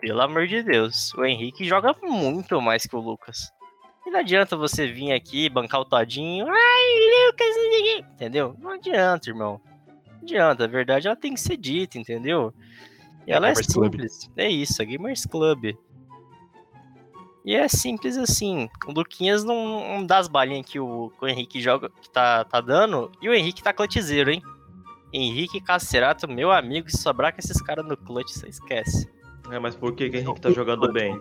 Pelo 0.01 0.21
amor 0.21 0.47
de 0.47 0.63
Deus. 0.63 1.13
O 1.15 1.25
Henrique 1.25 1.65
joga 1.65 1.95
muito 2.03 2.61
mais 2.61 2.85
que 2.87 2.95
o 2.95 3.01
Lucas. 3.01 3.51
E 4.07 4.11
não 4.11 4.21
adianta 4.21 4.57
você 4.57 4.87
vir 4.87 5.13
aqui 5.13 5.49
bancar 5.49 5.81
o 5.81 5.85
todinho. 5.85 6.47
Ai, 6.49 7.27
Lucas, 7.27 7.47
não 7.49 7.71
sei 7.71 7.81
o 7.81 7.83
quê", 7.85 8.05
entendeu? 8.13 8.57
Não 8.59 8.71
adianta, 8.73 9.29
irmão. 9.29 9.61
Não 10.07 10.23
adianta. 10.23 10.65
A 10.65 10.69
verdade 10.69 11.07
ela 11.07 11.17
tem 11.17 11.35
que 11.35 11.41
ser 11.41 11.57
dita, 11.57 11.99
entendeu? 11.99 12.55
E 13.27 13.33
É 13.33 13.35
ela 13.35 13.51
é 13.51 13.55
Club. 13.55 13.67
simples. 13.93 14.31
É 14.37 14.49
isso, 14.49 14.81
é 14.81 14.85
Gamers 14.85 15.27
Club. 15.27 15.77
E 17.45 17.55
é 17.55 17.67
simples 17.69 18.17
assim. 18.17 18.69
O 18.87 18.93
Luquinhas 18.93 19.43
não, 19.43 19.97
não 19.97 20.07
dá 20.07 20.19
as 20.19 20.29
balinhas 20.29 20.67
que 20.67 20.79
o, 20.79 21.11
que 21.19 21.25
o 21.25 21.29
Henrique 21.29 21.61
joga, 21.61 21.91
que 22.01 22.09
tá, 22.11 22.45
tá 22.45 22.61
dando. 22.61 23.11
E 23.23 23.29
o 23.29 23.35
Henrique 23.35 23.63
tá 23.63 23.73
clutchzeiro, 23.73 24.31
hein? 24.31 24.43
Henrique 25.13 25.61
Cacerato, 25.61 26.29
meu 26.29 26.51
amigo, 26.51 26.91
se 26.91 26.99
sobrar 26.99 27.33
com 27.33 27.39
esses 27.41 27.61
caras 27.63 27.87
no 27.87 27.97
clutch, 27.97 28.31
você 28.31 28.49
esquece. 28.49 29.09
É, 29.51 29.59
mas 29.59 29.75
por 29.75 29.95
que, 29.95 30.11
que 30.11 30.17
o 30.17 30.21
Henrique 30.21 30.41
tá 30.41 30.51
jogando 30.51 30.93
bem? 30.93 31.21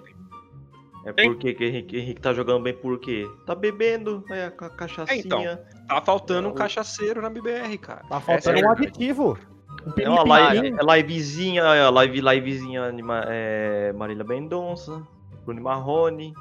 É 1.05 1.21
Hein? 1.21 1.29
por 1.31 1.37
que, 1.37 1.55
Henrique, 1.63 1.97
Henrique 1.97 2.21
tá 2.21 2.33
jogando 2.33 2.61
bem 2.63 2.73
por 2.73 2.99
quê? 2.99 3.25
Tá 3.45 3.55
bebendo, 3.55 4.25
é, 4.29 4.47
a 4.47 4.51
cachaçinha. 4.51 5.19
então. 5.23 5.41
Tá 5.87 6.01
faltando 6.01 6.49
um 6.49 6.53
cachaceiro 6.53 7.21
na 7.21 7.29
BBR, 7.29 7.77
cara. 7.77 8.01
Tá 8.09 8.19
faltando 8.19 8.57
é 8.57 8.59
um 8.59 8.67
verdade. 8.75 8.87
aditivo. 8.87 9.37
Um 9.85 10.01
É 10.01 10.09
uma 10.09 10.23
live, 10.27 10.67
é 10.77 10.95
livezinha, 10.97 11.61
é 11.61 11.89
live, 11.89 12.19
livezinha 12.19 12.91
de 12.91 13.01
Ma- 13.01 13.23
é, 13.27 13.93
Marília 13.93 14.25
Mendonça, 14.25 15.01
Bruno 15.45 15.61
Marrone. 15.61 16.33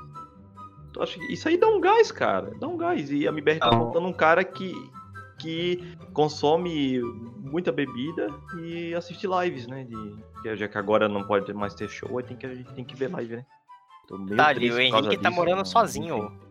Eu 0.96 1.02
acho 1.02 1.16
que 1.20 1.32
isso 1.32 1.46
aí 1.48 1.56
dá 1.56 1.68
um 1.68 1.80
gás, 1.80 2.10
cara. 2.10 2.50
Dá 2.58 2.66
um 2.66 2.76
gás. 2.76 3.08
E 3.12 3.24
a 3.28 3.30
MBR 3.30 3.60
tá 3.60 3.70
Não. 3.70 3.78
faltando 3.78 4.08
um 4.08 4.12
cara 4.12 4.42
que, 4.42 4.72
que 5.38 5.96
consome 6.12 7.00
muita 7.38 7.70
bebida 7.70 8.28
e 8.58 8.94
assiste 8.94 9.26
lives, 9.26 9.66
né? 9.66 9.84
De, 9.84 10.16
que 10.42 10.56
já 10.56 10.68
que 10.68 10.78
agora 10.78 11.08
não 11.08 11.24
pode 11.24 11.52
mais 11.52 11.74
ter 11.74 11.88
show, 11.88 12.18
aí 12.18 12.24
tem 12.24 12.36
que, 12.36 12.46
a 12.46 12.54
gente 12.54 12.72
tem 12.72 12.84
que 12.84 12.96
ver 12.96 13.10
live, 13.10 13.36
né? 13.36 13.46
Tô 14.06 14.16
meio 14.18 14.36
Tá 14.36 14.52
o 14.52 14.80
Henrique 14.80 15.16
tá 15.18 15.28
disso, 15.28 15.32
morando 15.32 15.58
mas, 15.58 15.68
sozinho. 15.68 16.46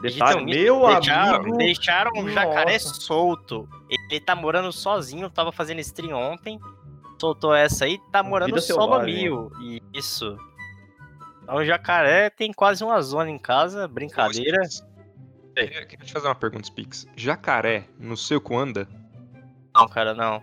Detalhe, 0.00 0.44
meu 0.44 0.86
deixaram, 0.86 1.36
amigo. 1.40 1.56
Deixaram 1.56 2.12
o 2.22 2.28
jacaré 2.30 2.74
Nossa. 2.74 2.94
solto. 2.94 3.68
Ele 3.90 4.20
tá 4.20 4.36
morando 4.36 4.70
sozinho, 4.70 5.28
tava 5.28 5.50
fazendo 5.50 5.80
stream 5.80 6.16
ontem. 6.16 6.58
Soltou 7.20 7.52
essa 7.52 7.84
aí, 7.84 7.98
tá 8.12 8.22
morando 8.22 8.60
solo 8.60 9.00
selvagem. 9.00 9.14
mil. 9.14 9.50
Isso. 9.92 10.38
Então 11.42 11.56
o 11.56 11.64
jacaré 11.64 12.30
tem 12.30 12.52
quase 12.52 12.84
uma 12.84 13.00
zona 13.02 13.28
em 13.28 13.38
casa, 13.38 13.88
brincadeira. 13.88 14.62
Spix, 14.64 14.87
Queria, 15.66 15.86
queria 15.86 16.06
te 16.06 16.12
fazer 16.12 16.28
uma 16.28 16.34
pergunta, 16.34 16.66
Spix. 16.66 17.06
Jacaré 17.16 17.84
no 17.98 18.16
seco 18.16 18.56
anda? 18.56 18.88
Não, 19.74 19.88
cara, 19.88 20.14
não. 20.14 20.42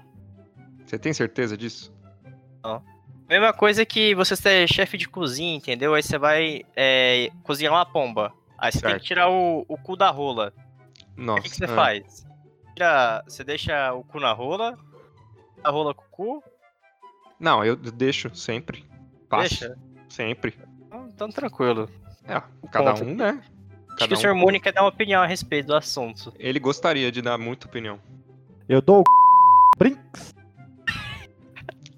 Você 0.86 1.00
tem 1.00 1.14
certeza 1.14 1.58
disso? 1.58 1.94
Mesma 3.28 3.52
coisa 3.54 3.86
que 3.86 4.14
você 4.14 4.36
ser 4.36 4.68
chefe 4.68 4.98
de 4.98 5.10
cozinha, 5.10 5.56
entendeu? 5.56 5.96
Aí 5.96 6.04
você 6.04 6.18
vai 6.18 6.62
é, 6.76 7.32
cozinhar 7.44 7.74
uma 7.74 7.86
pomba. 7.86 8.32
Aí 8.58 8.72
você 8.72 8.80
tem 8.80 8.92
Certo. 8.92 9.02
que 9.02 9.08
tirar 9.08 9.30
o, 9.30 9.66
o 9.68 9.78
cu 9.78 9.96
da 9.96 10.12
rola. 10.12 10.54
Nossa. 11.18 11.40
O 11.40 11.44
que, 11.44 11.50
que 11.50 11.56
você 11.56 11.66
ah. 11.66 11.76
faz? 11.76 12.26
Tira- 12.76 13.24
você 13.28 13.44
deixa 13.44 13.94
o 13.94 14.04
cu 14.04 14.20
na 14.20 14.32
rola, 14.32 14.78
a 15.64 15.70
rola 15.72 15.94
com 15.94 16.04
o 16.04 16.10
cu, 16.10 16.44
Não, 17.40 17.66
eu 17.66 17.76
deixo 17.76 18.34
sempre. 18.36 18.86
Passo. 19.28 19.60
deixa. 19.60 19.78
Sempre. 20.08 20.58
Então, 20.86 21.08
então 21.08 21.30
tranquilo. 21.30 21.90
É, 22.26 22.42
cada 22.72 22.94
Ponto. 22.94 23.06
um, 23.06 23.16
né? 23.16 23.44
Acho 23.96 24.00
Cada 24.00 24.08
que 24.08 24.14
o 24.14 24.18
um- 24.18 24.22
Sr. 24.22 24.34
Mooney 24.36 24.60
quer 24.60 24.74
dar 24.74 24.82
uma 24.82 24.90
opinião 24.90 25.22
a 25.22 25.26
respeito 25.26 25.68
do 25.68 25.76
assunto. 25.76 26.34
Ele 26.38 26.60
gostaria 26.60 27.12
de 27.12 27.22
dar 27.22 27.38
muita 27.38 27.66
opinião. 27.68 28.00
Eu 28.68 28.82
dou 28.82 29.02
o 29.02 29.04
Brinks. 29.78 30.34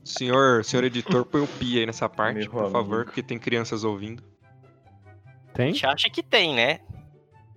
Senhor, 0.04 0.64
senhor 0.64 0.84
editor, 0.84 1.26
põe 1.26 1.42
o 1.42 1.48
pi 1.48 1.80
aí 1.80 1.86
nessa 1.86 2.08
parte, 2.08 2.40
Meu 2.40 2.50
por 2.50 2.72
favor, 2.72 2.96
amigo. 2.96 3.06
porque 3.06 3.22
tem 3.22 3.38
crianças 3.38 3.84
ouvindo. 3.84 4.24
A 5.50 5.52
Tem? 5.54 5.74
gente 5.74 5.86
acha 5.86 6.10
que 6.10 6.24
tem, 6.24 6.54
né? 6.56 6.80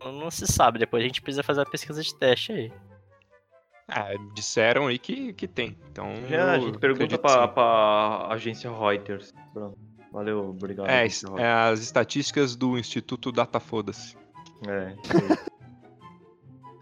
Não, 0.02 0.30
se 0.30 0.46
sabe, 0.46 0.78
depois 0.78 1.02
a 1.02 1.06
gente 1.06 1.20
precisa 1.22 1.42
fazer 1.42 1.60
a 1.60 1.66
pesquisa 1.66 2.02
de 2.02 2.14
teste 2.14 2.52
aí. 2.52 2.72
Ah, 3.86 4.08
disseram 4.34 4.86
aí 4.86 4.98
que, 4.98 5.32
que 5.32 5.46
tem. 5.46 5.76
Então. 5.90 6.06
Já, 6.28 6.52
a 6.52 6.58
gente 6.58 6.78
pergunta 6.78 7.18
pra, 7.18 7.46
pra 7.48 8.28
agência 8.30 8.70
Reuters. 8.70 9.32
Pronto. 9.52 9.76
Valeu, 10.12 10.50
obrigado. 10.50 10.88
É, 10.88 11.06
é 11.38 11.52
as 11.52 11.80
estatísticas 11.80 12.56
do 12.56 12.78
Instituto 12.78 13.30
Data 13.30 13.60
Foda-se. 13.60 14.16
É. 14.68 14.94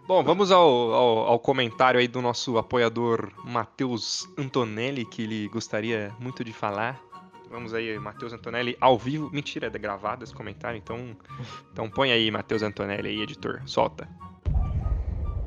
Bom, 0.07 0.23
vamos 0.23 0.51
ao, 0.51 0.67
ao, 0.91 1.17
ao 1.19 1.39
comentário 1.39 1.99
aí 1.99 2.07
do 2.07 2.19
nosso 2.19 2.57
apoiador 2.57 3.31
Matheus 3.45 4.27
Antonelli, 4.35 5.05
que 5.05 5.21
ele 5.21 5.47
gostaria 5.49 6.11
muito 6.19 6.43
de 6.43 6.51
falar. 6.51 6.99
Vamos 7.47 7.75
aí, 7.75 7.97
Matheus 7.99 8.33
Antonelli 8.33 8.75
ao 8.81 8.97
vivo. 8.97 9.29
Mentira, 9.31 9.67
é 9.67 9.69
gravado 9.77 10.23
esse 10.23 10.33
comentário, 10.33 10.77
então, 10.77 11.15
então 11.71 11.89
põe 11.89 12.11
aí, 12.11 12.31
Matheus 12.31 12.63
Antonelli 12.63 13.09
aí, 13.09 13.21
editor. 13.21 13.61
Solta. 13.67 14.07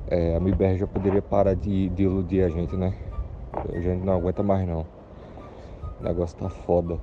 É, 0.06 0.36
a 0.36 0.40
MIBR 0.40 0.78
já 0.78 0.86
poderia 0.86 1.22
parar 1.22 1.54
de, 1.54 1.88
de 1.88 2.02
iludir 2.04 2.42
a 2.42 2.48
gente, 2.48 2.76
né? 2.76 2.96
A 3.52 3.80
gente 3.80 4.04
não 4.04 4.14
aguenta 4.14 4.42
mais 4.42 4.66
não. 4.66 4.86
O 6.00 6.04
negócio 6.04 6.38
tá 6.38 6.48
foda. 6.48 7.00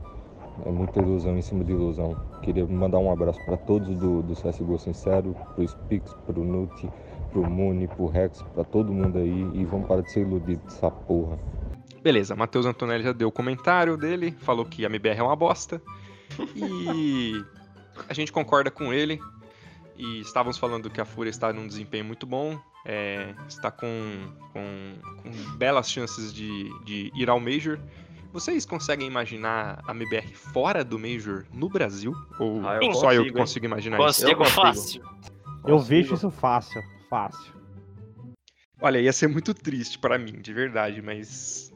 É 0.65 0.71
muita 0.71 0.99
ilusão 0.99 1.37
em 1.37 1.41
cima 1.41 1.63
de 1.63 1.71
ilusão. 1.71 2.15
Queria 2.41 2.65
mandar 2.65 2.99
um 2.99 3.11
abraço 3.11 3.39
para 3.45 3.57
todos 3.57 3.87
do, 3.97 4.21
do 4.21 4.33
CSGO 4.33 4.77
Sincero, 4.77 5.35
pro 5.55 5.67
Spix, 5.67 6.13
pro 6.25 6.43
Nut, 6.43 6.89
pro 7.31 7.49
Muni, 7.49 7.87
pro 7.87 8.07
Rex, 8.07 8.41
pra 8.53 8.63
todo 8.63 8.91
mundo 8.91 9.17
aí. 9.17 9.49
E 9.53 9.65
vamos 9.65 9.87
parar 9.87 10.01
de 10.01 10.11
ser 10.11 10.21
iludido 10.21 10.61
dessa 10.63 10.89
porra. 10.91 11.37
Beleza, 12.01 12.35
Matheus 12.35 12.65
Antonelli 12.65 13.03
já 13.03 13.11
deu 13.11 13.27
o 13.27 13.31
comentário 13.31 13.97
dele, 13.97 14.31
falou 14.39 14.65
que 14.65 14.85
a 14.85 14.89
MBR 14.89 15.19
é 15.19 15.23
uma 15.23 15.35
bosta. 15.35 15.81
E 16.55 17.43
a 18.07 18.13
gente 18.13 18.31
concorda 18.31 18.71
com 18.71 18.93
ele. 18.93 19.19
E 19.97 20.21
estávamos 20.21 20.57
falando 20.57 20.89
que 20.89 21.01
a 21.01 21.05
Fúria 21.05 21.29
está 21.29 21.51
num 21.51 21.67
desempenho 21.67 22.05
muito 22.05 22.25
bom. 22.25 22.57
é, 22.85 23.33
está 23.47 23.69
com, 23.69 23.87
com, 24.53 24.93
com 25.21 25.57
belas 25.57 25.91
chances 25.91 26.33
de, 26.33 26.69
de 26.85 27.11
ir 27.15 27.29
ao 27.29 27.39
Major. 27.39 27.77
Vocês 28.31 28.65
conseguem 28.65 29.07
imaginar 29.07 29.81
a 29.87 29.91
MBR 29.91 30.33
fora 30.35 30.83
do 30.83 30.99
Major 30.99 31.45
no 31.51 31.67
Brasil? 31.67 32.13
Ou 32.39 32.65
Ah, 32.67 32.79
eu 32.81 32.93
só 32.93 33.11
eu 33.11 33.23
que 33.23 33.31
consigo, 33.31 33.37
hein? 33.37 33.41
consigo 33.43 33.65
imaginar 33.65 33.97
isso? 33.97 34.05
Consigo 34.05 34.29
Eu 34.31 34.37
consigo. 34.37 34.61
fácil. 34.61 35.01
Eu 35.01 35.75
Consigo. 35.75 35.79
vejo 35.89 36.13
isso 36.13 36.31
fácil, 36.31 36.81
fácil. 37.09 37.53
Olha, 38.81 38.99
ia 38.99 39.11
ser 39.11 39.27
muito 39.27 39.53
triste 39.53 39.97
pra 39.99 40.17
mim, 40.17 40.33
de 40.39 40.53
verdade, 40.53 41.01
mas 41.01 41.73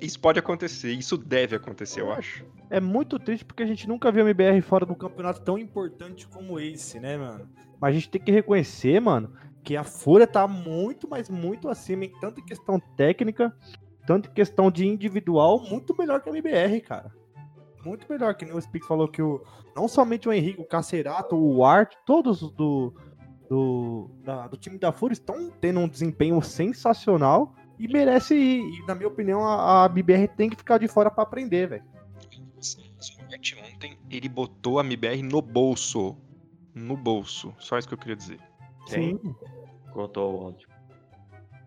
isso 0.00 0.20
pode 0.20 0.38
acontecer, 0.38 0.92
isso 0.92 1.16
deve 1.16 1.56
acontecer, 1.56 2.00
eu 2.02 2.12
acho. 2.12 2.44
É 2.68 2.80
muito 2.80 3.18
triste 3.18 3.44
porque 3.44 3.62
a 3.62 3.66
gente 3.66 3.88
nunca 3.88 4.10
viu 4.12 4.22
a 4.22 4.28
MBR 4.28 4.60
fora 4.60 4.84
de 4.84 4.92
um 4.92 4.96
campeonato 4.96 5.40
tão 5.40 5.56
importante 5.56 6.26
como 6.28 6.58
esse, 6.60 6.98
né, 7.00 7.16
mano? 7.16 7.48
Mas 7.80 7.90
a 7.90 7.92
gente 7.94 8.10
tem 8.10 8.20
que 8.20 8.30
reconhecer, 8.30 9.00
mano, 9.00 9.32
que 9.64 9.76
a 9.76 9.84
Fúria 9.84 10.26
tá 10.26 10.46
muito, 10.46 11.08
mas 11.08 11.30
muito 11.30 11.68
acima, 11.68 12.04
em 12.04 12.12
tanto 12.20 12.40
em 12.40 12.44
questão 12.44 12.78
técnica, 12.96 13.56
tanto 14.12 14.28
em 14.28 14.32
questão 14.34 14.70
de 14.70 14.86
individual, 14.86 15.60
muito 15.68 15.96
melhor 15.98 16.20
que 16.20 16.28
a 16.28 16.32
MBR, 16.32 16.80
cara. 16.82 17.10
Muito 17.84 18.06
melhor, 18.10 18.34
que 18.34 18.44
nem 18.44 18.54
o 18.54 18.60
Speak 18.60 18.86
falou 18.86 19.08
que 19.08 19.22
o. 19.22 19.42
Não 19.74 19.88
somente 19.88 20.28
o 20.28 20.32
Henrique, 20.32 20.60
o 20.60 20.64
Cacerato, 20.66 21.34
o 21.34 21.64
Art, 21.64 21.94
todos 22.04 22.42
os 22.42 22.50
do. 22.52 22.94
Do, 23.48 24.10
da- 24.24 24.48
do 24.48 24.56
time 24.56 24.78
da 24.78 24.92
Fúria 24.92 25.12
estão 25.12 25.50
tendo 25.60 25.80
um 25.80 25.88
desempenho 25.88 26.40
sensacional 26.40 27.54
e 27.78 27.86
merece 27.88 28.34
ir. 28.34 28.60
E, 28.80 28.86
na 28.86 28.94
minha 28.94 29.08
opinião, 29.08 29.44
a, 29.46 29.84
a 29.84 29.88
BBR 29.88 30.26
tem 30.28 30.48
que 30.48 30.56
ficar 30.56 30.78
de 30.78 30.88
fora 30.88 31.10
pra 31.10 31.22
aprender, 31.24 31.68
velho. 31.68 31.84
Ontem, 33.74 33.98
ele 34.10 34.28
botou 34.28 34.78
a 34.78 34.84
MBR 34.84 35.22
no 35.22 35.42
bolso. 35.42 36.16
No 36.74 36.96
bolso. 36.96 37.54
Só 37.58 37.76
isso 37.78 37.88
que 37.88 37.94
eu 37.94 37.98
queria 37.98 38.16
dizer. 38.16 38.40
Sim. 38.86 39.18
Cortou 39.92 40.34
o 40.40 40.44
áudio. 40.46 40.68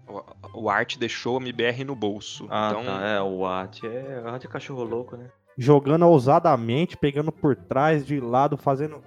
O, 0.07 0.61
o 0.65 0.69
Art 0.69 0.97
deixou 0.97 1.37
a 1.37 1.41
MBR 1.41 1.83
no 1.83 1.95
bolso. 1.95 2.47
Ah, 2.49 2.69
então, 2.71 2.85
tá. 2.85 3.01
É, 3.07 3.21
o 3.21 3.45
At 3.45 3.83
é. 3.83 4.21
O 4.23 4.27
At 4.29 4.45
é 4.45 4.47
cachorro 4.47 4.83
louco, 4.83 5.15
né? 5.17 5.29
Jogando 5.57 6.05
ousadamente, 6.05 6.97
pegando 6.97 7.31
por 7.31 7.55
trás, 7.55 8.05
de 8.05 8.19
lado, 8.19 8.57
fazendo 8.57 9.01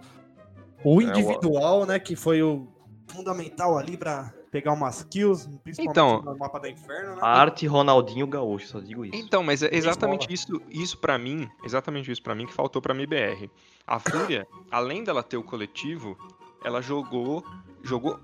o 0.84 1.00
É, 1.00 1.04
individual, 1.04 1.84
né? 1.87 1.98
Que 1.98 2.16
foi 2.16 2.42
o 2.42 2.66
fundamental 3.06 3.76
ali 3.78 3.96
pra 3.96 4.32
pegar 4.50 4.72
umas 4.72 5.02
kills, 5.04 5.46
principalmente 5.62 5.90
Então- 5.90 6.22
no 6.22 6.38
mapa 6.38 6.58
da 6.58 6.70
Inferno, 6.70 7.16
né? 7.16 7.18
A 7.20 7.28
arte 7.28 7.66
Ronaldinho 7.66 8.26
Gaúcho, 8.26 8.66
só 8.68 8.80
digo 8.80 9.04
isso. 9.04 9.14
Então, 9.14 9.42
mas 9.42 9.62
é 9.62 9.68
exatamente 9.72 10.32
isso, 10.32 10.61
isso 10.70 10.96
para 10.98 11.18
mim, 11.18 11.46
exatamente 11.62 12.11
isso 12.11 12.22
pra 12.22 12.34
mim 12.34 12.46
que 12.46 12.52
faltou 12.54 12.80
pra 12.80 12.94
MBR. 12.94 13.50
A 13.87 13.98
Fúria, 13.98 14.46
além 14.70 15.04
dela 15.04 15.22
ter 15.22 15.37
o 15.37 15.42
coletivo, 15.42 16.16
ela 16.64 16.80
jogou, 16.80 17.44
jogou 17.82 18.18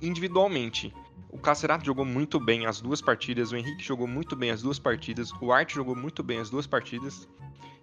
individualmente. 0.00 0.94
O 1.28 1.38
Cacerato 1.38 1.84
jogou 1.84 2.04
muito 2.04 2.40
bem 2.40 2.66
as 2.66 2.80
duas 2.80 3.00
partidas, 3.00 3.52
o 3.52 3.56
Henrique 3.56 3.84
jogou 3.84 4.06
muito 4.06 4.34
bem 4.34 4.50
as 4.50 4.62
duas 4.62 4.78
partidas, 4.78 5.32
o 5.40 5.52
Art 5.52 5.72
jogou 5.72 5.94
muito 5.94 6.22
bem 6.22 6.38
as 6.38 6.50
duas 6.50 6.66
partidas. 6.66 7.28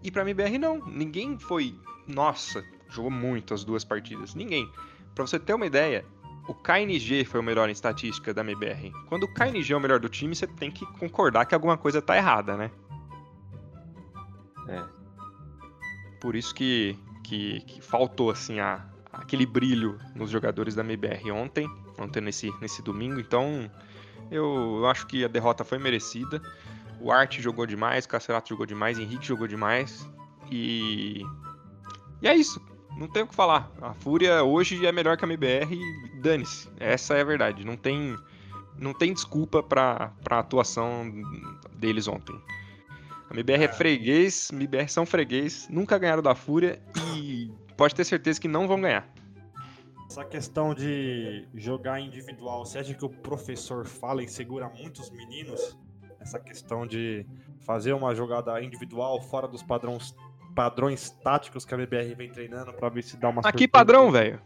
E 0.04 0.12
pra 0.12 0.24
MBR 0.24 0.58
não, 0.58 0.86
ninguém 0.86 1.38
foi, 1.38 1.76
nossa, 2.08 2.64
jogou 2.90 3.12
muito 3.12 3.54
as 3.54 3.64
duas 3.64 3.84
partidas, 3.84 4.36
ninguém. 4.36 4.70
Pra 5.14 5.26
você 5.26 5.40
ter 5.40 5.54
uma 5.54 5.66
ideia, 5.66 6.06
o 6.48 6.54
KNG 6.54 7.26
foi 7.26 7.40
o 7.40 7.44
melhor 7.44 7.70
em 7.70 7.72
estatística 7.72 8.34
da 8.34 8.42
MBR. 8.42 8.92
Quando 9.08 9.24
o 9.24 9.34
KNG 9.34 9.74
é 9.74 9.78
o 9.78 9.80
melhor 9.80 10.00
do 10.00 10.10
time, 10.10 10.36
você 10.36 10.46
tem 10.46 10.70
que 10.70 10.86
concordar 10.86 11.46
que 11.46 11.56
alguma 11.56 11.78
coisa 11.78 12.02
tá 12.02 12.16
errada, 12.16 12.56
né? 12.56 12.72
É. 14.68 14.84
Por 16.20 16.36
isso 16.36 16.54
que, 16.54 16.98
que, 17.24 17.62
que 17.62 17.82
faltou 17.82 18.30
assim 18.30 18.60
a, 18.60 18.86
aquele 19.12 19.46
brilho 19.46 20.00
nos 20.14 20.30
jogadores 20.30 20.76
da 20.76 20.84
MBR 20.84 21.32
ontem, 21.32 21.70
ontem 22.00 22.22
nesse, 22.22 22.52
nesse 22.62 22.82
domingo. 22.82 23.20
Então 23.20 23.70
eu, 24.32 24.78
eu 24.80 24.88
acho 24.88 25.06
que 25.08 25.24
a 25.24 25.28
derrota 25.28 25.64
foi 25.64 25.78
merecida. 25.78 26.42
O 27.00 27.12
Art 27.12 27.40
jogou 27.40 27.66
demais, 27.66 28.06
o 28.06 28.10
Cacerato 28.10 28.50
jogou 28.50 28.66
demais, 28.66 28.98
o 28.98 29.02
Henrique 29.02 29.26
jogou 29.26 29.48
demais. 29.48 30.10
E. 30.52 31.24
E 32.22 32.28
é 32.28 32.36
isso. 32.36 32.62
Não 32.98 33.08
tem 33.08 33.24
o 33.24 33.28
que 33.28 33.36
falar. 33.36 33.70
A 33.82 33.94
Fúria 33.94 34.44
hoje 34.44 34.86
é 34.86 34.92
melhor 34.92 35.18
que 35.18 35.26
a 35.26 35.28
MBR 35.28 35.76
e 35.76 36.22
dane-se. 36.22 36.70
Essa 36.80 37.16
é 37.16 37.22
a 37.22 37.26
verdade. 37.26 37.66
Não 37.66 37.76
tem, 37.76 38.18
não 38.80 38.94
tem 38.94 39.14
desculpa 39.14 39.62
pra, 39.62 40.14
pra 40.24 40.40
atuação 40.40 41.12
deles 41.74 42.08
ontem. 42.08 42.36
A 43.30 43.34
MBR 43.34 43.64
é 43.64 43.68
freguês, 43.68 44.50
MBR 44.52 44.88
são 44.88 45.06
freguês, 45.06 45.68
nunca 45.70 45.98
ganharam 45.98 46.24
da 46.24 46.36
Fúria 46.36 46.82
e 47.16 47.52
pode 47.76 47.94
ter 47.94 48.06
certeza 48.06 48.40
que 48.40 48.48
não 48.48 48.68
vão 48.68 48.80
ganhar. 48.80 49.12
Essa 50.10 50.24
questão 50.24 50.74
de 50.74 51.48
jogar 51.56 52.00
individual, 52.00 52.66
você 52.66 52.80
acha 52.80 52.94
que 52.94 53.04
o 53.06 53.10
professor 53.10 53.86
fala 53.86 54.24
e 54.24 54.28
segura 54.28 54.70
muitos 54.70 55.10
meninos? 55.10 55.78
Essa 56.20 56.40
questão 56.40 56.86
de 56.86 57.26
fazer 57.66 57.94
uma 57.94 58.14
jogada 58.14 58.62
individual 58.62 59.20
fora 59.22 59.48
dos 59.48 59.64
padrões, 59.64 60.16
padrões 60.56 61.10
táticos 61.24 61.66
que 61.66 61.74
a 61.74 61.78
BBR 61.78 62.14
vem 62.16 62.32
treinando 62.32 62.72
pra 62.74 62.90
ver 62.90 63.02
se 63.04 63.18
dá 63.18 63.30
uma 63.30 63.42
Aqui 63.44 63.68
padrão, 63.68 64.12
velho. 64.12 64.40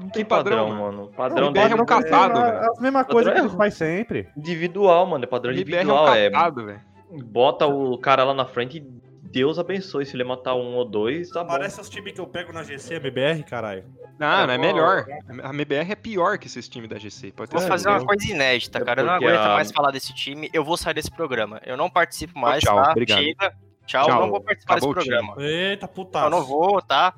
Não 0.00 0.08
Que 0.10 0.24
padrão, 0.24 0.70
mano. 0.70 1.02
Não, 1.04 1.12
Padrão 1.12 1.48
o 1.48 1.52
BR 1.52 1.70
é 1.70 1.74
um 1.80 1.86
casado, 1.86 2.38
é 2.38 2.50
velho. 2.52 2.72
a 2.76 2.80
mesma 2.80 3.04
coisa 3.04 3.30
que 3.30 3.36
Padrão 3.36 3.44
ele 3.46 3.54
é- 3.54 3.56
faz 3.56 3.74
sempre. 3.74 4.28
individual, 4.36 5.06
mano. 5.06 5.22
É 5.24 5.26
padrão 5.26 5.52
MBR 5.52 5.76
é 5.76 5.78
um 5.78 5.82
individual. 5.82 6.14
É, 6.14 6.28
velho. 6.30 6.80
bota 7.26 7.66
o 7.66 7.96
cara 7.98 8.24
lá 8.24 8.34
na 8.34 8.44
frente 8.44 8.78
e 8.78 9.03
Deus 9.34 9.58
abençoe. 9.58 10.06
Se 10.06 10.14
ele 10.16 10.22
matar 10.24 10.54
um 10.54 10.76
ou 10.76 10.84
dois, 10.84 11.28
tá 11.30 11.42
bom. 11.42 11.50
Parece 11.50 11.80
os 11.80 11.88
times 11.90 12.12
que 12.12 12.20
eu 12.20 12.26
pego 12.26 12.52
na 12.52 12.62
GC, 12.62 13.00
BBR, 13.00 13.42
caralho. 13.42 13.84
Não, 14.18 14.46
não 14.46 14.54
é 14.54 14.56
pô, 14.56 14.62
melhor. 14.62 15.06
A 15.42 15.50
MBR 15.50 15.90
é 15.90 15.96
pior 15.96 16.38
que 16.38 16.46
esses 16.46 16.68
times 16.68 16.88
da 16.88 16.98
GC. 16.98 17.32
Pode 17.32 17.50
ter 17.50 17.58
Vou 17.58 17.66
fazer 17.66 17.88
uma 17.88 18.04
coisa 18.04 18.24
inédita, 18.30 18.78
É 18.78 18.84
cara. 18.84 19.02
Eu 19.02 19.06
não 19.06 19.14
aguento 19.14 19.40
a- 19.40 19.54
mais 19.54 19.72
falar 19.72 19.90
desse 19.90 20.14
time. 20.14 20.48
Eu 20.52 20.64
vou 20.64 20.76
sair 20.76 20.94
desse 20.94 21.10
programa. 21.10 21.60
Eu 21.66 21.76
não 21.76 21.90
participo 21.90 22.38
mais, 22.38 22.62
tchau, 22.62 22.80
tá? 22.80 22.92
obrigado. 22.92 23.18
Chega. 23.22 23.56
Tchau, 23.86 24.06
Tchau. 24.06 24.20
não 24.20 24.30
vou 24.30 24.40
participar 24.40 24.74
Acabou 24.76 24.94
desse 24.94 25.08
programa. 25.08 25.34
Eita, 25.42 25.88
putaço. 25.88 26.26
Eu 26.26 26.30
não 26.30 26.44
vou, 26.44 26.80
tá? 26.80 27.12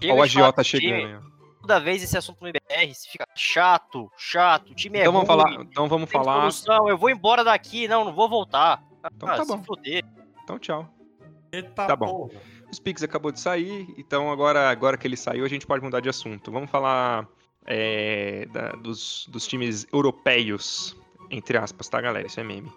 Chega 0.00 0.14
o 0.14 0.22
agiota 0.22 0.62
time. 0.62 0.80
chegando. 0.82 1.06
aí, 1.06 1.16
ó. 1.16 1.32
Toda 1.62 1.80
vez 1.80 2.02
esse 2.02 2.18
assunto 2.18 2.38
no 2.42 2.48
IBR, 2.48 2.92
se 2.94 3.08
fica 3.08 3.24
chato, 3.34 4.10
chato, 4.16 4.70
o 4.72 4.74
time 4.74 4.98
é 4.98 5.02
Então 5.02 5.12
vamos 5.12 5.28
ruim, 5.28 5.38
falar, 5.42 5.62
então 5.62 5.88
vamos 5.88 6.10
falar. 6.10 6.40
solução, 6.50 6.88
eu 6.88 6.98
vou 6.98 7.08
embora 7.08 7.42
daqui, 7.44 7.86
não, 7.88 8.04
não 8.04 8.12
vou 8.12 8.28
voltar. 8.28 8.82
Então 9.14 9.28
ah, 9.28 9.36
tá 9.36 9.44
se 9.44 9.48
bom. 9.48 9.62
foder. 9.62 10.04
Então 10.42 10.58
tchau. 10.58 10.88
Eita, 11.52 11.86
Tá 11.86 11.94
bom. 11.96 12.28
porra. 12.28 12.40
O 12.70 12.74
Spix 12.74 13.02
acabou 13.02 13.30
de 13.30 13.38
sair, 13.38 13.86
então 13.98 14.32
agora, 14.32 14.70
agora 14.70 14.96
que 14.96 15.06
ele 15.06 15.16
saiu, 15.16 15.44
a 15.44 15.48
gente 15.48 15.66
pode 15.66 15.84
mudar 15.84 16.00
de 16.00 16.08
assunto. 16.08 16.50
Vamos 16.50 16.70
falar 16.70 17.28
é, 17.66 18.46
da- 18.50 18.72
dos, 18.72 19.28
dos 19.30 19.46
times 19.46 19.86
europeus, 19.92 20.96
entre 21.30 21.58
aspas, 21.58 21.88
tá, 21.88 22.00
galera? 22.00 22.26
Isso 22.26 22.40
é 22.40 22.42
meme. 22.44 22.72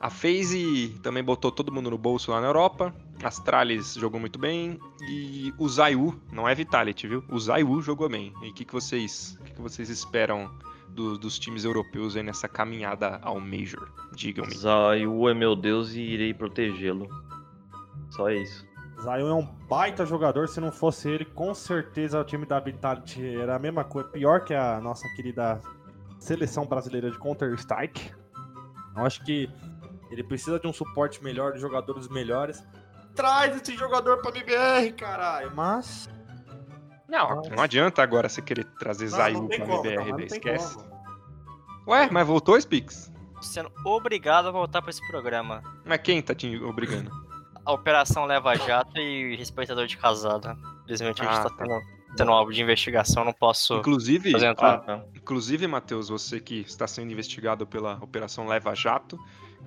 A 0.00 0.10
FaZe 0.10 0.98
também 1.02 1.22
botou 1.22 1.50
todo 1.52 1.70
mundo 1.72 1.90
no 1.90 1.96
bolso 1.98 2.30
lá 2.30 2.40
na 2.40 2.46
Europa. 2.46 2.94
Astralis 3.22 3.94
jogou 3.94 4.18
muito 4.20 4.38
bem. 4.38 4.78
E 5.08 5.52
o 5.58 5.68
Zayu, 5.68 6.18
não 6.32 6.48
é 6.48 6.54
Vitality, 6.54 7.06
viu? 7.06 7.24
O 7.30 7.38
Zayu 7.38 7.80
jogou 7.80 8.08
bem. 8.08 8.32
E 8.42 8.48
o 8.48 8.52
que, 8.54 8.64
que, 8.64 8.72
vocês, 8.72 9.38
o 9.40 9.44
que, 9.44 9.52
que 9.52 9.60
vocês 9.62 9.88
esperam 9.88 10.50
do- 10.88 11.16
dos 11.16 11.38
times 11.38 11.64
europeus 11.64 12.16
aí 12.16 12.22
nessa 12.22 12.48
caminhada 12.48 13.18
ao 13.22 13.38
Major? 13.40 13.88
Digam-me. 14.14 14.54
Zayu 14.54 15.28
é 15.28 15.32
meu 15.34 15.54
Deus 15.56 15.94
e 15.94 16.00
irei 16.00 16.34
protegê-lo. 16.34 17.08
Só 18.10 18.30
isso. 18.30 18.66
Zion 19.00 19.28
é 19.28 19.34
um 19.34 19.44
baita 19.68 20.06
jogador. 20.06 20.48
Se 20.48 20.60
não 20.60 20.70
fosse 20.72 21.08
ele, 21.10 21.24
com 21.24 21.52
certeza 21.54 22.20
o 22.20 22.24
time 22.24 22.46
da 22.46 22.60
Vitality 22.60 23.36
era 23.36 23.56
a 23.56 23.58
mesma 23.58 23.84
coisa. 23.84 24.08
Pior 24.08 24.44
que 24.44 24.54
a 24.54 24.80
nossa 24.80 25.06
querida 25.16 25.60
seleção 26.18 26.64
brasileira 26.66 27.10
de 27.10 27.18
Counter-Strike. 27.18 28.12
Eu 28.96 29.04
acho 29.04 29.24
que 29.24 29.50
ele 30.10 30.22
precisa 30.22 30.58
de 30.58 30.66
um 30.66 30.72
suporte 30.72 31.22
melhor, 31.22 31.52
de 31.52 31.60
jogadores 31.60 32.08
melhores. 32.08 32.64
Traz 33.14 33.56
esse 33.60 33.76
jogador 33.76 34.18
pra 34.22 34.30
MBR, 34.30 34.92
caralho. 34.92 35.52
Mas. 35.54 36.08
Não, 37.08 37.42
não 37.42 37.62
adianta 37.62 38.02
agora 38.02 38.28
você 38.28 38.40
querer 38.40 38.64
trazer 38.78 39.10
Não, 39.10 39.46
tem 39.46 39.58
pra 39.58 39.66
como, 39.66 39.86
MBR, 39.86 40.10
não, 40.10 40.18
não 40.18 40.24
Esquece. 40.24 40.74
como. 40.76 40.94
Ué, 41.86 42.08
mas 42.10 42.26
voltou, 42.26 42.58
Spix? 42.60 43.12
Tô 43.34 43.42
sendo 43.42 43.70
obrigado 43.84 44.48
a 44.48 44.50
voltar 44.50 44.80
pra 44.80 44.90
esse 44.90 45.06
programa. 45.06 45.62
Mas 45.84 45.98
quem 46.00 46.22
tá 46.22 46.34
te 46.34 46.56
obrigando? 46.62 47.10
A 47.64 47.72
Operação 47.72 48.24
Leva 48.26 48.54
Jato 48.56 48.98
e 48.98 49.36
respeitador 49.36 49.86
de 49.86 49.96
casada. 49.96 50.56
Infelizmente 50.84 51.22
a 51.22 51.24
gente 51.24 51.38
Ah, 51.38 51.42
tá 51.44 51.50
tá. 51.50 51.56
tendo, 51.64 51.80
tendo 52.16 52.30
alvo 52.32 52.52
de 52.52 52.60
investigação, 52.62 53.24
não 53.24 53.32
posso 53.32 53.74
Inclusive, 53.78 54.30
fazer 54.32 54.46
Ah, 54.46 54.50
entrar. 54.50 55.04
inclusive, 55.14 55.66
Matheus, 55.66 56.08
você 56.08 56.40
que 56.40 56.60
está 56.60 56.86
sendo 56.86 57.10
investigado 57.10 57.66
pela 57.66 57.94
Operação 58.02 58.46
Leva 58.46 58.74
Jato, 58.74 59.18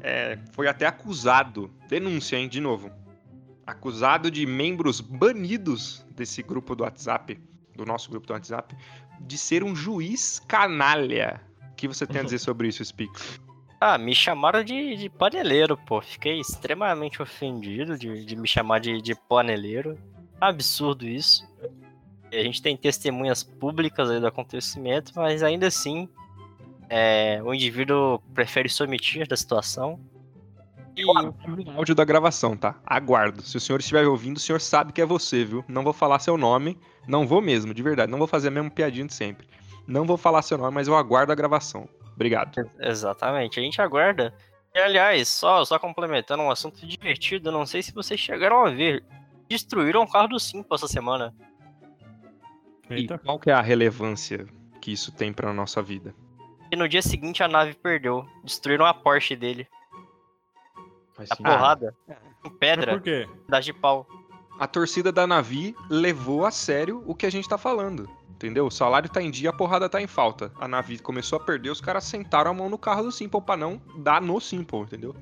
é, 0.02 0.38
foi 0.54 0.68
até 0.68 0.86
acusado, 0.86 1.72
denúncia, 1.90 2.38
hein, 2.38 2.48
de 2.48 2.62
novo, 2.62 2.92
acusado 3.66 4.30
de 4.32 4.46
membros 4.46 5.02
banidos 5.02 6.06
desse 6.12 6.42
grupo 6.44 6.76
do 6.76 6.84
WhatsApp, 6.84 7.40
do 7.76 7.86
nosso 7.86 8.10
grupo 8.10 8.28
do 8.28 8.34
WhatsApp, 8.34 8.76
de 9.20 9.38
ser 9.38 9.64
um 9.64 9.76
juiz 9.76 10.40
canalha. 10.48 11.42
O 11.72 11.76
que 11.76 11.88
você 11.88 12.06
tem 12.08 12.22
a 12.22 12.24
dizer 12.24 12.38
sobre 12.40 12.68
isso, 12.68 12.84
Spix? 12.86 13.40
Ah, 13.80 13.98
me 13.98 14.16
chamaram 14.16 14.64
de, 14.64 14.96
de 14.96 15.10
paneleiro, 15.10 15.78
pô. 15.78 16.02
Fiquei 16.02 16.40
extremamente 16.40 17.22
ofendido 17.22 17.98
de, 17.98 18.26
de 18.26 18.36
me 18.36 18.48
chamar 18.48 18.80
de, 18.80 19.02
de 19.02 19.14
paneleiro. 19.14 19.98
Absurdo 20.42 21.08
isso. 21.08 21.48
A 22.32 22.44
gente 22.44 22.62
tem 22.62 22.76
testemunhas 22.76 23.44
públicas 23.44 24.10
do 24.20 24.28
acontecimento, 24.28 25.12
mas 25.16 25.44
ainda 25.44 25.68
assim, 25.68 26.10
é, 26.90 27.40
o 27.44 27.54
indivíduo 27.54 28.20
prefere 28.34 28.68
se 28.68 28.82
omitir 28.82 29.28
da 29.28 29.38
situação. 29.38 30.00
E 30.96 31.06
O 31.06 31.78
áudio 31.78 31.94
da 31.94 32.04
gravação, 32.04 32.58
tá? 32.58 32.76
Aguardo. 32.84 33.44
Se 33.44 33.56
o 33.56 33.60
senhor 33.60 33.80
estiver 33.80 34.08
ouvindo, 34.08 34.38
o 34.38 34.40
senhor 34.40 34.60
sabe 34.60 34.92
que 34.92 35.00
é 35.00 35.06
você, 35.06 35.46
viu? 35.46 35.64
Não 35.68 35.84
vou 35.84 35.94
falar 35.94 36.18
seu 36.18 36.36
nome. 36.36 36.78
Não 37.08 37.28
vou 37.28 37.40
mesmo, 37.40 37.74
de 37.74 37.84
verdade. 37.84 38.12
Não 38.12 38.18
vou 38.18 38.28
fazer 38.28 38.48
a 38.48 38.52
mesma 38.52 38.72
piadinha 38.72 39.06
de 39.06 39.14
sempre. 39.14 39.48
Não 39.86 40.06
vou 40.06 40.18
falar 40.18 40.42
seu 40.42 40.58
nome, 40.58 40.74
mas 40.74 40.88
eu 40.88 40.98
aguardo 40.98 41.32
a 41.32 41.36
gravação. 41.36 41.88
Obrigado. 42.18 42.68
Exatamente, 42.80 43.60
a 43.60 43.64
gente 43.64 43.80
aguarda. 43.80 44.34
E 44.74 44.80
aliás, 44.80 45.28
só, 45.28 45.64
só 45.64 45.78
complementando 45.78 46.42
um 46.42 46.50
assunto 46.52 46.86
divertido, 46.86 47.52
não 47.52 47.64
sei 47.66 47.84
se 47.84 47.94
vocês 47.94 48.20
chegaram 48.20 48.66
a 48.66 48.72
ver. 48.72 49.06
Destruíram 49.48 50.02
o 50.02 50.12
carro 50.12 50.28
do 50.30 50.40
Simpo 50.40 50.74
essa 50.74 50.88
semana. 50.88 51.34
E 52.90 52.96
Eita. 52.96 53.18
qual 53.20 53.40
que 53.40 53.50
é 53.52 53.54
a 53.54 53.62
relevância 53.62 54.48
que 54.82 54.92
isso 54.92 55.12
tem 55.12 55.32
pra 55.32 55.54
nossa 55.54 55.82
vida? 55.82 56.14
E 56.72 56.76
no 56.76 56.88
dia 56.90 57.02
seguinte 57.04 57.44
a 57.44 57.48
nave 57.48 57.76
perdeu. 57.76 58.26
Destruíram 58.44 58.86
a 58.86 58.94
Porsche 58.94 59.36
dele. 59.36 59.68
Faz 61.14 61.32
A 61.32 61.36
sentido. 61.36 61.52
porrada. 61.54 61.96
Com 62.42 62.50
Mas 62.50 62.58
pedra, 62.60 62.92
por 62.94 63.02
quê? 63.02 63.28
pedaço 63.46 63.66
de 63.66 63.74
pau. 63.74 64.08
A 64.60 64.68
torcida 64.68 65.12
da 65.12 65.28
Navi 65.28 65.76
levou 65.90 66.46
a 66.46 66.52
sério 66.52 67.04
o 67.06 67.14
que 67.14 67.26
a 67.28 67.30
gente 67.30 67.48
tá 67.48 67.58
falando. 67.60 68.10
Entendeu? 68.38 68.68
O 68.68 68.72
salário 68.72 69.10
tá 69.10 69.20
em 69.20 69.32
dia, 69.32 69.50
a 69.50 69.54
porrada 69.54 69.90
tá 69.90 70.00
em 70.00 70.06
falta. 70.06 70.52
A 70.60 70.68
Navi 70.68 71.00
começou 71.00 71.40
a 71.40 71.44
perder, 71.44 71.72
os 71.72 71.82
caras 71.82 72.04
sentaram 72.04 72.52
a 72.52 72.54
mão 72.54 72.70
no 72.70 72.78
carro 72.78 73.02
do 73.02 73.12
Simple 73.12 73.42
pra 73.42 73.58
não 73.58 73.82
dar 73.98 74.22
no 74.22 74.40
Simple, 74.40 74.82
entendeu? 74.82 75.16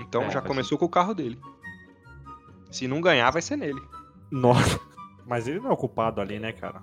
Então 0.00 0.22
É, 0.22 0.30
já 0.30 0.42
começou 0.42 0.76
com 0.76 0.84
o 0.84 0.88
carro 0.88 1.14
dele. 1.14 1.38
Se 2.68 2.88
não 2.88 3.00
ganhar, 3.00 3.30
vai 3.30 3.40
ser 3.40 3.56
nele. 3.56 3.80
Nossa. 4.28 4.80
Mas 5.24 5.46
ele 5.46 5.60
não 5.60 5.70
é 5.70 5.72
o 5.72 5.76
culpado 5.76 6.20
ali, 6.20 6.40
né, 6.40 6.50
cara? 6.52 6.82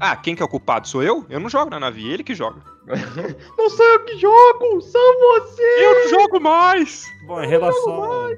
Ah, 0.00 0.16
quem 0.16 0.34
que 0.34 0.42
é 0.42 0.44
o 0.46 0.48
culpado? 0.48 0.88
Sou 0.88 1.02
eu? 1.02 1.26
Eu 1.28 1.38
não 1.38 1.48
jogo 1.50 1.70
na 1.70 1.78
Navi, 1.78 2.08
ele 2.08 2.24
que 2.24 2.34
joga. 2.34 2.60
Não 3.56 3.70
sou 3.70 3.86
eu 3.86 4.04
que 4.04 4.18
jogo, 4.18 4.80
são 4.82 5.18
vocês! 5.20 5.82
Eu 5.82 5.94
não 5.94 6.08
jogo 6.10 6.38
mais! 6.38 7.06
Bom, 7.26 7.42
em 7.42 7.48
relação 7.48 8.28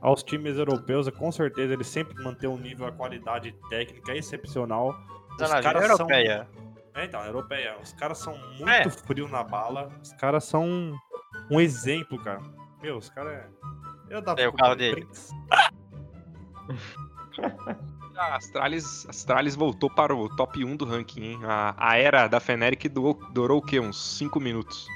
aos 0.00 0.24
times 0.24 0.56
europeus, 0.56 1.08
com 1.10 1.30
certeza 1.30 1.72
eles 1.72 1.86
sempre 1.86 2.20
mantêm 2.20 2.50
um 2.50 2.58
nível, 2.58 2.84
a 2.84 2.90
qualidade 2.90 3.54
técnica 3.70 4.16
excepcional. 4.16 4.92
Os 5.40 5.50
caras 5.60 5.82
são- 5.86 5.90
europeia. 5.96 6.48
É, 6.94 7.04
então, 7.06 7.24
europeia. 7.24 7.76
Os 7.82 7.92
caras 7.94 8.18
são 8.18 8.36
muito 8.58 8.68
É. 8.68 8.88
frios 8.90 9.30
na 9.30 9.42
bala. 9.42 9.88
Os 10.02 10.12
caras 10.12 10.44
são 10.44 10.64
um, 10.64 10.98
um 11.50 11.60
exemplo, 11.60 12.18
cara. 12.22 12.40
Meu, 12.82 12.98
os 12.98 13.08
caras 13.08 13.32
é. 13.32 13.46
Eu 14.10 14.20
dava 14.20 14.40
É 14.40 14.48
o 14.48 14.52
carro 14.52 14.74
dele. 14.74 15.06
A 18.16 18.36
Astralis, 18.36 19.06
Astralis 19.08 19.54
voltou 19.56 19.88
para 19.90 20.14
o 20.14 20.28
top 20.36 20.62
1 20.64 20.76
do 20.76 20.84
ranking, 20.84 21.22
hein? 21.22 21.40
A, 21.44 21.74
a 21.78 21.96
era 21.96 22.28
da 22.28 22.38
Feneric 22.40 22.88
durou, 22.88 23.14
durou 23.32 23.58
o 23.58 23.62
quê? 23.62 23.80
Uns 23.80 24.16
5 24.18 24.38
minutos. 24.38 24.86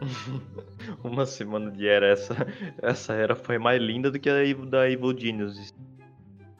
Uma 1.02 1.24
semana 1.24 1.70
de 1.70 1.88
era. 1.88 2.06
Essa, 2.08 2.34
essa 2.82 3.12
era 3.14 3.34
foi 3.34 3.58
mais 3.58 3.80
linda 3.80 4.10
do 4.10 4.18
que 4.20 4.28
a 4.28 4.34
da 4.66 4.88
Evil 4.88 5.18
Genius. 5.18 5.74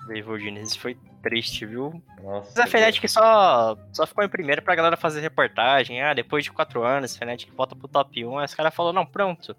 Da 0.07 0.17
Evil 0.17 0.39
Genius. 0.39 0.77
Foi 0.77 0.97
triste, 1.23 1.67
viu? 1.67 2.01
Nossa. 2.23 2.53
Mas 2.57 2.59
a 2.59 2.67
Fnatic 2.67 3.09
só, 3.09 3.77
só 3.93 4.07
ficou 4.07 4.23
em 4.25 4.29
primeiro 4.29 4.63
pra 4.63 4.75
galera 4.75 4.97
fazer 4.97 5.21
reportagem. 5.21 6.01
Ah, 6.03 6.15
depois 6.15 6.45
de 6.45 6.53
quatro 6.53 6.85
anos, 6.85 7.15
a 7.15 7.19
Fnatic 7.19 7.53
volta 7.55 7.75
pro 7.75 7.89
top 7.89 8.25
1. 8.25 8.39
Aí 8.39 8.45
os 8.45 8.55
caras 8.55 8.75
falaram, 8.75 8.95
não, 8.95 9.07
pronto. 9.07 9.57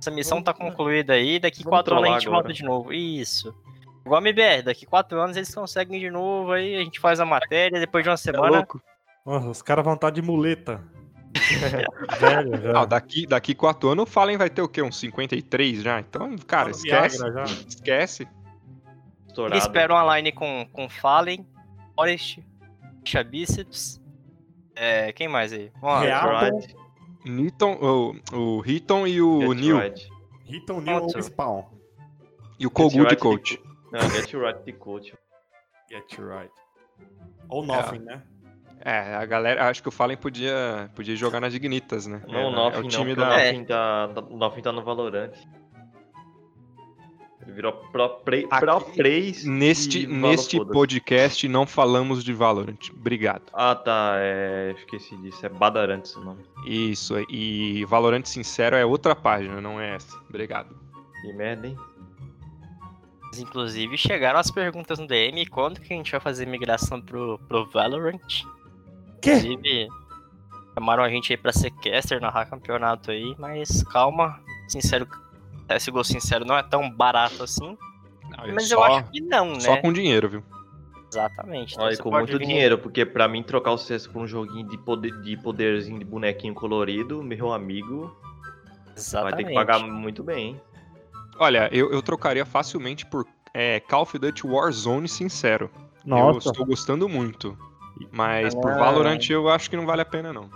Essa 0.00 0.10
missão 0.10 0.36
Vamos- 0.42 0.44
tá 0.46 0.52
concluída 0.54 1.12
aí, 1.14 1.38
daqui 1.38 1.62
vamos 1.62 1.70
quatro 1.78 1.94
anos 1.96 2.08
a 2.10 2.12
gente 2.14 2.26
agora. 2.26 2.42
volta 2.42 2.52
de 2.52 2.62
novo. 2.64 2.92
Isso. 2.92 3.54
Igual 4.04 4.18
a 4.18 4.22
MBR, 4.22 4.62
daqui 4.62 4.84
quatro 4.84 5.18
anos 5.20 5.36
eles 5.36 5.54
conseguem 5.54 5.98
de 5.98 6.10
novo, 6.10 6.52
aí 6.52 6.76
a 6.76 6.80
gente 6.80 7.00
faz 7.00 7.20
a 7.20 7.24
matéria, 7.24 7.80
depois 7.80 8.02
de 8.04 8.10
uma 8.10 8.14
É 8.14 8.18
semana. 8.18 8.56
louco? 8.58 8.82
Nossa, 9.24 9.48
os 9.48 9.62
caras 9.62 9.82
vão 9.84 9.94
estar 9.94 10.10
de 10.10 10.20
muleta. 10.20 10.82
Velho, 12.20 12.60
já. 12.62 12.72
Não, 12.72 12.86
daqui, 12.86 13.26
daqui 13.26 13.54
4 13.54 13.88
anos 13.88 14.02
o 14.04 14.06
Fallen 14.06 14.36
vai 14.36 14.50
ter 14.50 14.60
o 14.62 14.68
quê? 14.68 14.82
Uns 14.82 14.98
53 14.98 15.82
já? 15.82 16.00
Então, 16.00 16.36
cara, 16.46 16.64
Tá 16.66 16.70
esquece. 16.72 17.18
Viagra 17.18 17.46
já. 17.46 17.54
Esquece. 17.68 18.28
Estourado. 19.34 19.54
Eles 19.54 19.64
esperam 19.64 19.96
uma 19.96 20.16
line 20.16 20.30
com, 20.30 20.66
com 20.72 20.88
Fallen, 20.88 21.44
Forest, 21.96 22.40
Bíceps. 23.28 24.00
É, 24.76 25.12
quem 25.12 25.26
mais 25.28 25.52
aí? 25.52 25.72
Vamos 25.80 26.08
lá. 26.08 26.50
Newton, 27.24 27.72
o, 28.32 28.58
o 28.58 28.62
Hitton 28.64 29.06
e 29.06 29.20
o 29.20 29.40
Get 29.40 29.60
Neil. 29.60 29.78
Right. 29.78 30.08
Pronto. 30.66 31.16
ou 31.16 31.22
Spawn. 31.22 31.64
E 32.58 32.66
o 32.66 32.70
Kogu 32.70 32.90
de 32.90 33.00
Right 33.00 33.16
coach. 33.16 33.60
Não, 33.90 34.00
Get 34.10 34.32
Right 34.34 34.62
de 34.64 34.72
coach. 34.72 35.14
Get 35.90 36.18
right. 36.18 36.52
Ou 37.48 37.64
nothing, 37.64 38.00
né? 38.00 38.22
É, 38.80 39.14
a 39.14 39.24
galera, 39.24 39.68
acho 39.68 39.82
que 39.82 39.88
o 39.88 39.92
Fallen 39.92 40.16
podia, 40.16 40.90
podia 40.94 41.16
jogar 41.16 41.40
nas 41.40 41.52
Dignitas, 41.52 42.06
né? 42.06 42.22
Não, 42.28 42.38
é, 42.38 42.46
o 42.46 42.50
Nothing 42.50 42.76
é 42.76 42.78
o 42.78 42.82
não, 42.82 42.88
time 42.88 43.14
porque 43.14 43.20
da. 43.20 43.30
o 43.30 43.38
É. 43.38 43.52
Nothing 43.52 43.64
tá, 43.64 44.08
tá- 44.14 44.20
Nothing 44.22 44.62
tá 44.62 44.72
no 44.72 44.82
Valorant. 44.84 45.32
Ele 47.44 47.52
virou 47.52 47.72
pro, 47.72 48.08
play, 48.20 48.46
Aqui, 48.50 48.64
pro 48.64 48.80
plays 48.80 49.44
Neste, 49.44 50.06
neste 50.06 50.58
podcast 50.64 51.46
não 51.46 51.66
falamos 51.66 52.24
de 52.24 52.32
Valorant. 52.32 52.90
Obrigado. 52.90 53.42
Ah, 53.52 53.74
tá, 53.74 54.14
é, 54.16 54.74
esqueci 54.78 55.16
disso, 55.18 55.44
é 55.44 55.48
Badarant 55.48 56.02
esse 56.04 56.18
nome. 56.18 56.44
Isso, 56.66 57.14
e 57.28 57.84
Valorant 57.84 58.24
Sincero 58.24 58.76
é 58.76 58.84
outra 58.84 59.14
página, 59.14 59.60
não 59.60 59.80
é 59.80 59.96
essa. 59.96 60.16
Obrigado. 60.28 60.74
Que 61.20 61.32
merda, 61.32 61.68
hein? 61.68 61.76
Inclusive, 63.38 63.98
chegaram 63.98 64.38
as 64.38 64.50
perguntas 64.50 64.98
no 64.98 65.06
DM, 65.06 65.46
quando 65.46 65.80
que 65.80 65.92
a 65.92 65.96
gente 65.96 66.10
vai 66.10 66.20
fazer 66.20 66.46
migração 66.46 67.00
pro, 67.00 67.38
pro 67.48 67.68
Valorant? 67.70 68.20
Quê? 69.20 69.32
Inclusive, 69.32 69.88
chamaram 70.74 71.02
a 71.02 71.08
gente 71.08 71.32
aí 71.32 71.36
pra 71.36 71.52
ser 71.52 71.70
caster, 71.70 72.20
narrar 72.20 72.46
campeonato 72.46 73.10
aí, 73.10 73.34
mas 73.38 73.82
calma, 73.84 74.40
sincero, 74.68 75.06
CSGO 75.68 76.04
sincero 76.04 76.44
não 76.44 76.56
é 76.56 76.62
tão 76.62 76.90
barato 76.90 77.42
assim, 77.42 77.76
Não, 78.30 78.54
mas 78.54 78.68
só, 78.68 78.74
eu 78.76 78.82
acho 78.84 79.10
que 79.10 79.20
não, 79.20 79.52
né? 79.54 79.60
só 79.60 79.76
com 79.78 79.92
dinheiro, 79.92 80.28
viu? 80.28 80.42
Exatamente. 81.10 81.74
Então 81.74 81.84
Olha, 81.86 81.94
você 81.96 82.02
com 82.02 82.10
muito 82.10 82.38
vir- 82.38 82.46
dinheiro, 82.46 82.78
porque 82.78 83.06
pra 83.06 83.28
mim 83.28 83.42
trocar 83.42 83.70
o 83.72 83.78
CS 83.78 84.06
por 84.06 84.20
um 84.22 84.26
joguinho 84.26 84.66
de, 84.68 84.76
poder, 84.76 85.12
de 85.22 85.36
poderzinho 85.36 85.98
de 85.98 86.04
bonequinho 86.04 86.54
colorido, 86.54 87.22
meu 87.22 87.52
amigo, 87.52 88.14
Exatamente. 88.96 89.34
vai 89.34 89.42
ter 89.44 89.48
que 89.48 89.54
pagar 89.54 89.78
muito 89.80 90.22
bem, 90.24 90.48
hein? 90.48 90.60
Olha, 91.38 91.68
eu, 91.72 91.92
eu 91.92 92.02
trocaria 92.02 92.44
facilmente 92.44 93.06
por 93.06 93.26
é, 93.52 93.78
Call 93.80 94.02
of 94.02 94.18
Duty 94.18 94.46
Warzone 94.46 95.08
Sincero. 95.08 95.70
Eu 96.04 96.10
Nossa. 96.10 96.50
estou 96.50 96.66
gostando 96.66 97.08
muito. 97.08 97.56
Mas 98.10 98.54
por 98.54 98.72
Ah. 98.72 98.76
Valorant 98.78 99.20
eu 99.30 99.48
acho 99.48 99.70
que 99.70 99.76
não 99.76 99.86
vale 99.86 100.02
a 100.02 100.04
pena, 100.04 100.32
não. 100.32 100.50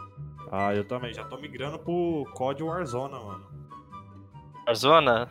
Ah, 0.51 0.75
eu 0.75 0.85
também. 0.85 1.13
Já 1.15 1.25
tô 1.25 1.37
migrando 1.37 1.79
pro 1.79 2.27
COD 2.35 2.63
Warzone, 2.65 3.13
mano. 3.13 3.47
Warzone? 4.69 5.27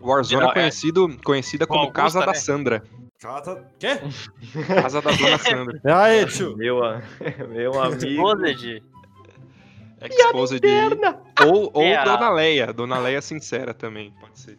Warzone 0.00 0.46
é 0.46 0.52
conhecido, 0.52 1.18
conhecida 1.24 1.66
Com 1.66 1.74
como 1.74 1.86
Augusta, 1.86 2.02
Casa 2.02 2.20
da 2.20 2.26
né? 2.26 2.34
Sandra. 2.34 2.82
Casa. 3.20 3.66
Quê? 3.78 3.98
Casa 4.66 5.02
da 5.02 5.10
Dona 5.10 5.38
Sandra. 5.38 5.80
Aí, 6.02 6.26
tio? 6.26 6.56
Meu, 6.56 6.84
a- 6.84 7.02
meu 7.50 7.80
amigo. 7.82 8.06
Exposed? 8.06 8.82
Exposed. 10.00 10.62
Ou, 11.46 11.70
ou 11.74 11.82
É 11.82 11.96
a- 11.96 12.04
Dona 12.04 12.30
Leia. 12.30 12.72
Dona 12.72 12.98
Leia 12.98 13.20
Sincera 13.20 13.74
também, 13.74 14.12
pode 14.20 14.38
ser. 14.38 14.56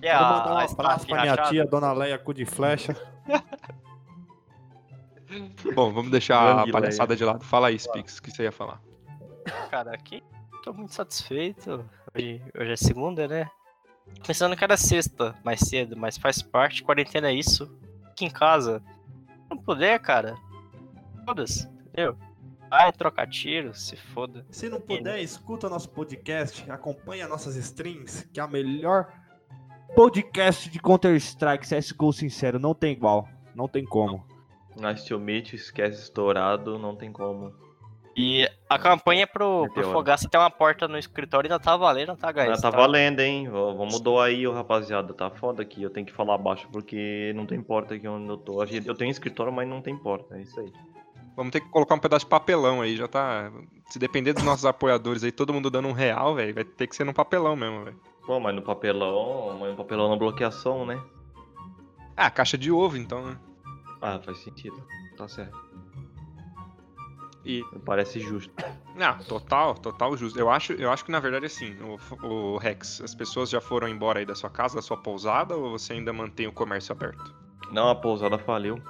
Quero 0.00 0.18
a, 0.18 0.22
mandar 0.30 0.54
um 0.54 0.58
a 0.58 0.64
abraço 0.64 1.06
pra 1.06 1.20
minha 1.22 1.30
rachada? 1.32 1.48
tia, 1.48 1.64
Dona 1.66 1.92
Leia, 1.92 2.18
cu 2.18 2.32
de 2.34 2.44
flecha. 2.44 2.94
Bom, 5.74 5.92
vamos 5.92 6.10
deixar 6.10 6.38
a 6.40 6.54
Grande 6.54 6.72
palhaçada 6.72 7.16
de 7.16 7.24
lado. 7.24 7.44
Fala 7.44 7.68
aí, 7.68 7.78
Spix, 7.78 8.18
o 8.18 8.22
que 8.22 8.30
você 8.30 8.44
ia 8.44 8.52
falar? 8.52 8.80
Cara, 9.70 9.92
aqui 9.94 10.22
tô 10.62 10.72
muito 10.72 10.94
satisfeito. 10.94 11.84
Hoje, 12.18 12.42
hoje 12.58 12.72
é 12.72 12.76
segunda, 12.76 13.28
né? 13.28 13.48
Pensando 14.26 14.56
que 14.56 14.64
era 14.64 14.76
sexta, 14.76 15.36
mais 15.44 15.60
cedo, 15.60 15.96
mas 15.96 16.18
faz 16.18 16.42
parte, 16.42 16.82
quarentena 16.82 17.28
é 17.28 17.32
isso. 17.32 17.72
Aqui 18.06 18.24
em 18.24 18.30
casa. 18.30 18.82
Não 19.48 19.56
puder, 19.56 20.00
cara. 20.00 20.34
Foda-se, 21.24 21.68
entendeu? 21.68 22.18
Vai 22.68 22.92
trocar 22.92 23.28
tiro, 23.28 23.72
se 23.72 23.94
foda. 23.94 24.44
Se 24.50 24.68
não 24.68 24.80
puder, 24.80 25.20
escuta 25.20 25.68
nosso 25.68 25.90
podcast, 25.90 26.68
acompanha 26.68 27.28
nossas 27.28 27.54
streams, 27.54 28.28
que 28.32 28.40
é 28.40 28.42
a 28.42 28.48
melhor 28.48 29.12
podcast 29.94 30.68
de 30.68 30.80
Counter-Strike 30.80 31.68
CSGO 31.68 32.12
sincero, 32.12 32.58
não 32.58 32.74
tem 32.74 32.92
igual. 32.92 33.28
Não 33.54 33.68
tem 33.68 33.84
como. 33.84 34.26
Nice 34.76 35.06
to 35.06 35.20
meet, 35.20 35.52
esquece 35.52 36.02
estourado, 36.02 36.80
não 36.80 36.96
tem 36.96 37.12
como. 37.12 37.54
E 38.20 38.50
a 38.68 38.76
campanha 38.76 39.28
pro, 39.28 39.60
pro 39.62 39.62
Meteoro. 39.68 39.92
Fogaça 39.92 40.28
ter 40.28 40.36
uma 40.36 40.50
porta 40.50 40.88
no 40.88 40.98
escritório 40.98 41.46
ainda 41.46 41.62
tá 41.62 41.76
valendo, 41.76 42.16
tá, 42.16 42.32
guys? 42.32 42.58
Ah, 42.58 42.60
tá 42.60 42.68
valendo, 42.68 43.20
hein? 43.20 43.48
Vamos 43.48 44.00
doar 44.00 44.26
aí, 44.26 44.44
ô, 44.44 44.52
rapaziada. 44.52 45.14
Tá 45.14 45.30
foda 45.30 45.62
aqui. 45.62 45.84
Eu 45.84 45.90
tenho 45.90 46.04
que 46.04 46.12
falar 46.12 46.36
baixo 46.36 46.68
porque 46.72 47.32
não 47.36 47.46
tem 47.46 47.62
porta 47.62 47.94
aqui 47.94 48.08
onde 48.08 48.28
eu 48.28 48.36
tô. 48.36 48.60
Eu 48.64 48.94
tenho 48.96 49.12
escritório, 49.12 49.52
mas 49.52 49.68
não 49.68 49.80
tem 49.80 49.96
porta. 49.96 50.36
É 50.36 50.42
isso 50.42 50.58
aí. 50.58 50.72
Vamos 51.36 51.52
ter 51.52 51.60
que 51.60 51.68
colocar 51.68 51.94
um 51.94 52.00
pedaço 52.00 52.24
de 52.24 52.30
papelão 52.30 52.80
aí, 52.80 52.96
já 52.96 53.06
tá. 53.06 53.52
Se 53.88 54.00
depender 54.00 54.32
dos 54.32 54.42
nossos 54.42 54.64
apoiadores 54.64 55.22
aí, 55.22 55.30
todo 55.30 55.54
mundo 55.54 55.70
dando 55.70 55.86
um 55.86 55.92
real, 55.92 56.34
velho, 56.34 56.52
vai 56.52 56.64
ter 56.64 56.88
que 56.88 56.96
ser 56.96 57.04
num 57.04 57.12
papelão 57.12 57.54
mesmo, 57.54 57.84
velho. 57.84 58.00
Pô, 58.26 58.40
mas 58.40 58.52
no 58.52 58.62
papelão, 58.62 59.56
mas 59.60 59.70
no 59.70 59.76
papelão 59.76 60.10
na 60.10 60.16
bloqueação, 60.16 60.84
né? 60.84 61.00
Ah, 62.16 62.28
caixa 62.28 62.58
de 62.58 62.72
ovo, 62.72 62.96
então, 62.96 63.24
né? 63.24 63.38
Ah, 64.02 64.18
faz 64.18 64.38
sentido. 64.38 64.84
Tá 65.16 65.28
certo. 65.28 65.67
E. 67.44 67.62
Parece 67.84 68.20
justo. 68.20 68.52
Não, 68.94 69.16
total, 69.18 69.74
total 69.74 70.16
justo. 70.16 70.38
Eu 70.38 70.50
acho, 70.50 70.72
eu 70.72 70.90
acho 70.90 71.04
que 71.04 71.10
na 71.10 71.20
verdade 71.20 71.46
assim, 71.46 71.76
o, 71.80 72.26
o 72.26 72.56
Rex, 72.58 73.00
as 73.00 73.14
pessoas 73.14 73.48
já 73.48 73.60
foram 73.60 73.88
embora 73.88 74.18
aí 74.18 74.26
da 74.26 74.34
sua 74.34 74.50
casa, 74.50 74.76
da 74.76 74.82
sua 74.82 74.96
pousada, 74.96 75.54
ou 75.54 75.70
você 75.70 75.92
ainda 75.92 76.12
mantém 76.12 76.46
o 76.46 76.52
comércio 76.52 76.92
aberto? 76.92 77.34
Não, 77.70 77.88
a 77.88 77.94
pousada 77.94 78.38
faliu. 78.38 78.80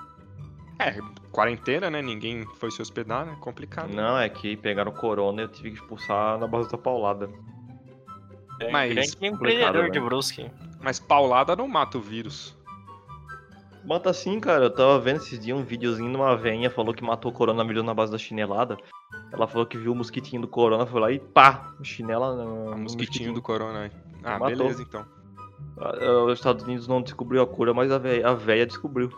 É, 0.79 0.97
quarentena, 1.33 1.91
né? 1.91 2.01
Ninguém 2.01 2.47
foi 2.57 2.71
se 2.71 2.81
hospedar, 2.81 3.27
né? 3.27 3.37
Complicado. 3.41 3.93
Não, 3.93 4.19
é 4.19 4.29
que 4.29 4.57
pegaram 4.57 4.93
corona 4.93 5.43
e 5.43 5.45
eu 5.45 5.49
tive 5.49 5.71
que 5.71 5.77
expulsar 5.77 6.39
na 6.39 6.47
base 6.47 6.71
da 6.71 6.79
paulada. 6.79 7.29
É, 8.61 8.71
Mas 8.71 8.93
grande 8.93 9.17
complicado, 9.17 9.35
empreendedor 9.35 9.85
de 9.85 9.91
velho. 9.91 10.05
Brusque. 10.05 10.51
Mas 10.81 11.01
paulada 11.01 11.57
não 11.57 11.67
mata 11.67 11.99
o 11.99 12.01
vírus. 12.01 12.57
Mata 13.89 14.11
assim, 14.11 14.39
cara. 14.39 14.67
Eu 14.67 14.71
tava 14.71 15.01
vendo 15.01 15.17
esses 15.17 15.39
dias 15.41 15.57
um 15.59 15.63
videozinho 15.65 16.11
de 16.11 16.17
uma 16.17 16.37
veinha 16.37 16.71
falou 16.71 16.93
que 16.93 17.03
matou 17.03 17.31
o 17.31 17.35
coronavírus 17.35 17.83
na 17.83 17.95
base 17.95 18.13
da 18.13 18.19
chinelada. 18.19 18.77
Ela 19.33 19.47
falou 19.47 19.67
que 19.67 19.79
viu 19.79 19.93
o 19.93 19.95
mosquitinho 19.95 20.43
do 20.43 20.49
corona, 20.49 20.85
foi 20.85 21.01
lá 21.01 21.11
e 21.11 21.19
pá! 21.19 21.75
Chinela 21.83 22.37
no, 22.37 22.67
O 22.67 22.71
no 22.73 22.79
mosquitinho 22.79 23.33
do 23.33 23.41
corona 23.41 23.85
aí. 23.85 23.91
Ah, 24.23 24.39
Matou. 24.39 24.49
beleza 24.59 24.83
então. 24.83 25.07
Ah, 25.79 26.25
Os 26.25 26.35
Estados 26.39 26.65
Unidos 26.65 26.87
não 26.87 27.01
descobriu 27.01 27.41
a 27.43 27.47
cura, 27.47 27.73
mas 27.73 27.91
a 27.91 27.97
véia, 27.97 28.29
a 28.29 28.35
véia 28.35 28.67
descobriu. 28.67 29.11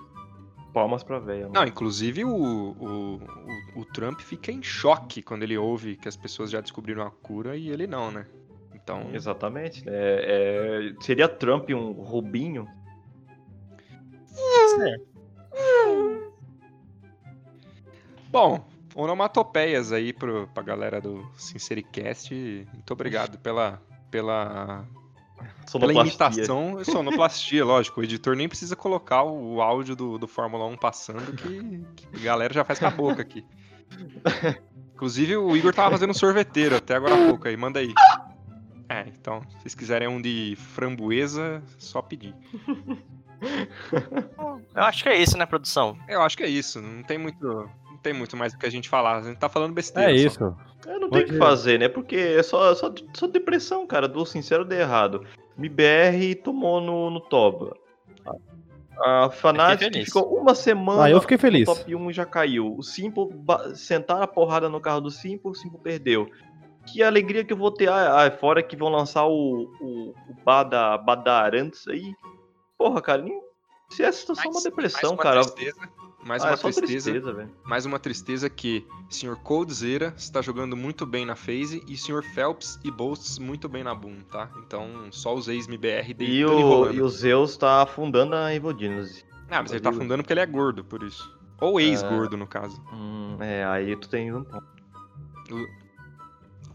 Palmas 0.73 1.03
pra 1.03 1.19
véia. 1.19 1.47
Não, 1.47 1.55
mano. 1.55 1.67
inclusive 1.69 2.25
o, 2.25 2.31
o, 2.33 3.17
o, 3.17 3.81
o 3.81 3.85
Trump 3.87 4.21
fica 4.21 4.53
em 4.53 4.63
choque 4.63 5.21
quando 5.21 5.43
ele 5.43 5.59
ouve 5.59 5.97
que 5.97 6.07
as 6.07 6.17
pessoas 6.17 6.49
já 6.49 6.61
descobriram 6.61 7.03
a 7.03 7.11
cura 7.11 7.57
e 7.57 7.69
ele 7.71 7.89
não, 7.89 8.13
né? 8.13 8.25
Então. 8.73 9.09
Exatamente. 9.13 9.83
É, 9.87 10.93
é- 10.97 11.03
seria 11.03 11.29
Trump 11.29 11.71
um 11.71 11.93
Bom, 18.31 18.65
onomatopeias 18.95 19.93
aí 19.93 20.13
pro, 20.13 20.49
pra 20.55 20.63
galera 20.63 21.01
do 21.01 21.29
Sincericast. 21.37 22.33
Muito 22.73 22.93
obrigado 22.93 23.39
pela, 23.39 23.83
pela, 24.11 24.87
pela 25.73 25.93
imitação. 25.93 26.85
Sonoplastia, 26.85 27.65
lógico. 27.65 28.01
O 28.01 28.05
editor 28.05 28.37
nem 28.37 28.49
precisa 28.49 28.77
colocar 28.77 29.25
o 29.25 29.61
áudio 29.61 29.97
do, 29.97 30.19
do 30.19 30.29
Fórmula 30.29 30.65
1 30.67 30.77
passando, 30.77 31.33
que, 31.33 31.85
que 31.97 32.17
a 32.17 32.21
galera 32.21 32.55
já 32.55 32.65
faz 32.65 32.79
com 32.79 32.87
a 32.87 32.91
boca 32.91 33.23
aqui. 33.23 33.45
Inclusive, 34.95 35.37
o 35.37 35.57
Igor 35.57 35.75
tava 35.75 35.91
fazendo 35.93 36.11
um 36.11 36.15
sorveteiro 36.15 36.77
até 36.77 36.95
agora 36.95 37.15
há 37.15 37.27
pouco 37.27 37.49
aí. 37.49 37.57
Manda 37.57 37.81
aí. 37.81 37.93
É, 38.89 39.07
então, 39.09 39.41
se 39.49 39.63
vocês 39.63 39.75
quiserem 39.75 40.09
um 40.09 40.21
de 40.21 40.57
framboesa, 40.57 41.63
só 41.79 42.03
pedir. 42.03 42.35
Eu 44.75 44.83
acho 44.83 45.03
que 45.03 45.09
é 45.09 45.17
isso, 45.17 45.37
né, 45.37 45.47
produção? 45.47 45.97
Eu 46.09 46.23
acho 46.23 46.37
que 46.37 46.43
é 46.43 46.49
isso. 46.49 46.81
Não 46.81 47.03
tem 47.03 47.19
muito, 47.19 47.45
não 47.45 47.99
tem 48.03 48.13
muito 48.13 48.37
mais 48.37 48.53
do 48.53 48.59
que 48.59 48.67
a 48.67 48.71
gente 48.71 48.89
falar. 48.89 49.19
A 49.19 49.23
gente 49.23 49.39
tá 49.39 49.49
falando 49.49 49.73
besteira. 49.73 50.13
É 50.13 50.19
só. 50.19 50.27
isso. 50.27 50.57
Eu 50.87 51.01
não 51.01 51.11
tenho 51.11 51.25
o 51.25 51.29
que 51.29 51.37
fazer, 51.37 51.79
né? 51.79 51.89
Porque 51.89 52.17
é 52.17 52.43
só, 52.43 52.75
só, 52.75 52.93
só 53.15 53.27
depressão, 53.27 53.87
cara. 53.87 54.07
Do 54.09 54.25
sincero 54.25 54.65
de 54.65 54.77
errado. 54.77 55.25
MBR 55.59 56.37
tomou 56.37 56.81
no, 56.81 57.11
no 57.11 57.21
Toba. 57.21 57.77
A 59.03 59.31
Fnatic 59.31 60.05
ficou 60.05 60.39
uma 60.39 60.55
semana 60.55 61.05
Ah, 61.05 61.11
eu 61.11 61.21
fiquei 61.23 61.39
feliz. 61.39 61.67
no 61.67 61.75
top 61.75 61.95
1 61.95 62.11
e 62.11 62.13
já 62.13 62.27
caiu. 62.27 62.77
O 62.77 62.83
Simple 62.83 63.29
sentaram 63.75 64.23
a 64.23 64.27
porrada 64.27 64.69
no 64.69 64.81
carro 64.81 65.01
do 65.01 65.11
Simple, 65.11 65.51
o 65.51 65.55
Simple 65.55 65.81
perdeu. 65.81 66.31
Que 66.87 67.03
alegria 67.03 67.45
que 67.45 67.53
eu 67.53 67.57
vou 67.57 67.71
ter. 67.71 67.89
Ah, 67.89 68.27
ah, 68.27 68.31
fora 68.31 68.63
que 68.63 68.77
vão 68.77 68.89
lançar 68.91 69.27
o, 69.27 69.71
o, 69.81 70.11
o 70.11 70.35
Bada, 70.45 70.99
Badarantes 70.99 71.87
aí. 71.89 72.15
Porra, 72.81 73.03
cara, 73.03 73.21
nem... 73.21 73.39
se 73.91 74.03
essa 74.03 74.19
situação 74.21 74.45
é 74.45 74.49
uma 74.49 74.53
Mais- 74.55 74.65
depressão, 74.65 75.01
mais 75.03 75.13
uma 75.13 75.23
cara. 75.23 75.41
Tristeza, 75.45 75.89
mais 76.25 76.43
Ah, 76.43 76.47
uma 76.47 76.53
é 76.55 76.57
só 76.57 76.63
tristeza. 76.71 77.11
tristeza, 77.11 77.33
velho. 77.35 77.51
Mais 77.63 77.85
uma 77.85 77.99
tristeza 77.99 78.49
que 78.49 78.87
Sr. 79.11 79.37
Coldzera 79.37 80.15
está 80.17 80.41
jogando 80.41 80.75
muito 80.79 81.05
bem 81.05 81.27
na 81.27 81.37
FaZe 81.37 81.85
e 81.87 81.95
Sr. 81.99 82.23
Phelps 82.35 82.81
e 82.83 82.91
Boasts 82.91 83.39
muito 83.39 83.69
bem 83.69 83.85
na 83.85 83.95
Boom, 83.95 84.23
tá? 84.23 84.51
Então, 84.65 84.89
só 85.11 85.35
os 85.35 85.47
ex-MBR 85.47 86.11
E 86.11 86.15
deitando 86.15 86.55
o, 86.57 86.91
e 86.91 87.03
o 87.03 87.09
Zeus 87.11 87.59
tá 87.59 87.83
afundando 87.83 88.35
a 88.35 88.51
Genius. 88.51 89.27
Ah, 89.51 89.61
mas 89.61 89.73
ele 89.73 89.81
tá 89.81 89.91
afundando 89.91 90.23
porque 90.23 90.33
ele 90.33 90.41
é 90.41 90.47
gordo, 90.47 90.83
por 90.83 91.03
isso. 91.03 91.39
Ou 91.61 91.79
ex-gordo, 91.79 92.39
no 92.39 92.47
caso. 92.47 92.83
Hum, 92.95 93.37
é, 93.41 93.63
aí 93.67 93.95
tu 93.95 94.09
tem 94.09 94.33
um 94.35 94.43
ponto. 94.43 94.65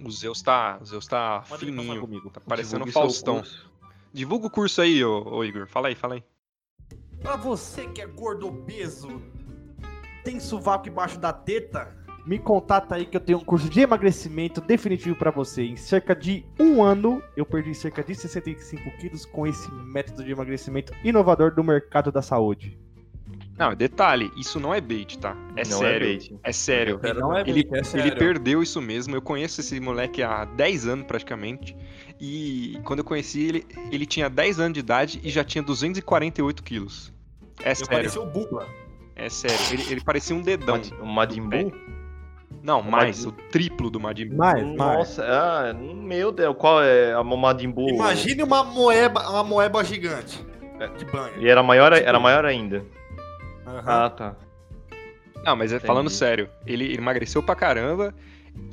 O 0.03 0.11
Zeus 0.11 0.41
tá, 0.43 0.77
o 0.79 0.85
Zeus 0.85 1.07
tá 1.07 1.41
fininho, 1.57 1.99
comigo. 1.99 2.29
tá 2.29 2.39
parecendo 2.41 2.85
Faustão. 2.91 3.41
Divulga 4.15 4.47
o 4.47 4.49
curso 4.49 4.81
aí, 4.81 5.03
ô, 5.03 5.27
ô 5.27 5.43
Igor. 5.43 5.67
Fala 5.67 5.89
aí, 5.89 5.95
fala 5.95 6.13
aí. 6.13 6.23
Pra 7.19 7.35
você 7.35 7.85
que 7.87 8.01
é 8.01 8.07
gordo 8.07 8.47
obeso, 8.47 9.21
tem 10.23 10.39
sovaco 10.39 10.87
embaixo 10.87 11.19
da 11.19 11.33
teta, 11.33 11.93
me 12.25 12.39
contata 12.39 12.95
aí 12.95 13.05
que 13.05 13.17
eu 13.17 13.19
tenho 13.19 13.39
um 13.39 13.43
curso 13.43 13.69
de 13.69 13.81
emagrecimento 13.81 14.61
definitivo 14.61 15.17
pra 15.17 15.31
você. 15.31 15.63
Em 15.63 15.75
cerca 15.75 16.15
de 16.15 16.45
um 16.57 16.81
ano, 16.81 17.21
eu 17.35 17.45
perdi 17.45 17.75
cerca 17.75 18.01
de 18.01 18.15
65 18.15 18.89
quilos 18.99 19.25
com 19.25 19.45
esse 19.45 19.69
método 19.69 20.23
de 20.23 20.31
emagrecimento 20.31 20.93
inovador 21.03 21.53
do 21.53 21.61
mercado 21.61 22.09
da 22.09 22.21
saúde. 22.21 22.79
Não, 23.57 23.73
detalhe, 23.73 24.29
isso 24.35 24.59
não 24.59 24.73
é 24.73 24.81
bait, 24.81 25.17
tá? 25.17 25.35
É 25.55 25.63
Não 25.67 25.79
sério. 25.79 26.07
é 26.07 26.09
bait. 26.11 26.35
É 26.43 26.51
sério. 26.51 26.99
Eu 27.01 27.13
Não 27.15 27.33
é 27.35 27.41
Ele, 27.41 27.63
bait, 27.63 27.69
é 27.73 27.77
ele 27.77 27.83
sério. 27.85 28.17
perdeu 28.17 28.61
isso 28.61 28.81
mesmo. 28.81 29.15
Eu 29.15 29.21
conheço 29.21 29.61
esse 29.61 29.79
moleque 29.79 30.21
há 30.21 30.43
10 30.43 30.87
anos 30.87 31.05
praticamente. 31.05 31.75
E 32.19 32.77
quando 32.83 32.99
eu 32.99 33.05
conheci 33.05 33.47
ele, 33.47 33.65
ele 33.91 34.05
tinha 34.05 34.29
10 34.29 34.59
anos 34.59 34.73
de 34.73 34.79
idade 34.81 35.21
e 35.23 35.29
já 35.29 35.43
tinha 35.43 35.61
248 35.63 36.63
quilos. 36.63 37.13
É 37.63 37.71
Eu 37.71 37.75
sério, 37.77 37.91
pareci 37.91 38.19
o 38.19 38.25
Bugla. 38.25 38.67
é 39.15 39.29
sério. 39.29 39.57
Ele, 39.71 39.83
ele 39.93 40.01
parecia 40.03 40.35
um 40.35 40.41
dedão. 40.41 40.81
O 41.01 41.05
Majin 41.05 41.47
Buu? 41.47 41.71
Não, 42.61 42.81
o 42.81 42.91
mais, 42.91 43.23
Majin- 43.23 43.27
o 43.29 43.31
triplo 43.51 43.89
do 43.89 43.99
Majin 43.99 44.27
Buu. 44.27 44.37
Mais, 44.37 44.63
mais. 44.63 44.77
Nossa, 44.77 45.23
ah, 45.25 45.73
meu 45.73 46.31
Deus, 46.31 46.55
qual 46.57 46.81
é 46.83 47.13
a 47.13 47.23
Majin 47.23 47.69
Buu? 47.69 47.89
Imagine 47.89 48.43
uma 48.43 48.63
moeba, 48.65 49.29
uma 49.29 49.43
moeba 49.43 49.83
gigante. 49.83 50.45
De 50.97 51.05
banho. 51.05 51.33
E 51.39 51.47
era 51.47 51.63
maior, 51.63 51.93
era 51.93 52.19
maior 52.19 52.43
ainda. 52.43 52.83
Aham. 53.65 53.83
Ah, 54.05 54.09
tá. 54.09 54.35
Não, 55.43 55.55
mas 55.55 55.71
é 55.71 55.79
falando 55.79 56.09
sério, 56.09 56.49
ele 56.65 56.95
emagreceu 56.95 57.41
pra 57.43 57.55
caramba. 57.55 58.13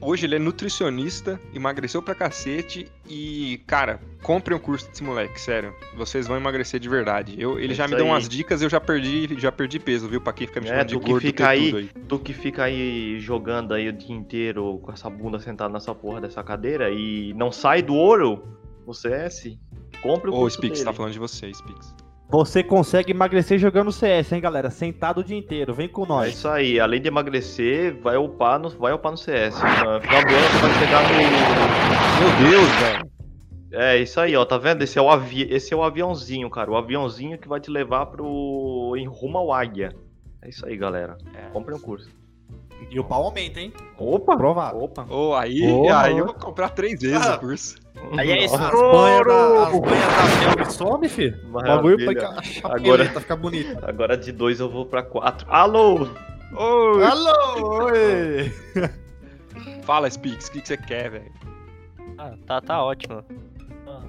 Hoje 0.00 0.26
ele 0.26 0.36
é 0.36 0.38
nutricionista, 0.38 1.40
emagreceu 1.52 2.00
pra 2.00 2.14
cacete 2.14 2.86
e, 3.08 3.60
cara, 3.66 4.00
comprem 4.22 4.56
o 4.56 4.60
curso 4.60 4.88
desse 4.88 5.02
moleque, 5.02 5.40
sério. 5.40 5.74
Vocês 5.96 6.28
vão 6.28 6.36
emagrecer 6.36 6.78
de 6.78 6.88
verdade. 6.88 7.34
Eu, 7.36 7.58
ele 7.58 7.72
É 7.72 7.76
já 7.76 7.88
me 7.88 7.96
deu 7.96 8.04
aí. 8.04 8.10
umas 8.12 8.28
dicas, 8.28 8.62
eu 8.62 8.70
já 8.70 8.80
perdi, 8.80 9.36
já 9.40 9.50
perdi 9.50 9.80
peso, 9.80 10.08
viu? 10.08 10.20
Pra 10.20 10.32
quem 10.32 10.46
fica 10.46 10.60
me 10.60 10.66
É, 10.66 10.70
chamando 10.70 10.86
de 10.86 10.94
tu 10.94 11.00
que 11.00 11.10
gordo 11.10 11.22
fica 11.26 11.48
aí- 11.48 11.74
aí. 11.74 11.90
Tu 12.08 12.18
que 12.20 12.32
fica 12.32 12.62
aí 12.62 13.18
jogando 13.18 13.74
aí 13.74 13.88
o 13.88 13.92
dia 13.92 14.14
inteiro 14.14 14.78
com 14.84 14.92
essa 14.92 15.10
bunda 15.10 15.40
sentada 15.40 15.72
nessa 15.72 15.92
porra 15.92 16.20
dessa 16.20 16.44
cadeira 16.44 16.88
e 16.90 17.34
não 17.34 17.50
sai 17.50 17.82
do 17.82 17.94
ouro 17.96 18.56
no 18.86 18.94
CS, 18.94 19.58
compre 20.00 20.30
o 20.30 20.32
Ô, 20.32 20.36
curso 20.42 20.58
Spix, 20.58 20.78
dele. 20.78 20.84
tá 20.84 20.92
falando 20.92 21.12
de 21.12 21.18
você, 21.18 21.52
Spix. 21.52 21.92
Você 22.32 22.62
consegue 22.62 23.12
emagrecer 23.12 23.58
jogando 23.58 23.92
CS, 23.92 24.32
hein, 24.32 24.40
galera? 24.40 24.70
Sentado 24.70 25.20
o 25.20 25.24
dia 25.24 25.36
inteiro. 25.36 25.74
Vem 25.74 25.86
com 25.86 26.04
É 26.04 26.08
nós. 26.08 26.32
isso 26.32 26.48
aí, 26.48 26.80
além 26.80 27.00
de 27.00 27.08
emagrecer, 27.08 28.00
vai 28.00 28.16
upar 28.16 28.58
no, 28.58 28.70
vai 28.70 28.92
upar 28.94 29.12
no 29.12 29.18
CS. 29.18 29.54
No 29.54 29.60
final 29.60 30.00
do 30.00 30.34
ano 30.34 30.48
você 30.50 30.58
vai 30.58 30.74
chegar 30.78 31.02
no. 31.02 31.14
Meu 32.40 32.50
Deus, 32.50 32.68
velho. 32.80 33.12
É 33.74 33.98
isso 33.98 34.18
aí, 34.20 34.34
ó, 34.36 34.44
tá 34.44 34.56
vendo? 34.58 34.82
Esse 34.82 34.98
é 34.98 35.02
o, 35.02 35.08
avi... 35.10 35.46
Esse 35.50 35.72
é 35.72 35.76
o 35.76 35.82
aviãozinho, 35.82 36.48
cara. 36.50 36.70
O 36.70 36.76
aviãozinho 36.76 37.38
que 37.38 37.48
vai 37.48 37.60
te 37.60 37.70
levar 37.70 38.06
pro. 38.06 38.94
em 38.96 39.06
rumo 39.06 39.36
ao 39.38 39.52
Águia. 39.52 39.94
É 40.42 40.48
isso 40.48 40.66
aí, 40.66 40.76
galera. 40.76 41.16
Comprem 41.52 41.76
o 41.76 41.80
curso. 41.80 42.10
E 42.90 42.98
o 42.98 43.04
pau 43.04 43.24
aumenta, 43.24 43.60
hein? 43.60 43.72
Opa! 43.98 44.36
Provável. 44.36 44.82
Opa! 44.82 45.06
Ô, 45.08 45.34
aí, 45.34 45.62
Ô, 45.70 45.88
aí 45.92 46.18
eu 46.18 46.24
vou 46.26 46.34
comprar 46.34 46.70
três 46.70 47.00
vezes 47.00 47.26
Ah. 47.26 47.36
o 47.36 47.40
curso. 47.40 47.76
Aí 48.18 48.30
é 48.30 48.46
da, 48.48 48.68
as 48.68 48.70
banhas 48.70 49.26
da 49.26 50.56
Melve 50.56 50.72
some, 50.72 51.08
filho. 51.08 51.38
O 51.48 51.52
bagulho 51.52 51.96
pra 51.96 52.74
Agora- 52.74 53.04
ficar 53.20 53.36
bonita. 53.36 53.88
Agora 53.88 54.16
de 54.16 54.32
dois 54.32 54.60
eu 54.60 54.68
vou 54.70 54.84
pra 54.86 55.02
quatro. 55.02 55.46
Alô! 55.50 56.08
Ô, 56.54 57.00
Alô, 57.02 57.84
oi! 57.86 58.52
fala, 59.84 60.10
Spix, 60.10 60.48
o 60.48 60.52
que, 60.52 60.60
que 60.60 60.68
você 60.68 60.76
quer, 60.76 61.10
velho? 61.10 61.32
Ah, 62.18 62.32
tá, 62.46 62.60
tá 62.60 62.82
ótimo. 62.82 63.24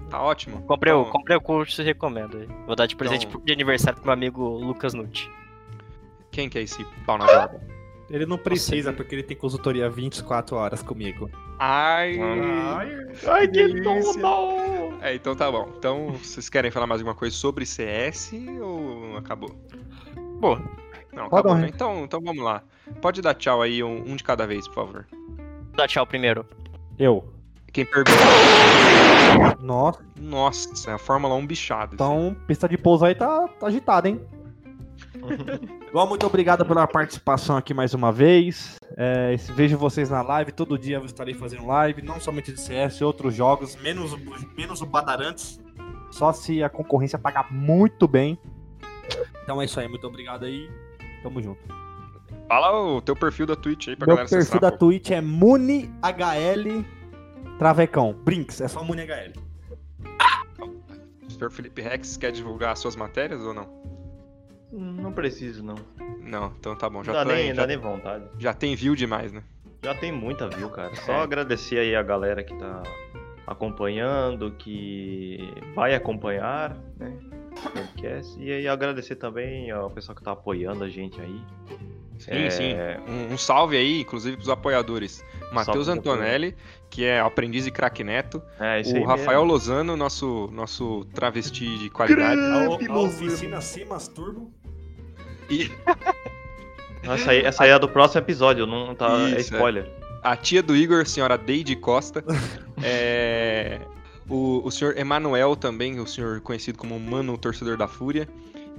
Tá 0.10 0.22
ótimo. 0.22 0.62
Comprei, 0.64 0.94
o, 0.94 1.02
Então, 1.02 1.12
comprei 1.12 1.38
o 1.38 1.42
curso 1.42 1.82
e 1.82 1.86
recomendo. 1.86 2.46
Vou 2.68 2.76
dar 2.76 2.86
de 2.86 2.96
presente 2.96 3.26
Então- 3.26 3.42
de 3.44 3.54
aniversário 3.54 3.96
pro 3.98 4.06
meu 4.06 4.14
amigo 4.14 4.44
Lucas 4.48 4.94
Nutti. 4.94 5.32
Quem 6.32 6.50
que 6.50 6.58
é 6.60 6.62
esse 6.64 6.84
pau 7.06 7.18
na 7.18 7.26
borda? 7.26 7.62
Ele 8.14 8.28
não 8.28 8.38
precisa, 8.38 8.94
porque 8.94 9.16
ele 9.16 9.24
tem 9.24 9.36
consultoria 9.36 9.90
24 9.90 10.56
horas 10.56 10.84
comigo. 10.84 11.32
Ai, 11.58 12.16
Ai, 13.28 13.48
que 13.48 13.82
tudo! 13.82 14.94
É, 15.02 15.16
então 15.16 15.36
tá 15.36 15.52
bom. 15.52 15.74
Então, 15.76 16.12
vocês 16.12 16.48
querem 16.48 16.70
falar 16.70 16.86
mais 16.86 17.02
alguma 17.02 17.16
coisa 17.16 17.36
sobre 17.36 17.66
CS 17.66 18.32
ou 18.62 19.18
acabou? 19.18 19.50
Boa. 20.40 20.62
Não, 21.12 21.28
Pode 21.28 21.42
acabou, 21.42 21.56
dar, 21.56 21.62
né? 21.62 21.72
Então, 21.74 22.04
então 22.04 22.22
vamos 22.22 22.44
lá. 22.44 22.62
Pode 23.02 23.20
dar 23.20 23.34
tchau 23.34 23.64
aí, 23.64 23.84
um, 23.84 24.04
um 24.12 24.16
de 24.16 24.24
cada 24.24 24.46
vez, 24.46 24.68
por 24.68 24.76
favor. 24.76 25.08
Vou 25.12 25.76
dar 25.76 25.88
tchau 25.88 26.06
primeiro. 26.06 26.46
Eu. 27.00 27.28
Quem 27.72 27.84
pergunta. 27.84 28.12
Nossa, 29.60 30.04
Nossa, 30.22 30.92
é 30.92 30.94
a 30.94 30.98
Fórmula 31.00 31.34
1 31.34 31.48
bichada. 31.48 31.96
então 31.96 32.36
pista 32.46 32.70
de 32.70 32.78
pouso 32.78 33.04
aí 33.06 33.16
tá, 33.16 33.48
tá 33.60 33.66
agitada, 33.66 34.08
hein? 34.08 34.22
Bom, 35.92 36.08
muito 36.08 36.26
obrigado 36.26 36.66
pela 36.66 36.86
participação 36.88 37.56
aqui 37.58 37.74
mais 37.74 37.94
uma 37.94 38.12
vez. 38.12 38.76
É, 38.98 39.36
vejo 39.56 39.78
vocês 39.78 40.10
na 40.10 40.22
live. 40.22 40.52
Todo 40.52 40.78
dia 40.78 40.98
eu 40.98 41.06
estarei 41.06 41.34
fazendo 41.34 41.66
live, 41.68 42.02
não 42.02 42.20
somente 42.20 42.52
de 42.52 42.60
CS, 42.60 43.02
outros 43.02 43.34
jogos, 43.36 43.76
menos, 43.78 44.14
o- 44.14 44.20
menos 44.58 44.82
o 44.82 44.86
Badarantes. 44.86 45.60
Só 46.12 46.32
se 46.34 46.62
a 46.64 46.70
concorrência 46.70 47.18
pagar 47.18 47.52
muito 47.52 48.08
bem. 48.08 48.38
Então 49.44 49.62
é 49.62 49.66
isso 49.66 49.80
aí, 49.80 49.88
muito 49.88 50.06
obrigado 50.08 50.46
aí. 50.46 50.70
Tamo 51.22 51.42
junto. 51.42 51.60
Fala 52.48 52.72
o 52.80 53.02
teu 53.02 53.16
perfil 53.16 53.46
da 53.46 53.56
Twitch 53.56 53.88
aí 53.90 53.96
pra 53.96 54.06
Meu 54.06 54.16
galera 54.16 54.30
perfil 54.30 54.42
acessar, 54.58 54.62
da 54.62 54.72
pô. 54.72 54.78
Twitch 54.78 55.12
é 55.12 55.22
MuniHL 55.22 56.84
Travecão. 57.58 58.14
Brinks, 58.24 58.62
é 58.62 58.68
só 58.68 58.84
MuniHL. 58.84 59.34
O 61.28 61.32
senhor 61.32 61.52
Felipe 61.52 61.82
Rex 61.82 62.16
quer 62.18 62.32
divulgar 62.32 62.76
suas 62.78 62.96
matérias 62.96 63.42
ou 63.42 63.54
não? 63.54 63.83
Não 64.76 65.12
preciso, 65.12 65.64
não. 65.64 65.76
Não, 66.22 66.54
então 66.60 66.76
tá 66.76 66.90
bom. 66.90 67.04
Já, 67.04 67.12
Dá 67.14 67.26
tem, 67.26 67.36
nem, 67.36 67.48
já, 67.56 67.62
dá 67.62 67.68
nem 67.68 67.78
vontade. 67.78 68.26
já 68.40 68.54
tem 68.54 68.76
view 68.76 68.96
demais, 68.96 69.32
né? 69.32 69.44
Já 69.84 69.94
tem 69.94 70.12
muita 70.12 70.48
view, 70.50 70.70
cara. 70.70 70.96
Só 70.96 71.12
É. 71.14 71.22
agradecer 71.22 71.78
aí 71.78 71.96
a 71.96 72.02
galera 72.02 72.44
que 72.44 72.56
tá 72.56 72.82
acompanhando, 73.46 74.52
que 74.52 75.38
vai 75.76 75.94
acompanhar, 75.94 76.78
né? 76.98 77.14
Podcast. 77.72 78.40
E 78.42 78.52
aí 78.52 78.68
agradecer 78.68 79.16
também 79.16 79.70
ao 79.70 79.90
pessoal 79.90 80.16
que 80.16 80.24
tá 80.24 80.32
apoiando 80.32 80.84
a 80.84 80.90
gente 80.90 81.20
aí. 81.22 81.40
Sim, 82.18 82.32
É, 82.32 82.50
sim. 82.50 82.74
Um, 83.08 83.34
um 83.34 83.38
salve 83.38 83.76
aí, 83.76 84.02
inclusive, 84.02 84.38
pros 84.38 84.50
apoiadores. 84.50 85.24
Matheus 85.52 85.88
Antonelli, 85.88 86.56
que 86.90 87.04
é 87.04 87.20
aprendiz 87.20 87.66
de 87.66 87.72
craque 87.72 88.04
neto. 88.04 88.42
É, 88.60 88.80
isso 88.82 88.94
O 88.94 88.98
aí 88.98 89.04
Rafael 89.04 89.42
mesmo. 89.42 89.52
Lozano, 89.54 89.98
nosso, 89.98 90.50
nosso 90.52 91.06
travesti 91.14 91.78
de 91.78 91.90
qualidade. 91.90 92.40
A, 92.40 92.66
a 92.94 93.00
oficina 93.00 93.62
Simas 93.62 94.08
Turbo. 94.08 94.52
E 95.54 95.72
Essa 97.04 97.30
aí, 97.32 97.42
essa 97.42 97.64
aí 97.64 97.70
é 97.70 97.80
do 97.80 97.88
próximo 97.88 98.22
episódio, 98.22 98.66
não 98.66 98.96
tá. 98.96 99.30
é 99.30 99.40
Isso, 99.40 99.54
é. 99.54 99.58
spoiler. 99.58 99.90
a 100.24 100.36
tia 100.36 100.64
do 100.64 100.76
Igor, 100.76 101.06
senhora 101.06 101.38
Deide 101.38 101.76
Costa. 101.76 102.24
é, 102.82 103.80
o, 104.28 104.62
o 104.66 104.72
senhor 104.72 104.98
Emanuel 104.98 105.56
também, 105.56 106.00
o 106.00 106.08
senhor 106.08 106.42
conhecido 106.42 106.78
como 106.78 107.00
Mano 107.00 107.38
Torcedor 107.38 107.78
da 107.78 107.88
Fúria. 107.88 108.28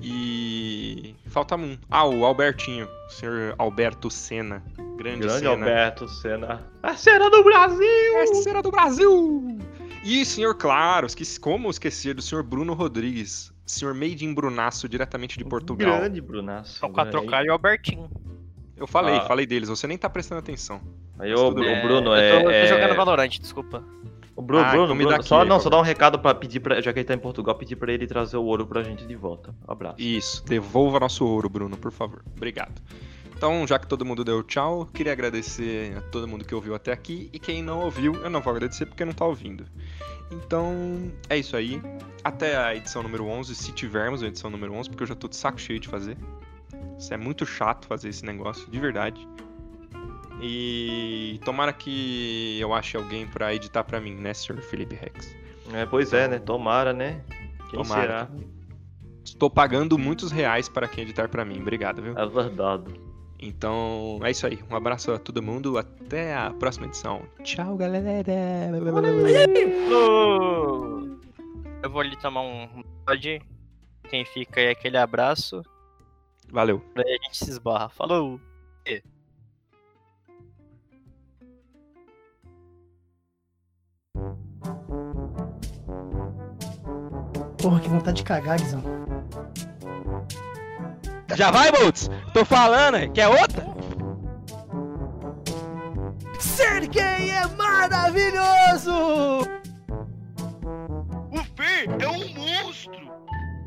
E. 0.02 1.14
Falta 1.26 1.56
um. 1.56 1.78
Ah, 1.88 2.04
o 2.04 2.24
Albertinho. 2.24 2.88
O 3.08 3.12
senhor 3.12 3.54
Alberto 3.58 4.10
Senna. 4.10 4.62
Grande, 4.96 5.20
Grande 5.20 5.38
Senna. 5.38 5.50
Alberto 5.50 6.08
Senna. 6.08 6.62
A 6.82 6.96
cena 6.96 7.30
do 7.30 7.42
Brasil! 7.44 8.18
É 8.18 8.26
Cera 8.26 8.62
do 8.62 8.70
Brasil! 8.70 9.58
E, 10.04 10.24
senhor, 10.24 10.54
claro, 10.54 11.06
como 11.40 11.70
esquecer 11.70 12.14
do 12.14 12.20
senhor 12.20 12.42
Bruno 12.42 12.74
Rodrigues, 12.74 13.50
senhor 13.66 13.94
Made 13.94 14.24
in 14.24 14.34
Brunaço, 14.34 14.88
diretamente 14.88 15.38
de 15.38 15.44
Portugal. 15.44 15.98
Grande 15.98 16.20
Brunaço. 16.20 16.78
Só 16.78 16.90
a 16.94 17.04
né? 17.04 17.10
trocar 17.10 17.44
e 17.44 17.48
o 17.48 17.52
Albertinho. 17.52 18.10
Eu 18.76 18.86
falei, 18.86 19.16
Ah. 19.16 19.20
falei 19.22 19.46
deles, 19.46 19.68
você 19.68 19.86
nem 19.86 19.96
tá 19.96 20.08
prestando 20.10 20.40
atenção. 20.40 20.80
Aí 21.18 21.32
o, 21.32 21.36
Tudo 21.36 21.62
o 21.62 21.64
bem. 21.64 21.82
Bruno 21.82 22.10
eu 22.10 22.14
é. 22.16 22.30
tô, 22.32 22.36
eu 22.38 22.42
tô 22.44 22.50
é- 22.50 22.66
jogando 22.66 22.94
Valorant, 22.96 23.38
desculpa. 23.38 23.84
O 24.36 24.42
Bruno, 24.42 24.64
Ah, 24.64 24.70
Bruno, 24.70 24.84
então 24.86 24.96
Bruno, 24.96 25.14
aqui 25.14 25.28
só, 25.28 25.42
aí, 25.42 25.48
não, 25.48 25.60
só 25.60 25.70
dá 25.70 25.78
um 25.78 25.82
recado 25.82 26.18
pra 26.18 26.34
pedir 26.34 26.58
pra, 26.58 26.80
já 26.80 26.92
que 26.92 26.98
ele 26.98 27.06
tá 27.06 27.14
em 27.14 27.18
Portugal, 27.18 27.54
pedir 27.54 27.76
pra 27.76 27.92
ele 27.92 28.04
trazer 28.04 28.36
o 28.36 28.42
ouro 28.42 28.66
pra 28.66 28.82
gente 28.82 29.06
de 29.06 29.14
volta. 29.14 29.54
Um 29.66 29.72
abraço. 29.72 30.00
Isso, 30.00 30.44
devolva 30.44 30.98
nosso 30.98 31.24
ouro, 31.24 31.48
Bruno, 31.48 31.76
por 31.76 31.92
favor. 31.92 32.24
Obrigado. 32.36 32.82
Então, 33.37 33.66
já 33.66 33.78
que 33.78 33.87
todo 33.87 34.05
mundo 34.05 34.24
deu 34.24 34.43
tchau, 34.43 34.87
queria 34.87 35.12
agradecer 35.12 35.97
a 35.97 36.01
todo 36.01 36.26
mundo 36.26 36.45
que 36.45 36.55
ouviu 36.55 36.74
até 36.74 36.93
aqui. 36.93 37.28
E 37.32 37.39
quem 37.39 37.62
não 37.62 37.80
ouviu, 37.80 38.14
eu 38.14 38.30
não 38.30 38.41
vou 38.41 38.53
agradecer 38.53 38.87
porque 38.87 39.05
não 39.05 39.12
tá 39.12 39.24
ouvindo. 39.24 39.66
Então, 40.30 41.12
é 41.28 41.37
isso 41.37 41.57
aí. 41.57 41.82
Até 42.22 42.57
a 42.57 42.74
edição 42.74 43.03
número 43.03 43.26
11, 43.26 43.55
se 43.55 43.72
tivermos 43.72 44.22
a 44.22 44.26
edição 44.26 44.51
número 44.51 44.72
11, 44.72 44.89
porque 44.89 45.03
eu 45.03 45.07
já 45.09 45.14
tô 45.14 45.28
de 45.28 45.37
saco 45.37 45.61
cheio 45.61 45.80
de 45.80 45.89
fazer. 45.89 46.16
Isso 46.99 47.12
é 47.12 47.16
muito 47.16 47.45
chato 47.45 47.87
fazer 47.87 48.09
esse 48.09 48.24
negócio, 48.24 48.70
de 48.70 48.78
verdade. 48.78 49.26
E 50.41 51.41
tomara 51.45 51.72
que 51.72 52.59
eu 52.61 52.72
ache 52.72 52.97
alguém 52.97 53.26
pra 53.26 53.55
editar 53.55 53.85
pra 53.85 54.01
mim, 54.01 54.14
né, 54.14 54.32
Sr. 54.32 54.61
Felipe 54.61 54.95
Rex? 54.95 55.35
É, 55.72 55.87
pois 55.87 56.12
é, 56.12 56.28
né? 56.28 56.39
Tomara, 56.39 56.93
né? 56.93 57.22
Quem 57.70 57.82
Tomara. 57.82 58.03
será? 58.03 58.28
Estou 59.24 59.49
pagando 59.49 59.99
muitos 59.99 60.30
reais 60.30 60.68
para 60.68 60.87
quem 60.87 61.03
editar 61.05 61.28
pra 61.28 61.45
mim. 61.45 61.61
Obrigado, 61.61 62.03
viu? 62.03 62.16
É 62.16 62.26
verdade. 62.26 63.03
Então, 63.47 64.18
é 64.22 64.30
isso 64.30 64.47
aí. 64.47 64.59
Um 64.70 64.74
abraço 64.74 65.12
a 65.12 65.18
todo 65.18 65.42
mundo. 65.42 65.76
Até 65.76 66.34
a 66.34 66.51
próxima 66.51 66.86
edição. 66.86 67.22
Tchau, 67.42 67.76
galera. 67.76 68.24
Eu 71.82 71.90
vou 71.90 72.01
ali 72.01 72.16
tomar 72.16 72.40
um 72.40 72.82
pod. 73.05 73.42
Quem 74.09 74.24
fica 74.24 74.61
aí, 74.61 74.68
aquele 74.70 74.97
abraço. 74.97 75.62
Valeu. 76.51 76.82
Daí 76.95 77.18
a 77.20 77.24
gente 77.24 77.36
se 77.36 77.51
esbarra. 77.51 77.90
Falou! 77.90 78.40
Porra, 87.61 87.80
que 87.80 87.88
vontade 87.88 88.18
de 88.18 88.24
cagar, 88.24 88.59
Guizão. 88.59 89.03
Já 91.37 91.51
vai, 91.51 91.70
Boltz? 91.72 92.09
Tô 92.32 92.45
falando, 92.45 92.97
é. 92.97 93.09
quer 93.09 93.28
outra? 93.28 93.66
Ser 96.39 96.89
quem 96.89 97.30
é 97.30 97.47
maravilhoso! 97.57 99.49
O 101.30 101.39
Fê 101.57 101.89
é 101.99 102.09
um 102.09 102.35
monstro! 102.35 102.95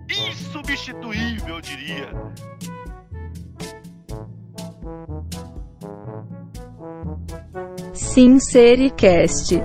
Insubstituível, 0.10 1.56
eu 1.56 1.62
diria. 1.62 2.10
Sincericast. 7.94 9.62